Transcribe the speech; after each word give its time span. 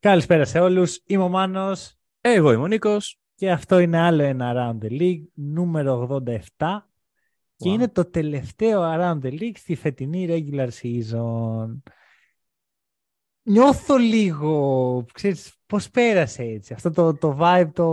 Καλησπέρα 0.00 0.44
σε 0.44 0.58
όλους. 0.58 1.02
Είμαι 1.06 1.22
ο 1.22 1.28
Μάνος 1.28 1.98
Εγώ 2.20 2.52
είμαι 2.52 2.62
ο 2.62 2.66
Νίκος. 2.66 3.18
και 3.34 3.50
αυτό 3.50 3.78
είναι 3.78 3.98
άλλο 3.98 4.22
ένα 4.22 4.52
Around 4.54 4.84
the 4.84 5.00
League, 5.00 5.22
νούμερο 5.34 6.22
87 6.26 6.38
και 7.56 7.70
Wow. 7.70 7.72
είναι 7.72 7.88
το 7.88 8.04
τελευταίο 8.04 8.80
Around 8.82 9.18
the 9.22 9.40
League 9.40 9.56
στη 9.56 9.74
φετινή 9.74 10.26
regular 10.28 10.68
season. 10.82 11.78
Νιώθω 13.42 13.96
λίγο, 13.96 15.04
ξέρεις, 15.12 15.54
πώς 15.66 15.90
πέρασε 15.90 16.42
έτσι. 16.42 16.72
Αυτό 16.72 16.90
το, 16.90 17.14
το 17.14 17.38
vibe, 17.40 17.70
το... 17.72 17.86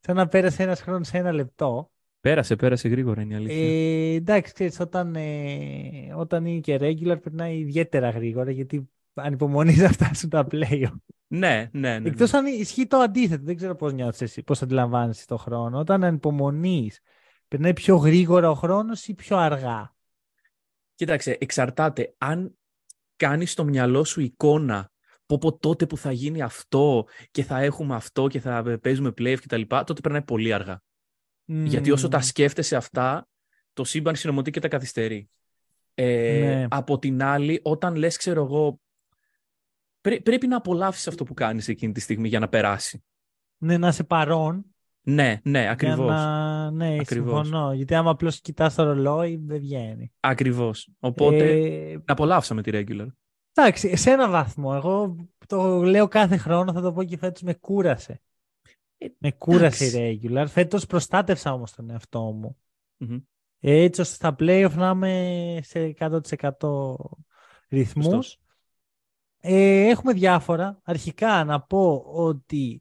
σαν 0.00 0.16
να 0.16 0.28
πέρασε 0.28 0.62
ένας 0.62 0.80
χρόνος 0.80 1.06
σε 1.08 1.18
ένα 1.18 1.32
λεπτό. 1.32 1.90
Πέρασε, 2.20 2.56
πέρασε 2.56 2.88
γρήγορα 2.88 3.22
είναι 3.22 3.34
η 3.34 3.36
αλήθεια. 3.36 4.12
Ε, 4.12 4.14
εντάξει, 4.14 4.52
ξέρεις, 4.52 4.80
όταν, 4.80 5.14
ε, 5.16 6.14
όταν 6.16 6.44
είναι 6.44 6.60
και 6.60 6.78
regular 6.80 7.22
περνάει 7.22 7.58
ιδιαίτερα 7.58 8.10
γρήγορα 8.10 8.50
γιατί 8.50 8.88
ανυπομονείς 9.14 9.78
να 9.78 9.88
φτάσουν 9.88 10.28
τα 10.28 10.46
play 10.50 10.90
ναι, 11.26 11.68
ναι, 11.72 11.88
ναι. 11.88 11.98
ναι. 11.98 12.08
Εκτός 12.08 12.34
αν 12.34 12.46
ισχύει 12.46 12.86
το 12.86 12.96
αντίθετο, 12.96 13.44
δεν 13.44 13.56
ξέρω 13.56 13.74
πώς 13.74 13.92
νιώθεις 13.92 14.20
εσύ, 14.20 14.42
πώς 14.42 14.62
αντιλαμβάνεσαι 14.62 15.26
το 15.26 15.36
χρόνο. 15.36 15.78
Όταν 15.78 16.04
ανυπομονείς, 16.04 17.00
περνάει 17.48 17.72
πιο 17.72 17.96
γρήγορα 17.96 18.50
ο 18.50 18.54
χρόνος 18.54 19.06
ή 19.06 19.14
πιο 19.14 19.36
αργά; 19.36 19.94
Κοίταξε, 20.94 21.36
εξαρτάται. 21.40 22.14
Αν 22.18 22.58
κάνεις 23.16 23.50
στο 23.52 23.64
μυαλό 23.64 24.04
σου 24.04 24.20
εικόνα 24.20 24.92
πω 25.26 25.38
πω 25.38 25.58
τότε 25.58 25.86
που 25.86 25.96
θα 25.96 26.12
γίνει 26.12 26.42
αυτό 26.42 27.06
και 27.30 27.42
θα 27.42 27.58
έχουμε 27.60 27.94
αυτό 27.94 28.26
και 28.26 28.40
θα 28.40 28.78
παίζουμε 28.82 29.08
playoff 29.08 29.38
και 29.40 29.46
τα 29.48 29.56
λοιπά, 29.56 29.84
τότε 29.84 30.00
περνάει 30.00 30.22
πολύ 30.22 30.52
αργά. 30.52 30.82
Γιατί 31.44 31.90
όσο 31.90 32.08
τα 32.08 32.16
Μμμ. 32.16 32.24
σκέφτεσαι 32.24 32.76
αυτά, 32.76 33.28
το 33.72 33.84
σύμπαν 33.84 34.16
συνομωτεί 34.16 34.50
και 34.50 34.60
τα 34.60 34.68
καθυστερεί. 34.68 35.28
Ε, 35.94 36.38
Ναι. 36.38 36.66
Από 36.70 36.98
την 36.98 37.22
άλλη, 37.22 37.60
όταν 37.62 37.94
λες, 37.94 38.16
ξέρω 38.16 38.44
εγώ, 38.44 38.80
πρέ- 40.04 40.22
πρέπει 40.22 40.46
να 40.46 40.56
απολαύσεις 40.56 41.08
αυτό 41.08 41.24
που 41.24 41.34
κάνεις 41.34 41.68
εκείνη 41.68 41.92
τη 41.92 42.00
στιγμή 42.00 42.28
για 42.28 42.38
να 42.38 42.48
περάσει. 42.48 43.04
Ναι, 43.58 43.78
να 43.78 43.88
είσαι 43.88 44.04
παρόν. 44.04 44.64
Ναι, 45.06 45.40
ναι, 45.44 45.60
για 45.60 45.70
ακριβώς. 45.70 46.06
Να... 46.08 46.70
Ναι, 46.70 46.96
Ακριβώς. 47.00 47.46
συμφωνώ. 47.46 47.72
Γιατί 47.72 47.94
άμα 47.94 48.10
απλώς 48.10 48.40
κοιτάς 48.40 48.74
το 48.74 48.82
ρολόι, 48.84 49.36
δεν 49.36 49.58
βγαίνει. 49.58 50.12
Ακριβώς. 50.20 50.88
Οπότε, 50.98 51.50
Ε, 51.90 52.02
απολαύσαμε 52.06 52.62
τη 52.62 52.70
regular. 52.74 53.06
εντάξει, 53.54 53.96
σε 53.96 54.10
ένα 54.10 54.28
βαθμό. 54.28 54.72
Εγώ 54.74 55.16
το 55.46 55.82
λέω 55.82 56.08
κάθε 56.08 56.36
χρόνο, 56.36 56.72
θα 56.72 56.80
το 56.80 56.92
πω 56.92 57.04
και 57.04 57.16
φέτος 57.18 57.42
με 57.42 57.54
κούρασε. 57.54 58.22
Ε, 58.98 59.06
Με 59.18 59.32
κούρασε 59.32 59.84
εντάξει. 59.84 60.10
η 60.10 60.20
regular. 60.22 60.44
Φέτος 60.48 60.86
προστάτευσα 60.86 61.52
όμως 61.52 61.72
τον 61.72 61.90
εαυτό 61.90 62.20
μου. 62.20 62.56
Μμμ. 62.96 63.18
Έτσι 63.60 64.00
ώστε 64.00 64.14
στα 64.14 64.34
playoff 64.38 64.72
να 64.74 64.90
είμαι 64.90 65.58
σε 65.62 65.94
100% 65.98 66.94
ρυθμούς. 67.68 68.38
Σωστός. 69.44 69.58
Ε, 69.60 69.88
έχουμε 69.88 70.12
διάφορα. 70.12 70.80
Αρχικά 70.84 71.44
να 71.44 71.60
πω 71.60 72.04
ότι 72.06 72.80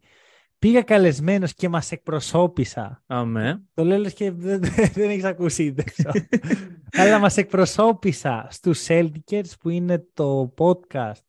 πήγα 0.60 0.82
καλεσμένος 0.82 1.54
και 1.54 1.70
μας 1.70 1.92
εκπροσώπησα. 1.92 3.04
Αμέ. 3.08 3.64
Το 3.74 3.84
λέω 3.84 3.98
λες 3.98 4.14
και 4.14 4.32
δεν, 4.32 4.62
δεν 4.96 5.10
έχεις 5.10 5.24
ακούσει. 5.24 5.70
δεν 5.70 5.86
ξέρω. 5.86 6.12
Αλλά 6.92 7.20
μας 7.20 7.38
εκπροσώπησα 7.38 8.48
στους 8.50 8.86
Celtics 8.88 9.50
που 9.60 9.70
είναι 9.70 10.06
το 10.14 10.54
podcast 10.58 11.24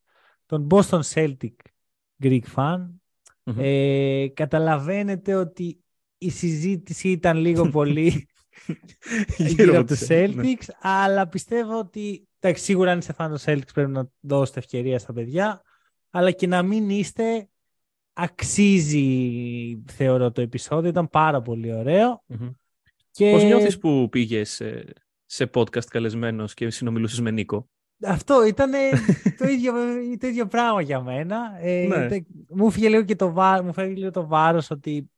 των 0.47 0.67
Boston 0.71 1.01
Celtic 1.15 1.55
Greek 2.23 2.43
Fan. 2.55 2.79
Μμμ. 3.45 3.57
Ε, 3.59 4.29
καταλαβαίνετε 4.29 5.35
ότι 5.35 5.79
η 6.19 6.31
συζήτηση 6.31 7.09
ήταν 7.09 7.37
λίγο 7.37 7.69
πολύ 7.69 8.29
γύρω 9.37 9.79
από 9.79 9.87
τους 9.87 10.09
Ναι. 10.09 10.25
Celtics, 10.27 10.69
αλλά 10.81 11.29
πιστεύω 11.29 11.79
ότι 11.79 12.29
εντάξει, 12.49 12.65
σίγουρα 12.65 12.91
αν 12.93 12.99
είστε 12.99 13.13
φαν 13.13 13.29
των 13.31 13.39
Celtics 13.45 13.73
πρέπει 13.75 13.91
να 13.91 14.09
δώσετε 14.21 14.59
ευκαιρία 14.59 14.99
στα 14.99 15.13
παιδιά, 15.13 15.63
αλλά 16.11 16.31
και 16.31 16.47
να 16.47 16.63
μην 16.63 16.91
είστε 16.91 17.49
αξίζει 18.13 19.83
θεωρώ 19.87 20.33
το 20.33 20.41
επεισόδιο, 20.41 20.91
ήταν 20.91 21.09
πάρα 21.09 21.43
πολύ 21.43 21.75
ωραίο. 21.75 22.23
Μμμ. 22.27 22.51
Και 23.11 23.31
Πώς 23.31 23.43
νιώθεις 23.43 23.79
που 23.79 24.09
πήγες 24.11 24.51
σε, 24.51 24.85
σε 25.25 25.51
podcast 25.55 25.85
καλεσμένος 25.85 26.55
και 26.55 26.71
συνομιλούσες 26.71 27.21
με 27.21 27.31
Νίκο; 27.31 27.69
αυτό 28.05 28.47
ήταν 28.47 28.71
το, 29.39 29.49
ίδιο, 29.49 29.73
το 30.21 30.27
ίδιο 30.27 30.47
πράγμα 30.47 30.81
για 30.81 31.01
μένα. 31.01 31.59
Ε, 31.61 31.87
Ναι. 31.87 32.09
τε- 32.09 32.27
μου 32.49 32.71
φύγε 32.71 32.89
λίγο 32.89 33.03
και 33.03 33.17
το, 33.17 33.33
βά, 33.33 33.63
μου 33.63 33.73
φύγε 33.73 33.95
λίγο 33.95 34.11
το 34.11 34.27
βάρος 34.27 34.71
ότι 34.71 35.11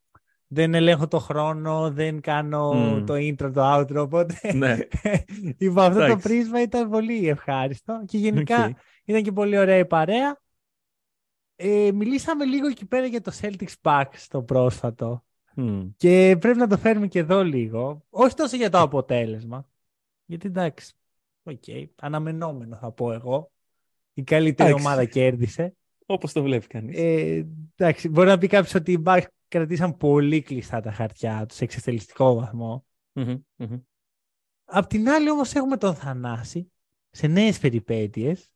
δεν 0.47 0.75
ελέγχω 0.75 1.09
το 1.09 1.19
χρόνο, 1.19 1.91
δεν 1.91 2.21
κάνω 2.21 2.73
Μμ. 2.75 3.05
το 3.05 3.15
intro, 3.15 3.51
το 3.55 3.75
outro, 3.79 3.97
οπότε 3.97 4.53
Ναι. 4.55 4.79
υπό 5.59 5.81
αυτό 5.81 5.99
το 5.99 6.05
Εντάξει. 6.05 6.29
πρίσμα 6.29 6.62
ήταν 6.62 6.91
πολύ 6.91 7.29
ευχάριστο 7.29 8.03
και 8.07 8.19
γενικά 8.19 8.65
Οκ. 8.65 8.77
ήταν 9.05 9.23
και 9.23 9.33
πολύ 9.33 9.59
ωραία 9.59 9.77
η 9.79 9.87
παρέα. 9.87 10.41
Ε, 11.57 11.91
μιλήσαμε 11.95 12.45
λίγο 12.45 12.67
εκεί 12.67 12.87
πέρα 12.87 13.07
για 13.07 13.21
το 13.21 13.33
Celtics 13.41 13.75
Bucks 13.83 14.05
στο 14.12 14.43
πρόσφατο 14.43 15.25
Μμ. 15.55 15.87
και 15.97 16.37
πρέπει 16.41 16.59
να 16.59 16.67
το 16.67 16.78
φέρουμε 16.78 17.07
και 17.07 17.19
εδώ 17.19 17.45
λίγο. 17.45 18.05
Όχι 18.11 18.34
τόσο 18.34 18.57
για 18.57 18.71
το 18.71 18.78
αποτέλεσμα, 18.81 19.69
γιατί 20.25 20.47
εντάξει, 20.47 20.93
οκ, 21.43 21.63
αναμενόμενο 22.01 22.77
θα 22.77 22.91
πω 22.91 23.13
εγώ. 23.13 23.51
Η 24.15 24.23
καλύτερη 24.23 24.69
Εντάξει. 24.69 24.87
ομάδα 24.87 25.05
κέρδισε. 25.05 25.77
Όπως 26.07 26.33
το 26.33 26.43
βλέπει 26.43 26.67
κανείς. 26.67 26.99
Ε, 26.99 27.47
εντάξει, 27.77 28.09
μπορεί 28.09 28.28
να 28.28 28.39
πει 28.39 28.47
κάποιος 28.47 28.75
ότι 28.75 28.93
οι 28.93 29.03
Bucks 29.07 29.23
κρατήσαν 29.56 29.97
πολύ 29.97 30.43
κλειστά 30.43 30.81
τα 30.81 30.93
χαρτιά 30.93 31.47
τους 31.47 31.56
σε 31.56 31.65
εξευτελιστικό 31.65 32.34
βαθμό. 32.34 32.87
Μμμ, 33.12 33.37
μμμ. 33.56 33.81
Απ' 34.65 34.87
την 34.87 35.09
άλλη 35.09 35.31
όμως 35.31 35.55
έχουμε 35.55 35.77
τον 35.77 35.94
Θανάση 35.94 36.72
σε 37.11 37.27
νέες 37.27 37.59
περιπέτειες 37.59 38.50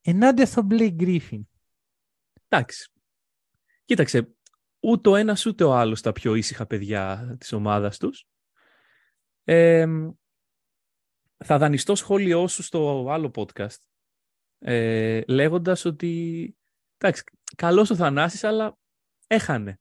ενάντια 0.00 0.46
στον 0.46 0.68
Blake 0.70 0.96
Griffin. 0.96 1.40
Εντάξει. 2.48 2.90
Κοίταξε, 3.84 4.34
ούτε 4.80 5.08
ο 5.08 5.16
ένας 5.16 5.46
ούτε 5.46 5.64
ο 5.64 5.74
άλλος 5.74 6.00
τα 6.00 6.12
πιο 6.12 6.34
ήσυχα 6.34 6.66
παιδιά 6.66 7.36
της 7.38 7.52
ομάδας 7.52 7.98
τους. 7.98 8.26
Ε, 9.44 9.86
θα 11.44 11.58
δανειστώ 11.58 11.94
σχόλιο 11.94 12.48
σου 12.48 12.62
στο 12.62 13.08
άλλο 13.10 13.30
podcast 13.34 13.76
ε, 14.58 15.20
λέγοντας 15.26 15.84
ότι 15.84 16.56
εντάξει, 16.98 17.22
καλός 17.56 17.90
ο 17.90 17.96
Θανάσης 17.96 18.44
αλλά 18.44 18.78
έχανε. 19.26 19.80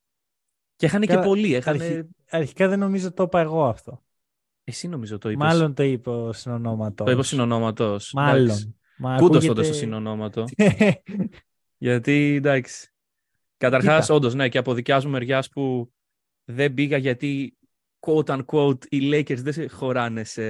Και 0.75 0.85
έχανε 0.85 1.05
και 1.05 1.13
Καλά, 1.13 1.25
πολύ. 1.25 1.53
Έχανε... 1.53 1.83
Αρχι- 1.83 2.05
Αρχικά 2.29 2.67
δεν 2.67 2.79
νομίζω 2.79 3.13
το 3.13 3.23
είπα 3.23 3.39
εγώ 3.39 3.65
αυτό. 3.65 4.03
Εσύ 4.63 4.87
νομίζω 4.87 5.17
το 5.17 5.29
είπες. 5.29 5.45
Μάλλον 5.47 5.73
το 5.73 5.83
είπε 5.83 6.09
ο 6.09 6.33
συνονόματος. 6.33 7.05
Το 7.05 7.11
είπε 7.11 7.19
ο 7.19 7.23
συνονόματος. 7.23 8.11
Μάλλον. 8.13 8.43
Εντάξει. 8.43 8.75
Μα 8.97 9.09
Κούντος 9.15 9.25
ακούγεται- 9.27 9.55
τότε 9.55 9.63
στο 9.67 9.73
συνονόματο. 9.73 10.45
Γιατί 11.77 12.33
εντάξει. 12.37 12.89
Καταρχάς, 13.57 14.01
Κοίτα. 14.01 14.13
όντως, 14.13 14.33
ναι, 14.33 14.49
και 14.49 14.57
από 14.57 14.73
δικιά 14.73 15.01
μου 15.03 15.09
μεριά 15.09 15.43
που 15.51 15.93
δεν 16.45 16.73
πήγα 16.73 16.97
γιατί 16.97 17.57
quote 17.99 18.39
unquote 18.41 18.85
οι 18.89 19.09
Lakers 19.13 19.37
δεν 19.37 19.53
σε 19.53 19.67
χωράνε 19.67 20.23
σε 20.23 20.43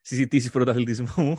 συζητήσεις 0.00 0.50
πρωταθλητισμού. 0.50 1.36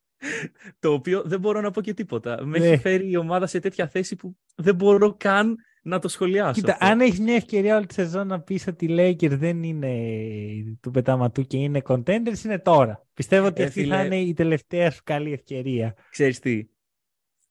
το 0.78 0.92
οποίο 0.92 1.22
δεν 1.24 1.40
μπορώ 1.40 1.60
να 1.60 1.70
πω 1.70 1.80
και 1.80 1.94
τίποτα. 1.94 2.46
Με 2.46 2.58
Ναι. 2.58 2.66
έχει 2.66 2.80
φέρει 2.82 3.10
η 3.10 3.16
ομάδα 3.16 3.46
σε 3.46 3.58
τέτοια 3.60 3.88
θέση 3.88 4.16
που 4.16 4.36
δεν 4.54 4.74
μπορώ 4.74 5.14
καν 5.16 5.56
να 5.82 5.98
το 5.98 6.08
σχολιάσω. 6.08 6.52
Κοίτα, 6.52 6.72
αυτό. 6.72 6.86
αν 6.86 7.00
έχεις 7.00 7.20
μια 7.20 7.34
ευκαιρία 7.34 7.76
όλη 7.76 7.86
τη 7.86 7.94
σεζόν 7.94 8.26
να 8.26 8.40
πεις 8.40 8.66
ότι 8.66 8.84
οι 8.84 8.88
Lakers 8.98 9.30
δεν 9.38 9.62
είναι 9.62 10.76
του 10.80 10.90
πεταματού 10.90 11.42
και 11.42 11.56
είναι 11.56 11.82
contenders, 11.84 12.44
είναι 12.44 12.58
τώρα. 12.58 13.06
Πιστεύω 13.14 13.46
ότι 13.46 13.62
Ε, 13.62 13.64
αυτή 13.64 13.84
θα 13.86 13.96
φίλε. 13.96 14.04
είναι 14.04 14.20
η 14.20 14.32
τελευταία 14.34 14.90
σου 14.90 15.00
καλή 15.04 15.32
ευκαιρία. 15.32 15.94
Ξέρεις 16.10 16.38
τι, 16.38 16.66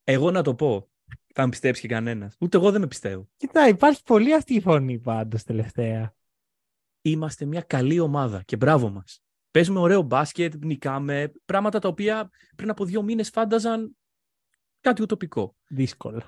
εγώ 0.04 0.32
να 0.32 0.42
το 0.44 0.56
πω, 0.56 0.90
θα 1.34 1.44
με 1.44 1.50
πιστέψει 1.50 1.82
και 1.82 1.88
κανένας. 1.88 2.36
Ούτε 2.40 2.58
εγώ 2.58 2.72
δεν 2.72 2.82
με 2.82 2.88
πιστεύω. 2.88 3.30
Κοίτα, 3.38 3.68
υπάρχει 3.68 4.04
πολύ 4.04 4.36
αυτή 4.36 4.54
η 4.54 4.62
φωνή 4.62 5.00
πάντως 5.00 5.44
τελευταία. 5.44 6.14
Είμαστε 7.02 7.46
μια 7.46 7.62
καλή 7.62 8.00
ομάδα 8.00 8.42
και 8.46 8.56
μπράβο 8.56 8.90
μας. 8.90 9.24
Παίζουμε 9.52 9.80
ωραίο 9.80 10.02
μπάσκετ, 10.02 10.54
νικάμε, 10.66 11.32
πράγματα 11.46 11.80
τα 11.80 11.88
οποία 11.88 12.30
πριν 12.56 12.70
από 12.70 12.86
δύο 12.86 13.02
μήνες 13.02 13.30
φάνταζαν 13.30 13.98
κάτι 14.82 15.02
ουτοπικό. 15.02 15.56
Δύσκολα. 15.68 16.24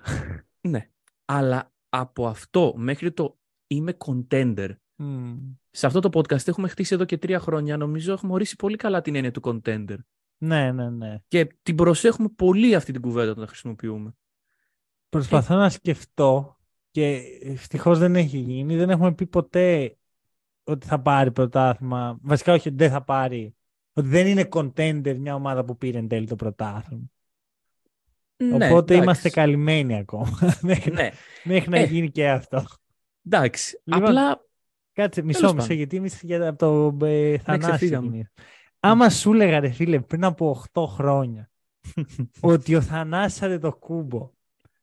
Ναι. 0.61 0.89
Αλλά 1.25 1.71
από 1.93 2.27
αυτό 2.27 2.73
μέχρι 2.77 3.11
το 3.11 3.37
είμαι 3.67 3.97
contender. 4.05 4.69
Μμμ. 4.95 5.37
Σε 5.69 5.85
αυτό 5.85 5.99
το 5.99 6.09
podcast 6.13 6.47
έχουμε 6.47 6.67
χτίσει 6.67 6.93
εδώ 6.93 7.05
και 7.05 7.17
τρία 7.17 7.39
χρόνια. 7.39 7.77
Νομίζω 7.77 8.13
έχουμε 8.13 8.33
ορίσει 8.33 8.55
πολύ 8.55 8.75
καλά 8.75 9.01
την 9.01 9.15
έννοια 9.15 9.31
του 9.31 9.41
contender. 9.43 9.97
Ναι, 10.37 10.71
ναι, 10.71 10.89
ναι. 10.89 11.21
Και 11.27 11.55
την 11.63 11.75
προσέχουμε 11.75 12.29
πολύ 12.35 12.75
αυτή 12.75 12.91
την 12.91 13.01
κουβέντα 13.01 13.31
όταν 13.31 13.43
τα 13.43 13.49
χρησιμοποιούμε. 13.49 14.15
Προσπαθώ 15.09 15.55
να 15.55 15.69
σκεφτώ 15.69 16.57
Και 16.91 17.21
ευτυχώς 17.41 17.99
δεν 17.99 18.15
έχει 18.15 18.37
γίνει. 18.37 18.75
Δεν 18.75 18.89
έχουμε 18.89 19.13
πει 19.13 19.27
ποτέ 19.27 19.97
ότι 20.63 20.87
θα 20.87 21.01
πάρει 21.01 21.31
πρωτάθλημα. 21.31 22.17
Βασικά 22.21 22.53
όχι 22.53 22.67
ότι 22.67 22.77
δεν 22.77 22.91
θα 22.91 23.03
πάρει. 23.03 23.55
Ότι 23.93 24.07
δεν 24.07 24.27
είναι 24.27 24.47
contender 24.51 25.15
μια 25.17 25.35
ομάδα 25.35 25.65
που 25.65 25.77
πήρε 25.77 25.97
εν 25.97 26.07
τέλει 26.07 26.27
το 26.27 26.35
πρωτάθλημα. 26.35 27.11
Ναι, 28.43 28.65
Οπότε 28.65 28.93
εντάξει. 28.93 28.95
είμαστε 29.03 29.29
καλυμμένοι 29.29 29.97
ακόμα. 29.97 30.39
μέχρι 30.61 30.91
Ναι, 31.01 31.09
μέχρι 31.43 31.69
να 31.69 31.77
Ε. 31.77 31.85
γίνει 31.85 32.11
και 32.11 32.29
αυτό. 32.29 32.65
εντάξει. 33.25 33.81
Λοιπόν, 33.83 34.03
Απλά 34.03 34.45
Κάτσε, 34.93 35.21
μισό, 35.21 35.39
Τέλος 35.39 35.53
μισό, 35.53 35.63
πάντων. 35.67 35.77
γιατί 35.77 35.97
εμείς 35.97 36.21
για 36.23 36.47
από 36.47 36.57
το 36.97 37.05
ε, 37.05 37.37
Θανάση 37.37 37.67
ξεφύγαμε. 37.69 38.07
ξεκινήσαμε. 38.07 38.31
Άμα 38.79 39.09
σου 39.09 39.33
έλεγα, 39.33 39.59
ρε 39.59 39.69
φίλε, 39.69 39.99
πριν 39.99 40.23
από 40.23 40.63
8 40.73 40.85
χρόνια, 40.87 41.49
ότι 42.39 42.75
ο 42.75 42.81
Θανάσης 42.81 43.59
το 43.59 43.73
κούμπο 43.75 44.31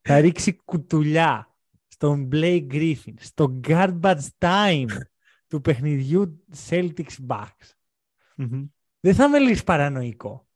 θα 0.03 0.21
ρίξει 0.21 0.61
κουτουλιά 0.65 1.55
στον 1.87 2.29
Blake 2.33 2.67
Griffin, 2.73 3.15
στο 3.19 3.61
garbage 3.69 4.19
time 4.39 4.87
του 5.47 5.61
παιχνιδιού 5.61 6.45
Celtics 6.69 7.17
Bucks, 7.27 7.73
δεν 9.01 9.15
θα 9.15 9.29
με 9.29 9.39
λες 9.39 9.65
παρανοϊκό. 9.65 10.48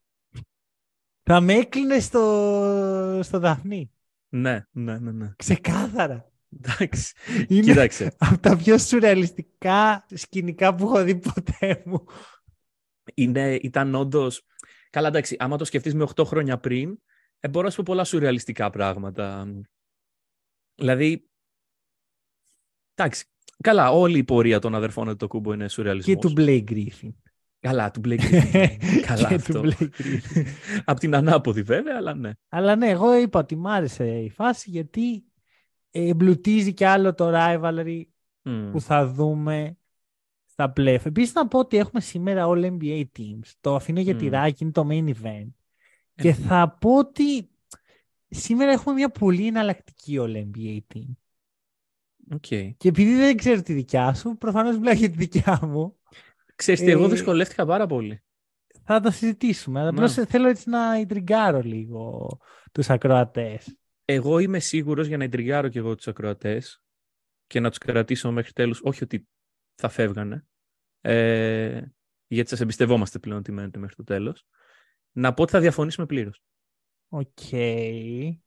Θα 1.22 1.40
με 1.40 1.52
έκλεινε 1.54 1.98
στο, 2.00 3.20
στο 3.22 3.38
Δαφνί. 3.38 3.90
ναι, 4.28 4.66
ναι, 4.70 4.98
ναι, 4.98 5.10
ναι. 5.10 5.32
Ξεκάθαρα. 5.36 6.30
Εντάξει. 6.60 7.14
Είναι 7.48 7.60
Κοίταξε. 7.60 8.14
από 8.19 8.38
τα 8.38 8.56
πιο 8.56 8.78
σουρεαλιστικά 8.78 10.06
σκηνικά 10.14 10.74
που 10.74 10.84
έχω 10.84 11.04
δει 11.04 11.16
ποτέ 11.16 11.82
μου. 11.86 12.04
είναι, 13.14 13.54
ήταν 13.54 13.94
όντως. 13.94 14.46
Καλά, 14.90 15.08
εντάξει, 15.08 15.36
άμα 15.38 15.56
το 15.56 15.64
σκεφτείς 15.64 15.94
με 15.94 16.06
8 16.14 16.24
χρόνια 16.24 16.58
πριν, 16.58 16.98
ε, 17.40 17.48
μπορώ 17.48 17.64
να 17.64 17.70
σου 17.70 17.76
πω 17.76 17.82
πολλά 17.86 18.04
σουρεαλιστικά 18.04 18.70
πράγματα. 18.70 19.48
Δηλαδή. 20.74 21.28
Εντάξει. 22.94 23.24
Καλά, 23.62 23.90
όλη 23.90 24.19
η 24.19 24.24
πορεία 24.24 24.58
των 24.58 24.74
αδερφών 24.74 25.16
του 25.16 25.28
Κούμπο 25.28 25.52
είναι 25.52 25.69
σουρεαλισμός. 25.69 26.14
Και 26.14 26.28
του 26.28 26.34
Blake 26.36 26.64
Griffin. 26.70 27.12
Καλά, 27.62 27.91
του 27.91 28.00
Blake 28.05 28.20
Griffin. 28.31 28.67
Καλά 29.06 29.29
και 29.29 29.35
αυτό. 29.35 29.61
του 29.61 29.69
Blake 29.79 29.88
Griffin. 30.00 30.44
Απ' 30.85 30.99
την 30.99 31.14
ανάποδη 31.14 31.62
βέβαια, 31.62 31.97
αλλά 31.97 32.14
ναι. 32.14 32.31
Αλλά 32.49 32.76
ναι, 32.76 32.88
εγώ 32.88 33.17
είπα 33.19 33.38
ότι 33.38 33.56
μ' 33.56 33.67
άρεσε 33.67 34.06
η 34.19 34.31
φάση 34.31 34.70
γιατί 34.70 35.25
εμπλουτίζει 35.91 36.75
και 36.75 36.87
άλλο 36.87 37.14
το 37.14 37.31
rivalry 37.35 38.03
Μμ. 38.43 38.70
που 38.70 38.81
θα 38.81 39.06
δούμε 39.06 39.76
στα 40.47 40.73
playoff. 40.76 41.05
Επίσης 41.06 41.35
να 41.35 41.49
πω 41.49 41.59
ότι 41.59 41.76
έχουμε 41.76 42.00
σήμερα 42.00 42.44
all 42.49 42.64
NBA 42.79 43.05
teams. 43.19 43.50
Το 43.61 43.75
αφήνω 43.75 44.00
για 44.00 44.15
Μμ. 44.15 44.19
τυράκι, 44.19 44.62
είναι 44.62 44.73
το 44.73 44.87
main 44.91 45.08
event. 45.08 45.49
Ε, 46.15 46.23
Και 46.23 46.32
θα 46.32 46.76
πω 46.81 46.99
ότι 46.99 47.50
σήμερα 48.29 48.73
έχουμε 48.73 48.94
μια 48.94 49.08
πολύ 49.11 49.47
εναλλακτική 49.47 50.17
all 50.20 50.37
NBA 50.37 50.79
team. 50.94 51.08
οκ. 52.35 52.47
Και 52.76 52.88
επειδή 52.88 53.15
δεν 53.15 53.37
ξέρω 53.37 53.62
τη 53.62 53.73
δικιά 53.73 54.15
σου, 54.15 54.37
προφανώς 54.38 54.79
μιλάω 54.79 54.94
για 54.94 55.11
τη 55.11 55.17
δικιά 55.17 55.61
μου, 55.62 55.97
Ξέρεις 56.62 56.81
τι, 56.81 56.91
εγώ 56.91 57.05
Ε, 57.05 57.09
δυσκολεύτηκα 57.09 57.67
πάρα 57.67 57.87
πολύ. 57.87 58.23
θα 58.85 59.00
τα 59.00 59.11
συζητήσουμε. 59.11 59.81
Αλλά 59.81 59.91
Να. 59.93 59.97
Απλώς 60.06 60.12
θέλω 60.29 60.49
έτσι 60.49 60.70
να 60.70 60.97
ιντριγκάρω 60.99 61.61
λίγο 61.61 62.26
τους 62.73 62.91
ακροατές. 62.91 63.76
Εγώ 64.05 64.38
είμαι 64.38 64.59
σίγουρος 64.59 65.06
για 65.06 65.17
να 65.17 65.25
ιντριγκάρω 65.25 65.69
και 65.69 65.79
εγώ 65.79 65.94
τους 65.94 66.09
ακροατές 66.09 66.82
και 67.47 67.61
να 67.61 67.69
τους 67.69 67.79
κρατήσω 67.79 68.32
μέχρι 68.32 68.53
τέλους, 68.53 68.81
όχι 68.82 69.05
ότι 69.05 69.29
θα 69.75 69.88
φεύγανε, 69.88 70.47
ε, 71.00 71.82
γιατί 72.26 72.49
σας 72.49 72.61
εμπιστευόμαστε 72.61 73.19
πλέον 73.19 73.38
ότι 73.38 73.53
μένετε 73.53 73.79
μέχρι 73.79 73.94
το 73.97 74.05
τέλος, 74.05 74.47
να 75.12 75.35
πω 75.35 75.43
ότι 75.43 75.53
θα 75.53 75.61
διαφωνήσουμε 75.61 76.06
πλήρως. 76.06 76.43
Οκ. 77.08 77.38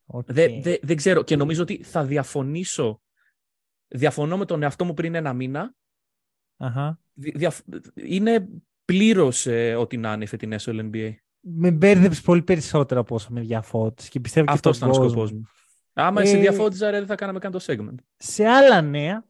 οκ. 0.05 0.25
Δε- 0.31 0.59
δε- 0.61 0.77
δεν 0.81 0.95
ξέρω 0.95 1.23
και 1.23 1.35
νομίζω 1.35 1.61
ότι 1.61 1.83
θα 1.83 2.03
διαφωνήσω, 2.05 3.01
διαφωνώ 3.87 4.37
με 4.37 4.45
τον 4.45 4.63
εαυτό 4.63 4.85
μου 4.85 4.93
πριν 4.93 5.15
ένα 5.15 5.33
μήνα, 5.33 5.73
Αχα. 6.57 6.99
Δι- 7.13 7.37
διαφ- 7.37 7.65
είναι 7.95 8.47
πλήρως 8.85 9.45
ε, 9.45 9.75
ό,τι 9.75 9.97
να 9.97 10.13
είναι 10.13 10.23
οι 10.23 10.27
φετινές 10.27 10.67
NBA. 10.71 11.13
Με 11.39 11.71
μπέρδεψε 11.71 12.21
πολύ 12.21 12.41
περισσότερο 12.41 12.99
από 12.99 13.15
όσο 13.15 13.27
με 13.31 13.41
διαφώτισε 13.41 14.09
και 14.09 14.19
πιστεύω 14.19 14.51
Αυτό 14.51 14.69
και 14.69 14.77
ήταν 14.77 14.89
ο 14.89 14.91
τον 14.93 15.01
σκοπός 15.03 15.21
κόσμο. 15.21 15.37
μου. 15.37 15.45
Άμα 15.93 16.21
εσύ 16.21 16.35
Ε, 16.35 16.39
διαφώτιζα, 16.39 16.91
ρε, 16.91 16.97
δεν 16.97 17.07
θα 17.07 17.15
κάναμε 17.15 17.39
καν 17.39 17.51
το 17.51 17.59
segment. 17.65 17.95
Σε 18.17 18.45
άλλα 18.45 18.81
νέα, 18.81 19.25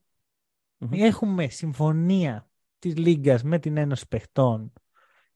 Μμμ. 0.78 0.90
έχουμε 0.94 1.48
συμφωνία 1.48 2.50
της 2.80 2.96
Λίγκας 2.98 3.44
με 3.44 3.60
την 3.60 3.78
Ένωση 3.78 4.08
Παιχτών 4.08 4.74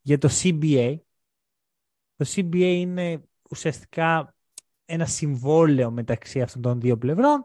για 0.01 0.17
το 0.17 0.29
CBA. 0.41 0.95
Το 2.15 2.25
CBA 2.35 2.55
είναι 2.55 3.21
ουσιαστικά 3.49 4.35
ένα 4.85 5.05
συμβόλαιο 5.05 5.91
μεταξύ 5.91 6.41
αυτών 6.41 6.61
των 6.61 6.79
δύο 6.79 6.97
πλευρών 6.97 7.43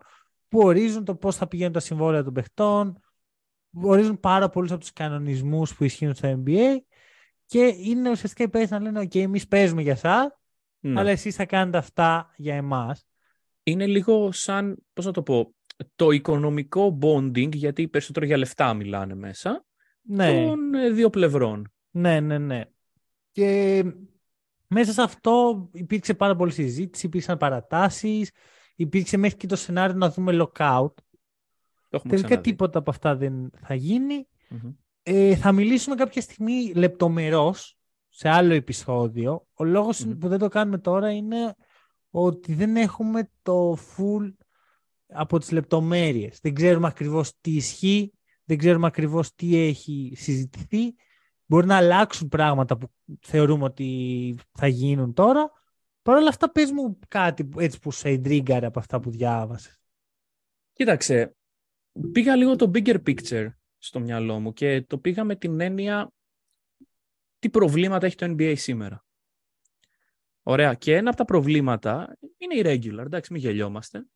που 0.49 0.59
ορίζουν 0.61 1.05
το 1.05 1.15
πώς 1.15 1.37
θα 1.37 1.47
πηγαίνουν 1.49 1.73
τα 1.73 1.81
συμβόλαια 1.81 2.23
των 2.25 2.33
παιχτών, 2.33 2.99
ορίζουν 3.83 4.21
πάρα 4.21 4.49
πολλούς 4.49 4.71
από 4.71 4.81
τους 4.81 4.93
κανονισμούς 4.93 5.75
που 5.75 5.85
ισχύουν 5.85 6.15
στο 6.15 6.43
NBA 6.45 6.77
και 7.47 7.75
είναι 7.79 8.11
ουσιαστικά 8.11 8.45
υπεύθυνοι 8.45 8.79
να 8.81 8.85
λένε 8.85 9.01
«ΟΚ, 9.01 9.15
εμείς 9.15 9.49
παίζουμε 9.49 9.83
για 9.83 9.93
εσάς, 9.93 10.39
Ναι. 10.81 11.01
αλλά 11.01 11.11
εσείς 11.11 11.35
θα 11.35 11.45
κάνετε 11.47 11.79
αυτά 11.79 12.31
για 12.37 12.55
εμάς». 12.55 13.07
είναι 13.63 13.87
λίγο 13.87 14.33
σαν, 14.33 14.77
πώς 14.93 15.05
να 15.05 15.13
το 15.13 15.23
πω, 15.23 15.55
το 15.97 16.11
οικονομικό 16.11 16.99
bonding, 17.03 17.55
γιατί 17.55 17.89
περισσότερο 17.89 18.27
για 18.27 18.37
λεφτά 18.37 18.75
μιλάνε 18.75 19.15
μέσα, 19.15 19.65
Ναι. 20.03 20.45
των 20.45 20.75
ε, 20.75 20.91
δύο 20.91 21.11
πλευρών. 21.11 21.73
Ναι, 21.91 22.21
ναι, 22.21 22.39
ναι. 22.39 22.65
Και 23.33 23.85
μέσα 24.67 24.93
σε 24.93 25.03
αυτό 25.03 25.69
υπήρξε 25.73 26.15
πάρα 26.15 26.37
πολλή 26.37 26.53
συζήτηση, 26.53 27.07
υπήρξαν 27.07 27.37
παρατάσεις, 27.37 28.31
υπήρξε 28.77 29.17
μέχρι 29.17 29.37
και 29.37 29.47
το 29.47 29.57
σενάριο 29.57 29.97
να 29.97 30.11
δούμε 30.11 30.37
lockout. 30.41 30.93
Το 31.95 32.01
έχουμε 32.01 32.11
Τελικά 32.15 32.29
ξαναδεί. 32.29 32.51
τίποτα 32.51 32.79
από 32.79 32.91
αυτά 32.91 33.17
δεν 33.17 33.51
θα 33.61 33.75
γίνει. 33.75 34.27
Μμμ. 34.49 34.71
Ε, 35.03 35.37
θα 35.37 35.53
μιλήσουμε 35.53 35.95
κάποια 35.95 36.21
στιγμή 36.23 36.73
λεπτομερώς 36.75 37.79
σε 38.09 38.29
άλλο 38.29 38.55
επεισόδιο. 38.55 39.47
Ο 39.55 39.65
λόγος 39.65 40.05
Μμμ. 40.05 40.19
που 40.19 40.29
δεν 40.29 40.39
το 40.39 40.49
κάνουμε 40.49 40.79
τώρα 40.79 41.11
είναι 41.13 41.55
ότι 42.11 42.55
δεν 42.55 42.77
έχουμε 42.77 43.31
το 43.43 43.73
full 43.77 44.35
από 45.07 45.39
τις 45.39 45.51
λεπτομέρειες. 45.51 46.39
Δεν 46.43 46.55
ξέρουμε 46.55 46.87
ακριβώς 46.87 47.33
τι 47.41 47.51
ισχύει, 47.51 48.13
δεν 48.45 48.59
ξέρουμε 48.59 48.87
ακριβώς 48.87 49.35
τι 49.35 49.57
έχει 49.57 50.13
συζητηθεί. 50.17 50.95
Μπορεί 51.47 51.67
να 51.67 51.77
αλλάξουν 51.77 52.29
πράγματα 52.29 52.77
που 52.77 52.91
θεωρούμε 53.21 53.65
ότι 53.65 54.39
θα 54.53 54.67
γίνουν 54.67 55.13
τώρα. 55.13 55.51
Παρ' 56.03 56.17
όλα 56.17 56.29
αυτά 56.29 56.51
πες 56.51 56.71
μου 56.71 56.99
κάτι 57.09 57.45
που- 57.45 57.61
έτσι 57.61 57.79
που 57.79 57.91
σε 57.91 58.09
εντρίγκαρε 58.09 58.67
από 58.67 58.79
αυτά 58.79 59.01
που 59.01 59.11
διάβασες. 59.11 59.79
Κοίταξε, 60.73 61.37
πήγα 62.13 62.37
λίγο 62.37 62.57
το 62.57 62.71
bigger 62.75 63.03
picture 63.07 63.49
στο 63.79 64.01
μυαλό 64.01 64.41
μου 64.41 64.53
και 64.53 64.83
το 64.83 64.99
πήγα 64.99 65.25
με 65.25 65.37
την 65.37 65.61
έννοια 65.61 66.13
τι 67.39 67.51
προβλήματα 67.51 68.07
έχει 68.07 68.17
το 68.17 68.27
NBA 68.27 68.55
σήμερα. 68.57 69.05
Ωραία. 70.43 70.75
Και 70.75 70.97
ένα 70.97 71.09
από 71.09 71.19
τα 71.19 71.25
προβλήματα 71.25 72.17
είναι 72.37 72.55
η 72.55 72.63
regular. 72.65 73.05
Εντάξει, 73.05 73.33
μην 73.33 73.43
γελιόμαστε. 73.43 74.07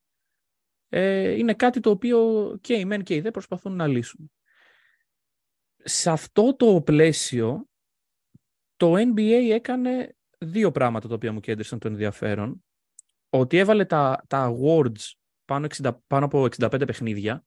Ε, 0.89 1.31
είναι 1.31 1.55
κάτι 1.55 1.81
το 1.81 1.91
οποίο 1.91 2.59
και 2.61 2.75
οι 2.75 2.85
μεν 2.85 3.03
και 3.03 3.15
οι 3.15 3.21
δε 3.21 3.31
προσπαθούν 3.31 3.77
να 3.77 3.87
λύσουν. 3.87 4.33
Σε 5.77 6.11
αυτό 6.11 6.57
το 6.57 6.83
πλαίσιο, 6.83 7.69
το 8.77 8.95
NBA 8.95 9.49
έκανε 9.51 10.17
δύο 10.39 10.71
πράγματα 10.71 11.09
τα 11.09 11.15
οποία 11.15 11.33
μου 11.33 11.41
κέντρισαν 11.41 11.79
το 11.79 11.89
ενδιαφέρον. 11.89 12.65
Ότι 13.29 13.57
έβαλε 13.57 13.85
τα, 13.85 14.25
τα 14.27 14.55
awards 14.55 15.13
πάνω, 15.45 15.67
60, 15.83 15.91
πάνω 16.07 16.25
από 16.25 16.47
65 16.59 16.83
παιχνίδια. 16.87 17.45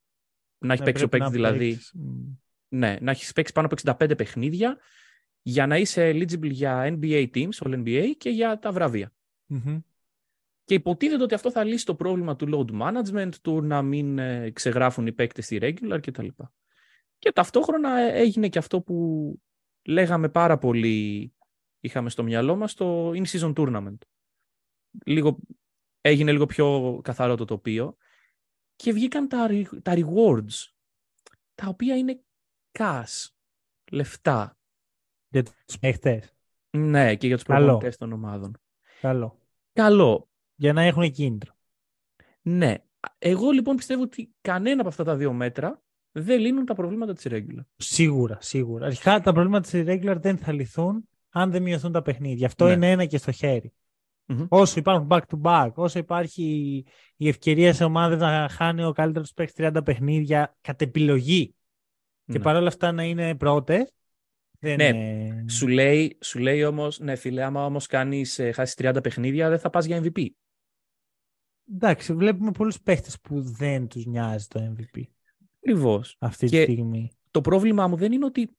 Να 0.62 0.74
έχει 0.74 0.82
Ναι, 0.82 0.88
παίξει 0.88 1.04
ο 1.04 1.08
πρέπει 1.10 1.24
παίκτης 1.24 1.42
να 1.42 1.50
δηλαδή. 1.50 1.70
παίξεις. 1.70 1.92
Μμ. 1.94 2.34
Ναι, 2.68 2.98
να 3.02 3.12
έχεις 3.12 3.32
παίξει 3.34 3.54
πάνω 3.54 3.68
από 3.72 4.04
65 4.06 4.18
παιχνίδια 4.18 4.78
για 5.42 5.68
να 5.68 5.78
είσαι 5.78 6.10
eligible 6.10 6.50
για 6.52 6.98
NBA 7.00 7.30
teams, 7.34 7.50
all 7.60 7.84
NBA 7.84 8.12
και 8.18 8.30
για 8.30 8.60
τα 8.60 8.72
βραβεία. 8.72 9.14
Μμμ. 9.46 9.80
Και 10.64 10.74
υποτίθεται 10.74 11.24
ότι 11.24 11.34
αυτό 11.34 11.52
θα 11.52 11.64
λύσει 11.64 11.86
το 11.86 11.96
πρόβλημα 11.96 12.36
του 12.36 12.48
load 12.52 12.82
management, 12.82 13.32
του 13.42 13.62
να 13.62 13.82
μην 13.82 14.20
ε, 14.20 14.52
ξεγράφουν 14.52 15.08
οι 15.08 15.12
παίκτες 15.12 15.46
στη 15.46 15.58
regular 15.62 16.00
κτλ. 16.02 16.28
Και 17.20 17.32
ταυτόχρονα 17.32 18.00
ε, 18.00 18.20
έγινε 18.20 18.48
και 18.48 18.58
αυτό 18.58 18.82
που 18.82 19.36
λέγαμε 19.86 20.30
πάρα 20.30 20.58
πολύ, 20.58 21.34
είχαμε 21.80 22.10
στο 22.10 22.24
μυαλό 22.24 22.56
μας, 22.56 22.74
το 22.74 23.10
in-season 23.10 23.54
tournament. 23.54 23.98
Λίγο, 25.06 25.40
έγινε 26.02 26.32
λίγο 26.32 26.46
πιο 26.46 27.00
καθαρό 27.04 27.36
το 27.36 27.46
τοπίο 27.46 27.96
και 28.82 28.94
βγήκαν 28.94 29.28
τα, 29.28 29.48
re- 29.50 29.82
τα 29.84 29.94
rewards, 29.96 30.72
τα 31.56 31.68
οποία 31.68 31.98
είναι 31.98 32.24
cash, 32.80 33.28
λεφτά. 33.92 34.58
Για 35.30 35.44
τους 35.44 35.80
παίχτες. 35.80 36.34
Ναι, 36.78 37.16
και 37.16 37.28
για 37.28 37.36
τους 37.36 37.46
Καλό. 37.46 37.66
προπονητές 37.66 37.98
των 37.98 38.12
ομάδων. 38.14 38.58
Καλό. 39.02 39.38
Καλό. 39.74 40.30
Για 40.56 40.74
να 40.74 40.82
έχουν 40.82 41.12
κίνητρο. 41.12 41.54
Ναι. 42.42 42.76
Εγώ 43.18 43.52
λοιπόν 43.52 43.76
πιστεύω 43.76 44.02
ότι 44.02 44.34
κανένα 44.42 44.80
από 44.80 44.90
αυτά 44.90 45.04
τα 45.04 45.16
δύο 45.16 45.34
μέτρα 45.34 45.82
δεν 46.12 46.40
λύνουν 46.40 46.66
τα 46.66 46.74
προβλήματα 46.74 47.14
της 47.14 47.26
regular. 47.30 47.66
Σίγουρα, 47.76 48.38
σίγουρα. 48.42 48.86
Αρχικά 48.86 49.22
τα 49.22 49.34
προβλήματα 49.34 49.70
της 49.70 49.84
regular 49.86 50.18
δεν 50.20 50.38
θα 50.38 50.52
λυθούν 50.52 51.10
αν 51.30 51.52
δεν 51.52 51.62
μειωθούν 51.62 51.92
τα 51.92 52.02
παιχνίδια. 52.02 52.48
Αυτό 52.48 52.66
Ναι. 52.66 52.72
είναι 52.72 52.92
ένα 52.92 53.06
και 53.06 53.18
στο 53.18 53.32
χέρι. 53.32 53.74
Μμμ. 54.26 54.46
Όσο 54.50 54.80
υπάρχουν 54.80 55.08
back 55.12 55.22
to 55.28 55.42
back, 55.42 55.72
όσο 55.74 56.00
υπάρχει 56.00 56.44
η 57.16 57.28
ευκαιρία 57.28 57.74
σε 57.74 57.84
ομάδες 57.84 58.20
να 58.20 58.50
χάνει 58.50 58.84
ο 58.84 58.92
καλύτερος 58.92 59.34
παίκτης 59.34 59.56
30 59.68 59.82
παιχνίδια 59.86 60.58
κατ' 60.62 60.82
επιλογή 60.82 61.56
και 62.26 62.38
Ναι. 62.38 62.44
παρόλα 62.44 62.68
αυτά 62.68 62.92
να 62.92 63.04
είναι 63.04 63.36
πρώτες. 63.36 63.94
Δεν 64.60 64.76
Ναι, 64.78 64.88
είναι... 64.88 65.46
Σου 65.50 65.68
λέει, 65.68 66.18
σου 66.22 66.40
λέει 66.40 66.64
όμως, 66.64 67.00
ναι 67.00 67.16
φίλε, 67.16 67.44
άμα 67.44 67.66
όμως 67.66 67.88
κάνεις, 67.88 68.40
ε, 68.40 68.52
χάσεις 68.52 68.76
30 68.76 69.00
παιχνίδια, 69.04 69.50
δεν 69.50 69.60
θα 69.60 69.70
πας 69.70 69.86
για 69.86 70.02
MVP. 70.04 70.26
Εντάξει, 71.74 72.14
βλέπουμε 72.14 72.52
πολλούς 72.52 72.82
παίχτε 72.82 73.10
που 73.22 73.42
δεν 73.42 73.88
τους 73.88 74.06
νοιάζει 74.06 74.48
το 74.48 74.76
MVP 74.78 75.04
Ακριβώς. 75.58 76.16
αυτή 76.20 76.46
τη 76.46 76.52
Και- 76.52 76.62
στιγμή. 76.64 77.12
Το 77.32 77.42
πρόβλημά 77.42 77.88
μου 77.88 77.96
δεν 77.96 78.12
είναι 78.12 78.26
ότι 78.26 78.56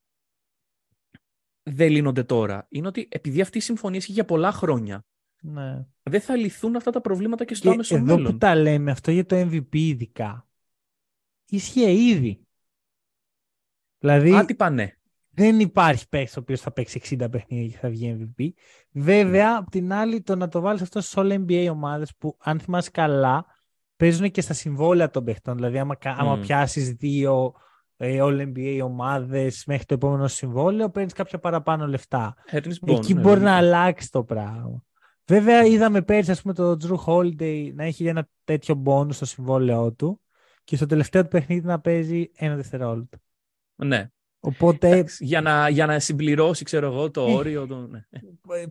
δεν 1.62 1.90
λύνονται 1.90 2.24
τώρα. 2.24 2.66
Είναι 2.68 2.86
ότι 2.86 3.08
επειδή 3.10 3.40
αυτή 3.40 3.58
η 3.58 3.60
συμφωνία 3.60 3.98
ισχύει 3.98 4.12
για 4.12 4.24
πολλά 4.24 4.52
χρόνια, 4.52 5.04
Ναι. 5.44 5.84
δεν 6.02 6.20
θα 6.20 6.36
λυθούν 6.36 6.76
αυτά 6.76 6.90
τα 6.90 7.00
προβλήματα 7.00 7.44
και 7.44 7.54
στο 7.54 7.66
Και 7.68 7.72
άμεσο 7.74 7.96
εδώ 7.96 8.16
μέλλον. 8.16 8.32
που 8.32 8.38
τα 8.38 8.54
λέμε 8.54 8.90
αυτό 8.90 9.10
για 9.10 9.26
το 9.26 9.36
MVP 9.36 9.76
ειδικά, 9.76 10.48
ίσχυε 11.48 11.90
ήδη. 11.92 12.46
Δηλαδή 13.98 14.34
Άτυπα 14.36 14.70
ναι. 14.70 14.92
δεν 15.30 15.60
υπάρχει 15.60 16.08
παίκτης 16.08 16.36
ο 16.36 16.40
οποίος 16.40 16.60
θα 16.60 16.70
παίξει 16.72 17.00
60 17.20 17.26
παιχνίδια 17.30 17.68
και 17.68 17.76
θα 17.76 17.88
βγει 17.88 18.32
MVP. 18.38 18.48
Βέβαια, 18.92 19.56
απ' 19.58 19.68
την 19.70 19.92
άλλη, 19.92 20.20
το 20.22 20.36
να 20.36 20.48
το 20.48 20.60
βάλεις 20.60 20.82
αυτό 20.82 21.00
στι 21.00 21.14
all 21.20 21.32
NBA 21.46 21.68
ομάδες 21.70 22.14
που, 22.18 22.36
αν 22.40 22.60
θυμάσαι 22.60 22.90
καλά, 22.90 23.44
παίζουν 23.96 24.30
και 24.30 24.40
στα 24.40 24.52
συμβόλαια 24.54 25.10
των 25.10 25.24
παιχτών. 25.24 25.54
Δηλαδή, 25.54 25.78
άμα, 25.78 25.94
κα- 25.94 26.16
άμα 26.18 26.36
Μμ. 26.36 26.40
πιάσεις 26.40 26.90
δύο 26.92 27.52
ε, 27.96 28.18
all 28.22 28.40
NBA 28.54 28.80
ομάδες 28.84 29.64
μέχρι 29.66 29.84
το 29.84 29.94
επόμενο 29.94 30.28
συμβόλαιο, 30.28 30.90
παίρνεις 30.90 31.12
κάποια 31.12 31.38
παραπάνω 31.38 31.86
λεφτά. 31.86 32.34
Έρνεις 32.46 32.78
μπον, 32.80 32.96
Εκεί 32.96 33.14
ναι, 33.14 33.20
μπορεί 33.20 33.34
λογικό. 33.34 33.50
να 33.50 33.56
αλλάξει 33.56 34.10
το 34.10 34.24
πράγμα. 34.24 34.84
Βέβαια, 35.26 35.64
είδαμε 35.64 36.02
πέρσι, 36.02 36.30
ας 36.30 36.42
πούμε, 36.42 36.54
το 36.54 36.76
Drew 36.82 36.96
Holiday 37.06 37.70
να 37.74 37.84
έχει 37.84 38.06
ένα 38.06 38.28
τέτοιο 38.44 38.74
μπόνου 38.74 39.12
στο 39.12 39.24
συμβόλαιό 39.24 39.92
του 39.92 40.20
και 40.64 40.76
στο 40.76 40.86
τελευταίο 40.86 41.22
του 41.22 41.28
παιχνίδι 41.28 41.66
να 41.66 41.80
παίζει 41.80 42.30
ένα 42.36 42.56
δευτερόλεπτο. 42.56 43.18
Ναι. 43.76 44.10
Οπότε, 44.44 44.88
Εντάξει, 44.88 45.24
για, 45.24 45.40
να, 45.40 45.68
για 45.68 45.86
να 45.86 45.98
συμπληρώσει, 45.98 46.64
ξέρω 46.64 46.86
εγώ, 46.86 47.10
το 47.10 47.26
Ε. 47.28 47.32
όριο. 47.34 47.66
Το, 47.66 47.86
ναι. 47.86 48.00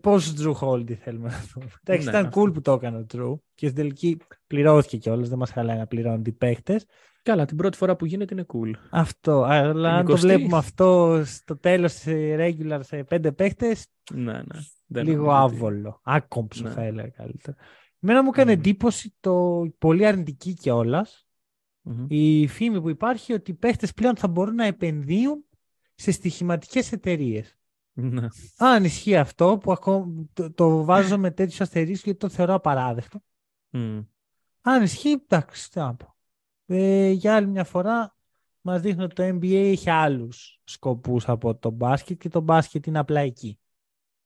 πόσους 0.00 0.34
Drew 0.38 0.52
Holiday 0.60 0.92
θέλουμε 0.94 1.28
να 1.28 1.40
δούμε. 1.54 1.66
Εντάξει, 1.84 2.04
Ναι, 2.04 2.10
ήταν 2.10 2.26
αυτό. 2.26 2.42
cool 2.42 2.52
που 2.54 2.60
το 2.60 2.72
έκανε 2.72 2.96
ο 2.98 3.06
Drew 3.12 3.34
και 3.54 3.66
στην 3.66 3.74
τελική 3.74 4.16
πληρώθηκε 4.46 4.96
κιόλας. 4.96 5.28
Δεν 5.28 5.38
μας 5.38 5.50
χαλάει 5.50 5.78
να 5.78 5.86
πληρώνουν 5.86 6.22
οι 6.26 6.32
παίχτε. 6.32 6.80
Καλά, 7.22 7.44
την 7.44 7.56
πρώτη 7.56 7.76
φορά 7.76 7.96
που 7.96 8.06
γίνεται 8.06 8.34
είναι 8.34 8.46
cool. 8.54 8.70
Αυτό. 8.90 9.42
Αλλά 9.42 9.90
αν 9.90 9.96
το 10.04 10.08
εικοστή. 10.10 10.26
βλέπουμε 10.26 10.56
αυτό 10.56 11.20
στο 11.24 11.56
τέλος 11.56 12.02
regular 12.38 12.78
σε 12.82 13.04
πέντε 13.04 13.32
παίχτε, 13.32 13.76
Ναι, 14.14 14.32
ναι. 14.32 14.42
Δεν 14.92 15.04
λίγο 15.04 15.24
νομίζω 15.24 15.44
ότι- 15.44 15.54
άβολο. 15.54 16.00
Άκομψο 16.02 16.62
Ναι. 16.62 16.70
θα 16.70 16.82
έλεγα 16.82 17.08
καλύτερα. 17.08 17.56
Εμένα 18.00 18.22
μου 18.22 18.30
έκανε 18.32 18.52
Μμμ. 18.52 18.58
εντύπωση 18.58 19.14
το 19.20 19.62
πολύ 19.78 20.06
αρνητική 20.06 20.54
κιόλας 20.54 21.26
Μμμ. 21.80 22.04
η 22.08 22.46
φήμη 22.46 22.80
που 22.80 22.88
υπάρχει 22.88 23.32
ότι 23.32 23.50
οι 23.50 23.54
παίχτες 23.54 23.92
πλέον 23.92 24.16
θα 24.16 24.28
μπορούν 24.28 24.54
να 24.54 24.64
επενδύουν 24.66 25.44
σε 25.94 26.10
στοιχηματικές 26.10 26.92
εταιρείες. 26.92 27.56
Ναι. 27.92 28.26
Αν 28.56 28.84
ισχύει 28.84 29.16
αυτό, 29.16 29.58
που 29.58 29.72
ακόμα 29.72 30.24
το, 30.32 30.52
το 30.52 30.84
βάζω 30.84 31.18
με 31.18 31.30
τέτοιους 31.30 31.60
αστερίσκους 31.60 32.02
γιατί 32.04 32.18
το 32.18 32.28
θεωρώ 32.28 32.54
απαράδεκτο. 32.54 33.22
Μμ. 33.70 34.00
Αν 34.60 34.82
ισχύει, 34.82 35.10
εντάξει, 35.28 35.70
τι 35.70 35.78
να 35.78 35.94
πω. 35.94 36.16
Ε, 36.66 37.10
για 37.10 37.34
άλλη 37.36 37.46
μια 37.46 37.64
φορά 37.64 38.16
μας 38.60 38.80
δείχνει 38.80 39.02
ότι 39.02 39.14
το 39.14 39.22
NBA 39.22 39.70
έχει 39.70 39.90
άλλους 39.90 40.60
σκοπούς 40.64 41.28
από 41.28 41.54
το 41.56 41.70
μπάσκετ 41.70 42.18
και 42.18 42.28
το 42.28 42.40
μπάσκετ 42.40 42.86
είναι 42.86 42.98
απλά 42.98 43.20
εκεί. 43.20 43.58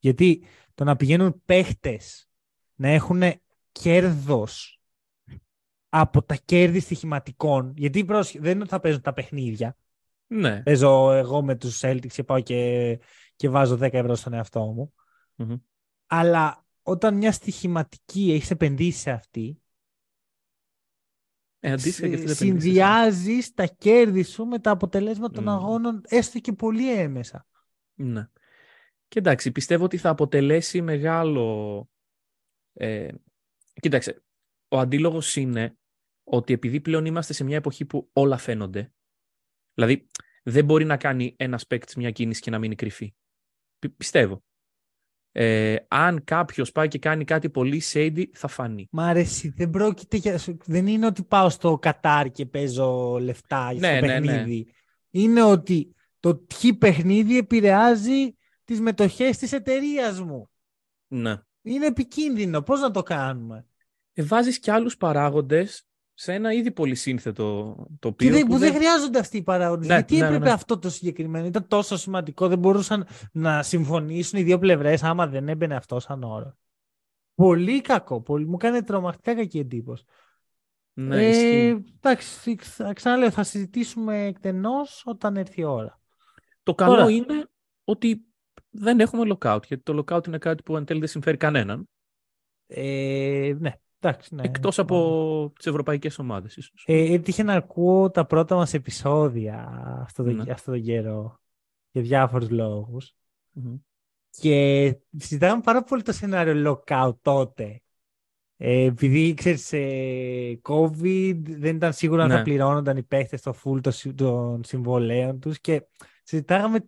Γιατί 0.06 0.42
το 0.74 0.84
να 0.84 0.96
πηγαίνουν 0.96 1.42
παίχτες 1.44 2.28
να 2.74 2.88
έχουν 2.88 3.22
κέρδος 3.72 4.80
από 5.88 6.22
τα 6.22 6.36
κέρδη 6.44 6.80
στοιχηματικών, 6.80 7.72
γιατί 7.76 8.04
πρόσχε, 8.04 8.40
δεν 8.40 8.50
είναι 8.50 8.60
ότι 8.60 8.70
θα 8.70 8.80
παίζουν 8.80 9.00
τα 9.00 9.12
παιχνίδια. 9.12 9.76
Ναι. 10.26 10.62
Παίζω 10.62 11.12
εγώ 11.12 11.42
με 11.42 11.56
τους 11.56 11.80
Celtics 11.84 12.06
και 12.12 12.24
πάω 12.24 12.40
και, 12.40 13.00
και 13.36 13.48
βάζω 13.48 13.74
10 13.74 13.92
ευρώ 13.92 14.14
στον 14.14 14.32
εαυτό 14.32 14.60
μου. 14.60 14.94
Μμμ. 15.34 15.56
Αλλά 16.06 16.64
όταν 16.82 17.16
μια 17.16 17.32
στοιχηματική 17.32 18.32
έχεις 18.32 18.50
επενδύσει 18.50 18.98
σε 18.98 19.10
αυτή, 19.10 19.60
Ε, 21.60 21.72
αντίστοιχα 21.72 22.08
και 22.08 22.14
αυτή 22.14 22.26
δεν 22.26 22.36
επενδύσεις, 22.36 22.40
ε. 22.40 22.44
συνδυάζεις 22.44 23.54
τα 23.54 23.66
κέρδη 23.66 24.22
σου 24.22 24.44
με 24.44 24.58
τα 24.58 24.70
αποτελέσματα 24.70 25.32
των 25.32 25.44
Μμ. 25.44 25.48
αγώνων, 25.48 26.00
έστω 26.04 26.38
και 26.38 26.52
πολύ 26.52 26.98
έμεσα. 26.98 27.46
Ναι. 27.94 28.28
Και 29.08 29.18
εντάξει, 29.18 29.52
πιστεύω 29.52 29.84
ότι 29.84 29.96
θα 29.96 30.10
αποτελέσει 30.10 30.82
μεγάλο... 30.82 31.88
Ε, 32.72 33.08
κοίταξε, 33.80 34.22
ο 34.68 34.78
αντίλογος 34.78 35.36
είναι 35.36 35.78
ότι 36.24 36.52
επειδή 36.52 36.80
πλέον 36.80 37.04
είμαστε 37.04 37.32
σε 37.32 37.44
μια 37.44 37.56
εποχή 37.56 37.84
που 37.84 38.10
όλα 38.12 38.36
φαίνονται, 38.36 38.92
δηλαδή 39.74 40.06
δεν 40.42 40.64
μπορεί 40.64 40.84
να 40.84 40.96
κάνει 40.96 41.34
ένας 41.38 41.66
παίκτη 41.66 41.98
μια 41.98 42.10
κίνηση 42.10 42.40
και 42.40 42.50
να 42.50 42.58
μείνει 42.58 42.74
κρυφή. 42.74 43.14
Πι- 43.78 43.96
πιστεύω. 43.96 44.44
Ε, 45.32 45.76
αν 45.88 46.24
κάποιος 46.24 46.72
πάει 46.72 46.88
και 46.88 46.98
κάνει 46.98 47.24
κάτι 47.24 47.50
πολύ 47.50 47.82
shady, 47.92 48.24
θα 48.32 48.48
φανεί. 48.48 48.88
Μ' 48.90 49.00
αρέσει. 49.00 49.48
Δεν 49.48 49.70
πρόκειται 49.70 50.16
για... 50.16 50.40
Δεν 50.64 50.86
είναι 50.86 51.06
ότι 51.06 51.22
πάω 51.24 51.48
στο 51.48 51.78
Κατάρ 51.78 52.30
και 52.30 52.46
παίζω 52.46 53.18
λεφτά 53.20 53.72
Ναι, 53.72 53.78
στο 53.78 54.06
ναι, 54.06 54.18
ναι. 54.18 54.26
παιχνίδι. 54.26 54.66
Είναι 55.10 55.42
ότι 55.42 55.94
το 56.20 56.36
τι 56.36 56.74
παιχνίδι 56.74 57.38
επηρεάζει 57.38 58.36
τις 58.66 58.80
μετοχές 58.80 59.38
της 59.38 59.52
εταιρείας 59.52 60.20
μου. 60.20 60.50
Ναι. 61.06 61.36
Είναι 61.62 61.86
επικίνδυνο. 61.86 62.62
Πώς 62.62 62.80
να 62.80 62.90
το 62.90 63.02
κάνουμε; 63.02 63.66
Ε, 64.12 64.22
βάζεις 64.22 64.58
και 64.58 64.72
άλλους 64.72 64.96
παράγοντες 64.96 65.86
σε 66.14 66.32
ένα 66.32 66.52
ήδη 66.52 66.70
πολύ 66.72 66.94
σύνθετο 66.94 67.74
Και 67.88 67.94
τοπίο 67.98 68.32
δεν, 68.32 68.40
που 68.40 68.46
που 68.46 68.58
δεν 68.58 68.72
δεν- 68.72 68.80
χρειάζονται 68.80 69.18
αυτοί 69.18 69.36
οι 69.36 69.42
παράγοντες. 69.42 69.86
Ναι, 69.88 69.94
Γιατί 69.94 70.14
ναι, 70.14 70.20
ναι, 70.20 70.26
έπρεπε 70.26 70.44
ναι. 70.44 70.50
αυτό 70.50 70.78
το 70.78 70.90
συγκεκριμένο. 70.90 71.46
Ήταν 71.46 71.66
τόσο 71.68 71.96
σημαντικό. 71.96 72.48
Δεν 72.48 72.58
μπορούσαν 72.58 73.06
να 73.32 73.62
συμφωνήσουν 73.62 74.38
οι 74.38 74.42
δύο 74.42 74.58
πλευρές 74.58 75.02
άμα 75.02 75.26
δεν 75.26 75.48
έμπαινε 75.48 75.74
αυτό 75.74 76.00
σαν 76.00 76.22
όρο. 76.22 76.56
Πολύ 77.34 77.80
κακό. 77.80 78.20
Πολύ... 78.22 78.46
Μου 78.46 78.56
κάνει 78.56 78.82
τρομακτικά 78.82 79.34
κακή 79.34 79.58
εντύπωση. 79.58 80.04
Ναι, 80.92 81.24
ε, 81.24 81.28
ισχύει. 81.28 81.84
εντάξει, 81.96 82.54
ξα- 82.54 82.92
ξαναλέω, 82.92 83.30
θα 83.30 83.42
συζητήσουμε 83.42 84.24
εκτενώς 84.24 85.02
όταν 85.06 85.36
έρθει 85.36 85.60
η 85.60 85.64
ώρα. 85.64 86.00
Το 86.62 86.74
καλό 86.74 86.94
Τώρα- 86.96 87.10
είναι 87.10 87.48
ότι 87.84 88.25
δεν 88.78 89.00
έχουμε 89.00 89.34
lockout, 89.38 89.60
γιατί 89.66 89.82
το 89.82 90.04
lockout 90.06 90.26
είναι 90.26 90.38
κάτι 90.38 90.62
που 90.62 90.76
εν 90.76 90.84
τέλει 90.84 90.98
δεν 91.00 91.08
συμφέρει 91.08 91.36
κανέναν, 91.36 91.88
Ε, 92.66 93.54
ναι, 93.58 93.72
εντάξει. 94.00 94.34
Ναι, 94.34 94.42
εκτός 94.42 94.74
συμφωνώ. 94.74 95.00
από 95.00 95.52
τις 95.56 95.66
ευρωπαϊκές 95.66 96.18
ομάδες 96.18 96.56
ίσως. 96.56 96.84
Ε, 96.86 97.12
έτυχε 97.12 97.42
να 97.42 97.54
ακούω 97.54 98.10
τα 98.10 98.26
πρώτα 98.26 98.56
μας 98.56 98.74
επεισόδια 98.74 99.82
αυτό 100.02 100.22
το, 100.22 100.30
Ναι. 100.30 100.52
αυτό 100.52 100.70
τον 100.70 100.82
καιρό 100.82 101.40
για 101.90 102.02
διάφορους 102.02 102.50
λόγους 102.50 103.12
Μμμ. 103.52 103.74
και 104.30 104.96
συζητάγαμε 105.18 105.60
πάρα 105.62 105.82
πολύ 105.82 106.02
το 106.02 106.12
σενάριο 106.12 106.82
lockout 106.86 107.14
τότε. 107.22 107.80
Ε, 108.58 108.84
επειδή 108.84 109.34
ξέρεις, 109.34 109.72
ε, 109.72 110.60
COVID 110.62 111.40
δεν 111.44 111.76
ήταν 111.76 111.92
σίγουρο 111.92 112.22
αν 112.22 112.28
Ναι. 112.28 112.34
θα 112.36 112.42
πληρώνονταν 112.42 112.96
οι 112.96 113.02
παίχτες 113.02 113.40
στο 113.40 113.54
full 113.64 113.80
των, 113.82 113.92
συ- 113.92 114.14
των 114.16 114.64
συμβολέων 114.64 115.40
τους 115.40 115.60
και 115.60 115.86
συζητάγαμε 116.22 116.78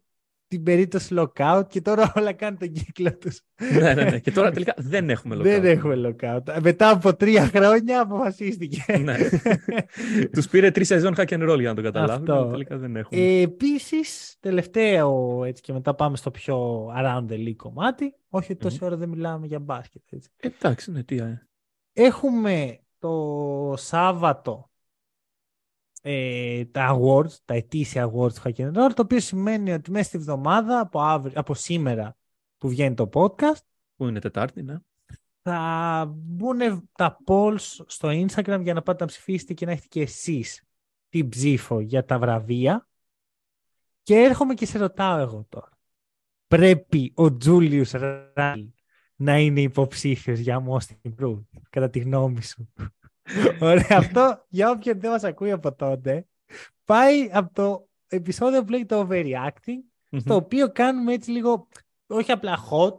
την 0.48 0.62
περίπτωση 0.62 1.14
lockout 1.18 1.62
και 1.68 1.80
τώρα 1.80 2.12
όλα 2.18 2.32
κάνουν 2.32 2.58
τον 2.58 2.72
κύκλο 2.72 3.16
τους. 3.18 3.40
ναι, 3.80 3.94
ναι, 3.94 4.04
ναι. 4.04 4.18
Και 4.18 4.30
τώρα 4.30 4.50
τελικά 4.50 4.74
δεν 4.76 5.10
έχουμε 5.10 5.36
lockout. 5.36 5.42
Δεν 5.42 5.64
έχουμε 5.64 5.94
lockout. 6.20 6.60
Μετά 6.62 6.90
από 6.90 7.14
τρία 7.16 7.46
χρόνια 7.46 8.00
αποφασίστηκε. 8.00 8.98
Ναι. 8.98 9.16
Τους 10.32 10.48
πήρε 10.48 10.70
τρεις 10.70 10.86
σεζόν 10.86 11.14
hack 11.16 11.28
and 11.28 11.50
roll 11.50 11.58
για 11.58 11.68
να 11.68 11.74
το 11.74 11.82
καταλάβουν. 11.82 12.14
Αυτό. 12.30 12.32
αλλά 12.32 12.50
Τελικά 12.50 12.76
δεν 12.76 12.96
έχουμε. 12.96 13.20
Ε, 13.20 13.40
Επίσης, 13.40 14.36
τελευταίο 14.40 15.44
έτσι 15.44 15.62
και 15.62 15.72
μετά 15.72 15.94
πάμε 15.94 16.16
στο 16.16 16.30
πιο 16.30 16.86
around 16.98 17.24
the 17.28 17.34
league 17.46 17.56
κομμάτι. 17.56 18.14
Όχι 18.28 18.52
ότι 18.52 18.60
τόση 18.60 18.84
ώρα 18.84 18.96
δεν 18.96 19.08
μιλάμε 19.08 19.46
για 19.46 19.58
μπάσκετ. 19.58 20.02
Έτσι. 20.10 20.30
Εντάξει, 20.40 20.90
ναι, 20.92 21.02
τι. 21.02 21.16
ε. 21.16 21.42
Έχουμε 21.92 22.78
το 22.98 23.74
Σάββατο 23.76 24.70
ε, 26.02 26.64
τα 26.64 26.98
awards, 27.00 27.32
τα 27.44 27.54
ετήσια 27.54 28.10
awards 28.10 28.32
του 28.32 28.40
Hack 28.44 28.56
and 28.56 28.72
Roll, 28.72 28.90
το 28.94 29.02
οποίο 29.02 29.20
σημαίνει 29.20 29.72
ότι 29.72 29.90
μέσα 29.90 30.04
στη 30.04 30.18
βδομάδα 30.18 30.80
από, 30.80 31.00
αύριο, 31.00 31.40
από 31.40 31.54
σήμερα 31.54 32.16
που 32.58 32.68
βγαίνει 32.68 32.94
το 32.94 33.08
podcast 33.12 33.62
Πού 33.98 34.06
είναι 34.06 34.20
Τετάρτη, 34.20 34.62
ναι. 34.62 34.76
θα 35.42 36.04
μπουν 36.14 36.88
τα 36.92 37.18
polls 37.26 37.58
στο 37.86 38.08
Instagram 38.08 38.60
για 38.62 38.74
να 38.74 38.82
πάτε 38.82 39.04
να 39.04 39.10
ψηφίσετε 39.10 39.54
και 39.54 39.66
να 39.66 39.72
έχετε 39.72 39.86
και 39.86 40.00
εσείς 40.00 40.62
την 41.08 41.28
ψήφο 41.28 41.80
για 41.80 42.04
τα 42.04 42.18
βραβεία. 42.18 42.88
Και 44.02 44.14
έρχομαι 44.14 44.54
και 44.54 44.66
σε 44.66 44.78
ρωτάω 44.78 45.18
εγώ 45.18 45.46
τώρα. 45.48 45.78
Πρέπει 46.46 47.12
ο 47.14 47.36
Τζούλιους 47.36 47.90
Ράλ 47.90 48.70
να 49.16 49.38
είναι 49.38 49.60
υποψήφιος 49.60 50.38
για 50.38 50.64
Most 50.68 51.10
Improved, 51.10 51.44
κατά 51.70 51.90
τη 51.90 51.98
γνώμη 51.98 52.42
σου; 52.42 52.72
Ωραία, 53.60 53.86
αυτό 53.90 54.44
για 54.48 54.70
όποιον 54.70 55.00
δεν 55.00 55.10
μας 55.10 55.24
ακούει 55.24 55.50
από 55.50 55.74
τότε, 55.74 56.26
πάει 56.84 57.30
από 57.32 57.54
το 57.54 57.88
επεισόδιο 58.08 58.64
που 58.64 58.70
λέγεται 58.70 59.06
Overreacting, 59.08 60.16
στο 60.16 60.34
οποίο 60.34 60.72
κάνουμε 60.72 61.12
έτσι 61.12 61.30
λίγο, 61.30 61.68
όχι 62.06 62.32
απλά 62.32 62.58
hot, 62.70 62.98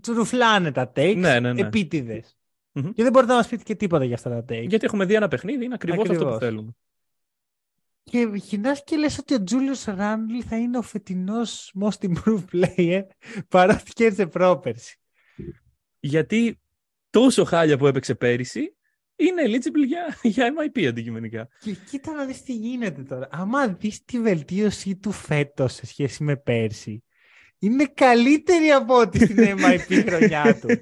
τσουρουφλάνε 0.00 0.72
τα 0.72 0.92
takes 0.96 1.16
Ναι, 1.16 1.40
ναι, 1.40 1.52
ναι. 1.52 1.60
επίτηδες. 1.60 2.38
Μμμ. 2.72 2.92
Και 2.92 3.02
δεν 3.02 3.12
μπορείτε 3.12 3.32
να 3.32 3.38
μας 3.38 3.48
πείτε 3.48 3.62
και 3.62 3.74
τίποτα 3.74 4.04
για 4.04 4.14
αυτά 4.14 4.30
τα 4.30 4.38
takes. 4.38 4.66
Γιατί 4.68 4.84
έχουμε 4.84 5.04
δει 5.04 5.14
ένα 5.14 5.28
παιχνίδι, 5.28 5.64
είναι 5.64 5.74
ακριβώς, 5.74 6.00
αυτό 6.00 6.12
Ακριβώς. 6.12 6.34
που 6.34 6.40
θέλουμε. 6.40 6.70
Και 8.02 8.30
γυρνάς 8.34 8.84
και 8.84 8.96
λες 8.96 9.18
ότι 9.18 9.34
ο 9.34 9.42
Τζούλιος 9.42 9.84
Ράντλ 9.84 10.38
θα 10.48 10.56
είναι 10.56 10.78
ο 10.78 10.82
φετινός 10.82 11.74
most 11.80 12.08
improved 12.10 12.44
player 12.52 13.02
παρότι 13.48 13.92
κέρδισε 13.92 14.26
πρόπερση. 14.26 14.98
Γιατί 16.00 16.60
τόσο 17.10 17.44
χάλια 17.44 17.78
που 17.78 17.86
έπαιξε 17.86 18.14
πέρυσι 18.14 18.76
είναι 19.20 19.42
eligible 19.46 19.86
για, 19.86 20.18
για 20.22 20.52
MIP 20.58 20.84
αντικειμενικά. 20.84 21.48
Και 21.60 21.72
κοίτα 21.90 22.12
να 22.12 22.24
δεις 22.24 22.42
τι 22.42 22.52
γίνεται 22.52 23.02
τώρα. 23.02 23.28
Άμα 23.30 23.68
δεις 23.68 24.04
τη 24.04 24.20
βελτίωση 24.20 24.96
του 24.96 25.12
φέτος 25.12 25.72
σε 25.72 25.86
σχέση 25.86 26.22
με 26.24 26.36
πέρσι, 26.36 27.04
είναι 27.58 27.84
καλύτερη 27.94 28.70
από 28.70 28.98
ό,τι 29.00 29.18
στην 29.24 29.36
MIP 29.64 30.04
χρονιά 30.08 30.58
του. 30.60 30.68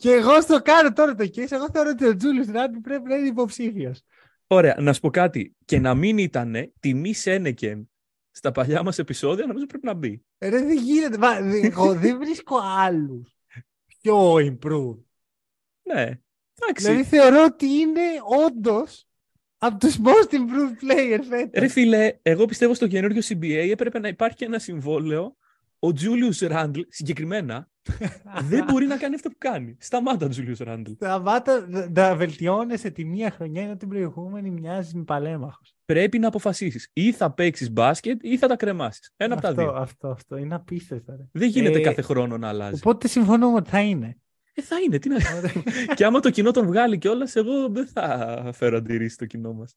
και 0.00 0.10
εγώ 0.10 0.40
στο 0.40 0.62
κάνω 0.62 0.92
τώρα 0.92 1.14
το 1.14 1.24
case. 1.24 1.50
Εγώ 1.52 1.66
θεωρώ 1.72 1.90
ότι 1.90 2.04
ο 2.06 2.16
Τζούλιος 2.16 2.46
Ράντλ 2.46 2.78
πρέπει 2.78 3.08
να 3.08 3.16
είναι 3.16 3.28
υποψήφιος. 3.28 4.02
Ωραία, 4.46 4.76
να 4.80 4.92
σου 4.92 5.00
πω 5.00 5.10
κάτι. 5.10 5.56
Και 5.64 5.78
να 5.78 5.94
μην 5.94 6.18
ήταν 6.18 6.72
τιμή 6.80 7.12
Σένεκεν 7.12 7.90
στα 8.30 8.52
παλιά 8.52 8.82
μας 8.82 8.98
επεισόδια, 8.98 9.46
νομίζω 9.46 9.66
πρέπει 9.66 9.86
να 9.86 9.94
μπει. 9.94 10.24
Ρε 10.38 10.50
δεν 10.50 10.78
γίνεται. 10.78 11.18
Μα, 11.18 11.40
δε- 11.40 11.66
εγώ 11.66 11.94
δεν 11.94 12.18
βρίσκω 12.18 12.56
άλλους 12.78 13.35
πιο 14.06 14.34
improve. 14.34 14.98
Ναι, 15.82 16.20
εντάξει. 16.60 16.86
Δηλαδή 16.86 17.04
θεωρώ 17.04 17.44
ότι 17.44 17.66
είναι 17.66 18.00
όντως 18.46 19.08
από 19.58 19.78
τους 19.78 19.98
most 20.04 20.34
improved 20.34 20.84
player 20.84 21.18
φέτος. 21.28 21.50
Ρε 21.60 21.68
φίλε, 21.68 22.18
εγώ 22.22 22.44
πιστεύω 22.44 22.74
στο 22.74 22.86
καινούριο 22.86 23.22
CBA 23.24 23.68
έπρεπε 23.70 23.98
να 23.98 24.08
υπάρχει 24.08 24.44
ένα 24.44 24.58
συμβόλαιο. 24.58 25.36
Ο 25.78 25.88
Julius 25.88 26.50
Randle 26.50 26.84
συγκεκριμένα 26.88 27.70
δεν 28.48 28.64
μπορεί 28.64 28.86
να 28.86 28.96
κάνει 28.96 29.14
αυτό 29.14 29.28
που 29.28 29.36
κάνει. 29.38 29.76
Σταμάτα, 29.80 30.28
Julius 30.28 30.66
Randle. 30.68 30.92
Σταμάτα 30.94 31.66
να 31.94 32.16
βελτιώνεσαι 32.16 32.90
τη 32.90 33.04
μία 33.04 33.30
χρονιά 33.30 33.62
ενώ 33.62 33.76
την 33.76 33.88
προηγούμενη 33.88 34.50
μοιάζει 34.50 34.96
με 34.96 35.04
παλέμαχος. 35.04 35.74
Πρέπει 35.84 36.18
να 36.18 36.28
αποφασίσεις. 36.28 36.90
Ή 36.92 37.12
θα 37.12 37.30
παίξεις 37.30 37.70
μπάσκετ 37.70 38.18
ή 38.22 38.38
θα 38.38 38.46
τα 38.46 38.56
κρεμάσεις. 38.56 39.12
Ένα 39.16 39.32
από 39.32 39.42
τα 39.42 39.48
αυτό, 39.48 39.62
δύο. 39.62 39.70
αυτό, 39.70 40.08
αυτό. 40.08 40.36
Είναι 40.36 40.54
απίστευτο. 40.54 41.12
Ρε. 41.16 41.28
Δεν 41.32 41.48
γίνεται 41.48 41.78
Ε, 41.78 41.82
κάθε 41.82 42.02
χρόνο 42.02 42.38
να 42.38 42.48
αλλάζει. 42.48 42.74
Οπότε 42.74 43.08
συμφωνούμε 43.08 43.56
ότι 43.56 43.70
θα 43.70 43.80
είναι. 43.80 44.16
Ε, 44.54 44.62
θα 44.62 44.76
είναι, 44.80 44.98
τι 44.98 45.08
να 45.08 45.16
Ωραία. 45.36 45.52
Και 45.94 46.04
άμα 46.04 46.20
το 46.20 46.30
κοινό 46.30 46.50
τον 46.50 46.66
βγάλει 46.66 46.98
κιόλας, 46.98 47.36
εγώ 47.36 47.68
δεν 47.68 47.86
θα 47.86 48.50
φέρω 48.52 48.76
αντιρρήσεις 48.76 49.14
στο 49.14 49.26
κοινό 49.26 49.52
μας. 49.52 49.76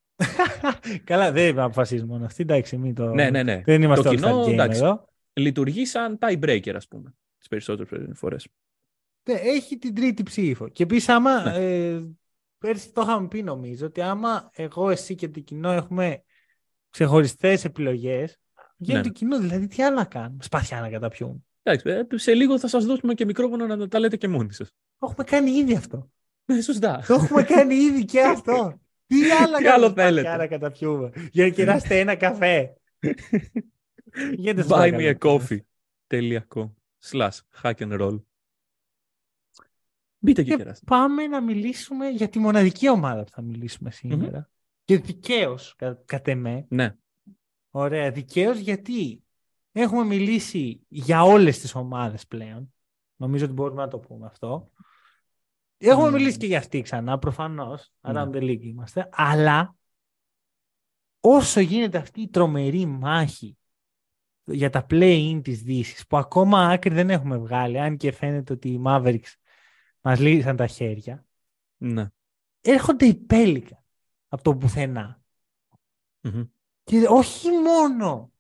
Καλά, 1.04 1.32
δεν 1.32 1.60
αποφασίζουμε 1.60 2.12
μόνο 2.12 2.26
αυτή. 2.26 2.42
Εντάξει, 2.42 2.78
μην 2.78 2.96
το... 2.96 3.14
Ναι, 3.14 3.30
ναι, 3.30 3.44
ναι. 3.44 3.62
Δεν 3.66 3.82
είμαστε 3.82 4.04
Το 4.04 4.10
all 4.10 4.16
κοινό, 4.16 4.42
star 4.42 4.48
game 4.48 4.52
εντάξει. 4.52 4.82
εδώ. 4.84 5.10
Λειτουργεί 5.34 5.86
σαν 5.86 6.18
tie 6.22 6.40
breaker, 6.40 6.74
ας 6.76 6.88
πούμε. 6.88 7.14
Τις 7.40 7.48
περισσότερες 7.48 8.10
φορές. 8.14 8.48
Ναι, 9.30 9.34
Έχει 9.36 9.78
την 9.78 9.96
τρίτη 9.96 10.24
ψήφο. 10.24 10.68
Και 10.70 10.84
επίσης, 10.84 11.10
άμα. 11.10 11.44
Ναι. 11.44 11.56
Ε, 11.96 12.04
πέρσι 12.58 12.92
το 12.92 13.02
είχαμε 13.02 13.28
πει 13.28 13.44
νομίζω 13.44 13.86
ότι 13.86 14.02
άμα 14.02 14.50
εγώ, 14.54 14.90
εσύ 14.90 15.16
και 15.16 15.30
το 15.30 15.40
κοινό 15.40 15.72
έχουμε 15.72 16.24
ξεχωριστές 16.90 17.66
επιλογές. 17.66 18.38
Για 18.78 18.96
Ναι, 18.96 19.02
το 19.02 19.08
ναι. 19.08 19.14
κοινό, 19.14 19.40
δηλαδή 19.40 19.68
τι 19.68 19.84
άλλα 19.84 20.06
κάνουμε; 20.06 20.44
Σπαθιά 20.44 20.82
να 20.82 20.90
καταπιούμε. 20.90 21.38
Εντάξει, 21.64 21.90
ε, 21.90 22.18
σε 22.18 22.34
λίγο 22.34 22.60
θα 22.60 22.68
σας 22.68 22.86
δώσουμε 22.86 23.14
και 23.14 23.26
μικρόφωνο 23.26 23.66
να 23.76 23.88
τα 23.88 24.00
λέτε 24.00 24.18
και 24.18 24.28
μόνοι 24.28 24.54
σας. 24.54 24.70
Το 24.98 25.08
έχουμε 25.10 25.24
κάνει 25.24 25.52
ήδη 25.52 25.76
αυτό. 25.76 26.10
Ναι, 26.46 26.62
σωστά. 26.62 27.04
το 27.08 27.14
έχουμε 27.14 27.44
κάνει 27.44 27.76
ήδη 27.76 28.06
και 28.06 28.22
αυτό. 28.22 28.80
Τι 29.08 29.32
άλλα 29.32 29.58
Τι 29.58 29.64
κάνουμε; 29.64 29.70
Άλλο 29.72 29.86
σπαθιά 29.86 30.04
θέλετε; 30.06 30.36
να 30.38 30.48
καταπιούμε. 30.48 31.12
Για 31.32 31.44
να 31.46 31.50
κεράστε 31.52 32.00
ένα 32.00 32.16
καφέ. 32.16 32.74
Γιατί 34.36 34.62
σας 34.62 34.70
Buy 34.72 34.88
me 34.88 34.92
παρακαλώ. 34.92 35.18
a 35.22 35.48
coffee. 35.48 35.60
Τελεία.com 36.08 36.70
slash 37.04 37.38
hack 37.62 37.76
and 37.76 38.00
roll. 38.00 38.20
Μπείτε 40.22 40.44
και 40.44 40.50
Και 40.50 40.56
κεράστε. 40.58 40.86
πάμε 40.86 41.28
να 41.28 41.42
μιλήσουμε 41.42 42.10
για 42.10 42.30
τη 42.30 42.40
μοναδική 42.40 42.90
ομάδα 42.90 43.24
που 43.24 43.30
θα 43.32 43.42
μιλήσουμε 43.42 43.92
σήμερα. 43.92 44.50
Και 44.86 44.98
δικαίως, 44.98 45.76
κα, 45.78 46.02
κατ' 46.06 46.28
εμέ. 46.28 46.66
Ναι. 46.70 46.96
Ωραία, 47.70 48.12
δικαίως 48.12 48.58
γιατί 48.58 49.24
έχουμε 49.72 50.04
μιλήσει 50.04 50.82
για 50.88 51.24
όλες 51.24 51.60
τις 51.60 51.76
ομάδες 51.76 52.28
πλέον. 52.28 52.74
Νομίζω 53.16 53.46
ότι 53.46 53.54
μπορούμε 53.54 53.82
να 53.82 53.88
το 53.88 54.00
πούμε 54.00 54.26
αυτό. 54.26 54.72
Έχουμε 55.78 56.10
Μμμ. 56.10 56.14
μιλήσει 56.16 56.38
και 56.38 56.46
για 56.46 56.58
αυτή 56.58 56.82
ξανά, 56.82 57.20
προφανώς. 57.20 57.92
Ναι. 58.02 58.12
Around 58.16 58.30
the 58.30 58.42
league 58.42 58.62
είμαστε. 58.62 59.10
Αλλά 59.12 59.76
όσο 61.20 61.60
γίνεται 61.60 61.98
αυτή 61.98 62.22
η 62.22 62.30
τρομερή 62.30 62.86
μάχη 62.86 63.58
για 64.52 64.70
τα 64.70 64.86
play-in 64.90 65.40
της 65.44 65.62
Δύσης, 65.62 66.08
που 66.08 66.18
ακόμα 66.18 66.68
άκρη 66.68 66.94
δεν 66.94 67.10
έχουμε 67.10 67.38
βγάλει, 67.38 67.80
αν 67.80 67.98
και 67.98 68.12
φαίνεται 68.12 68.54
ότι 68.54 68.70
οι 68.70 68.82
Mavericks 68.86 69.34
μας 70.02 70.20
λύσαν 70.20 70.56
τα 70.56 70.68
χέρια, 70.68 71.26
ναι. 71.78 72.08
έρχονται 72.62 73.06
οι 73.06 73.16
Πέλικα 73.16 73.84
από 74.28 74.44
το 74.44 74.56
πουθενά. 74.56 75.22
Μμμ. 76.22 76.44
Και 76.84 77.06
όχι 77.10 77.50
μόνο 77.50 78.32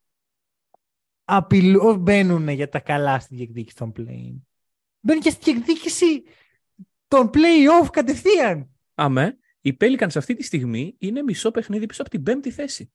απειλώ, 1.24 1.96
μπαίνουν 1.96 2.48
για 2.48 2.70
τα 2.70 2.80
καλά 2.80 3.20
στη 3.20 3.36
διεκδίκηση 3.36 3.76
των 3.76 3.92
play 3.96 4.42
Μπαίνουν 5.00 5.22
και 5.22 5.30
στη 5.30 5.52
διεκδίκηση 5.52 6.24
των 7.08 7.30
play-off 7.34 7.88
κατευθείαν. 7.92 8.70
Αμέ, 8.94 9.38
οι 9.62 9.78
Pelicans 9.80 10.16
αυτή 10.16 10.36
τη 10.36 10.44
στιγμή 10.44 10.96
είναι 10.98 11.22
μισό 11.22 11.52
παιχνίδι 11.52 11.86
πίσω 11.86 12.02
από 12.02 12.10
την 12.10 12.24
πέμπτη 12.24 12.52
θέση. 12.52 12.92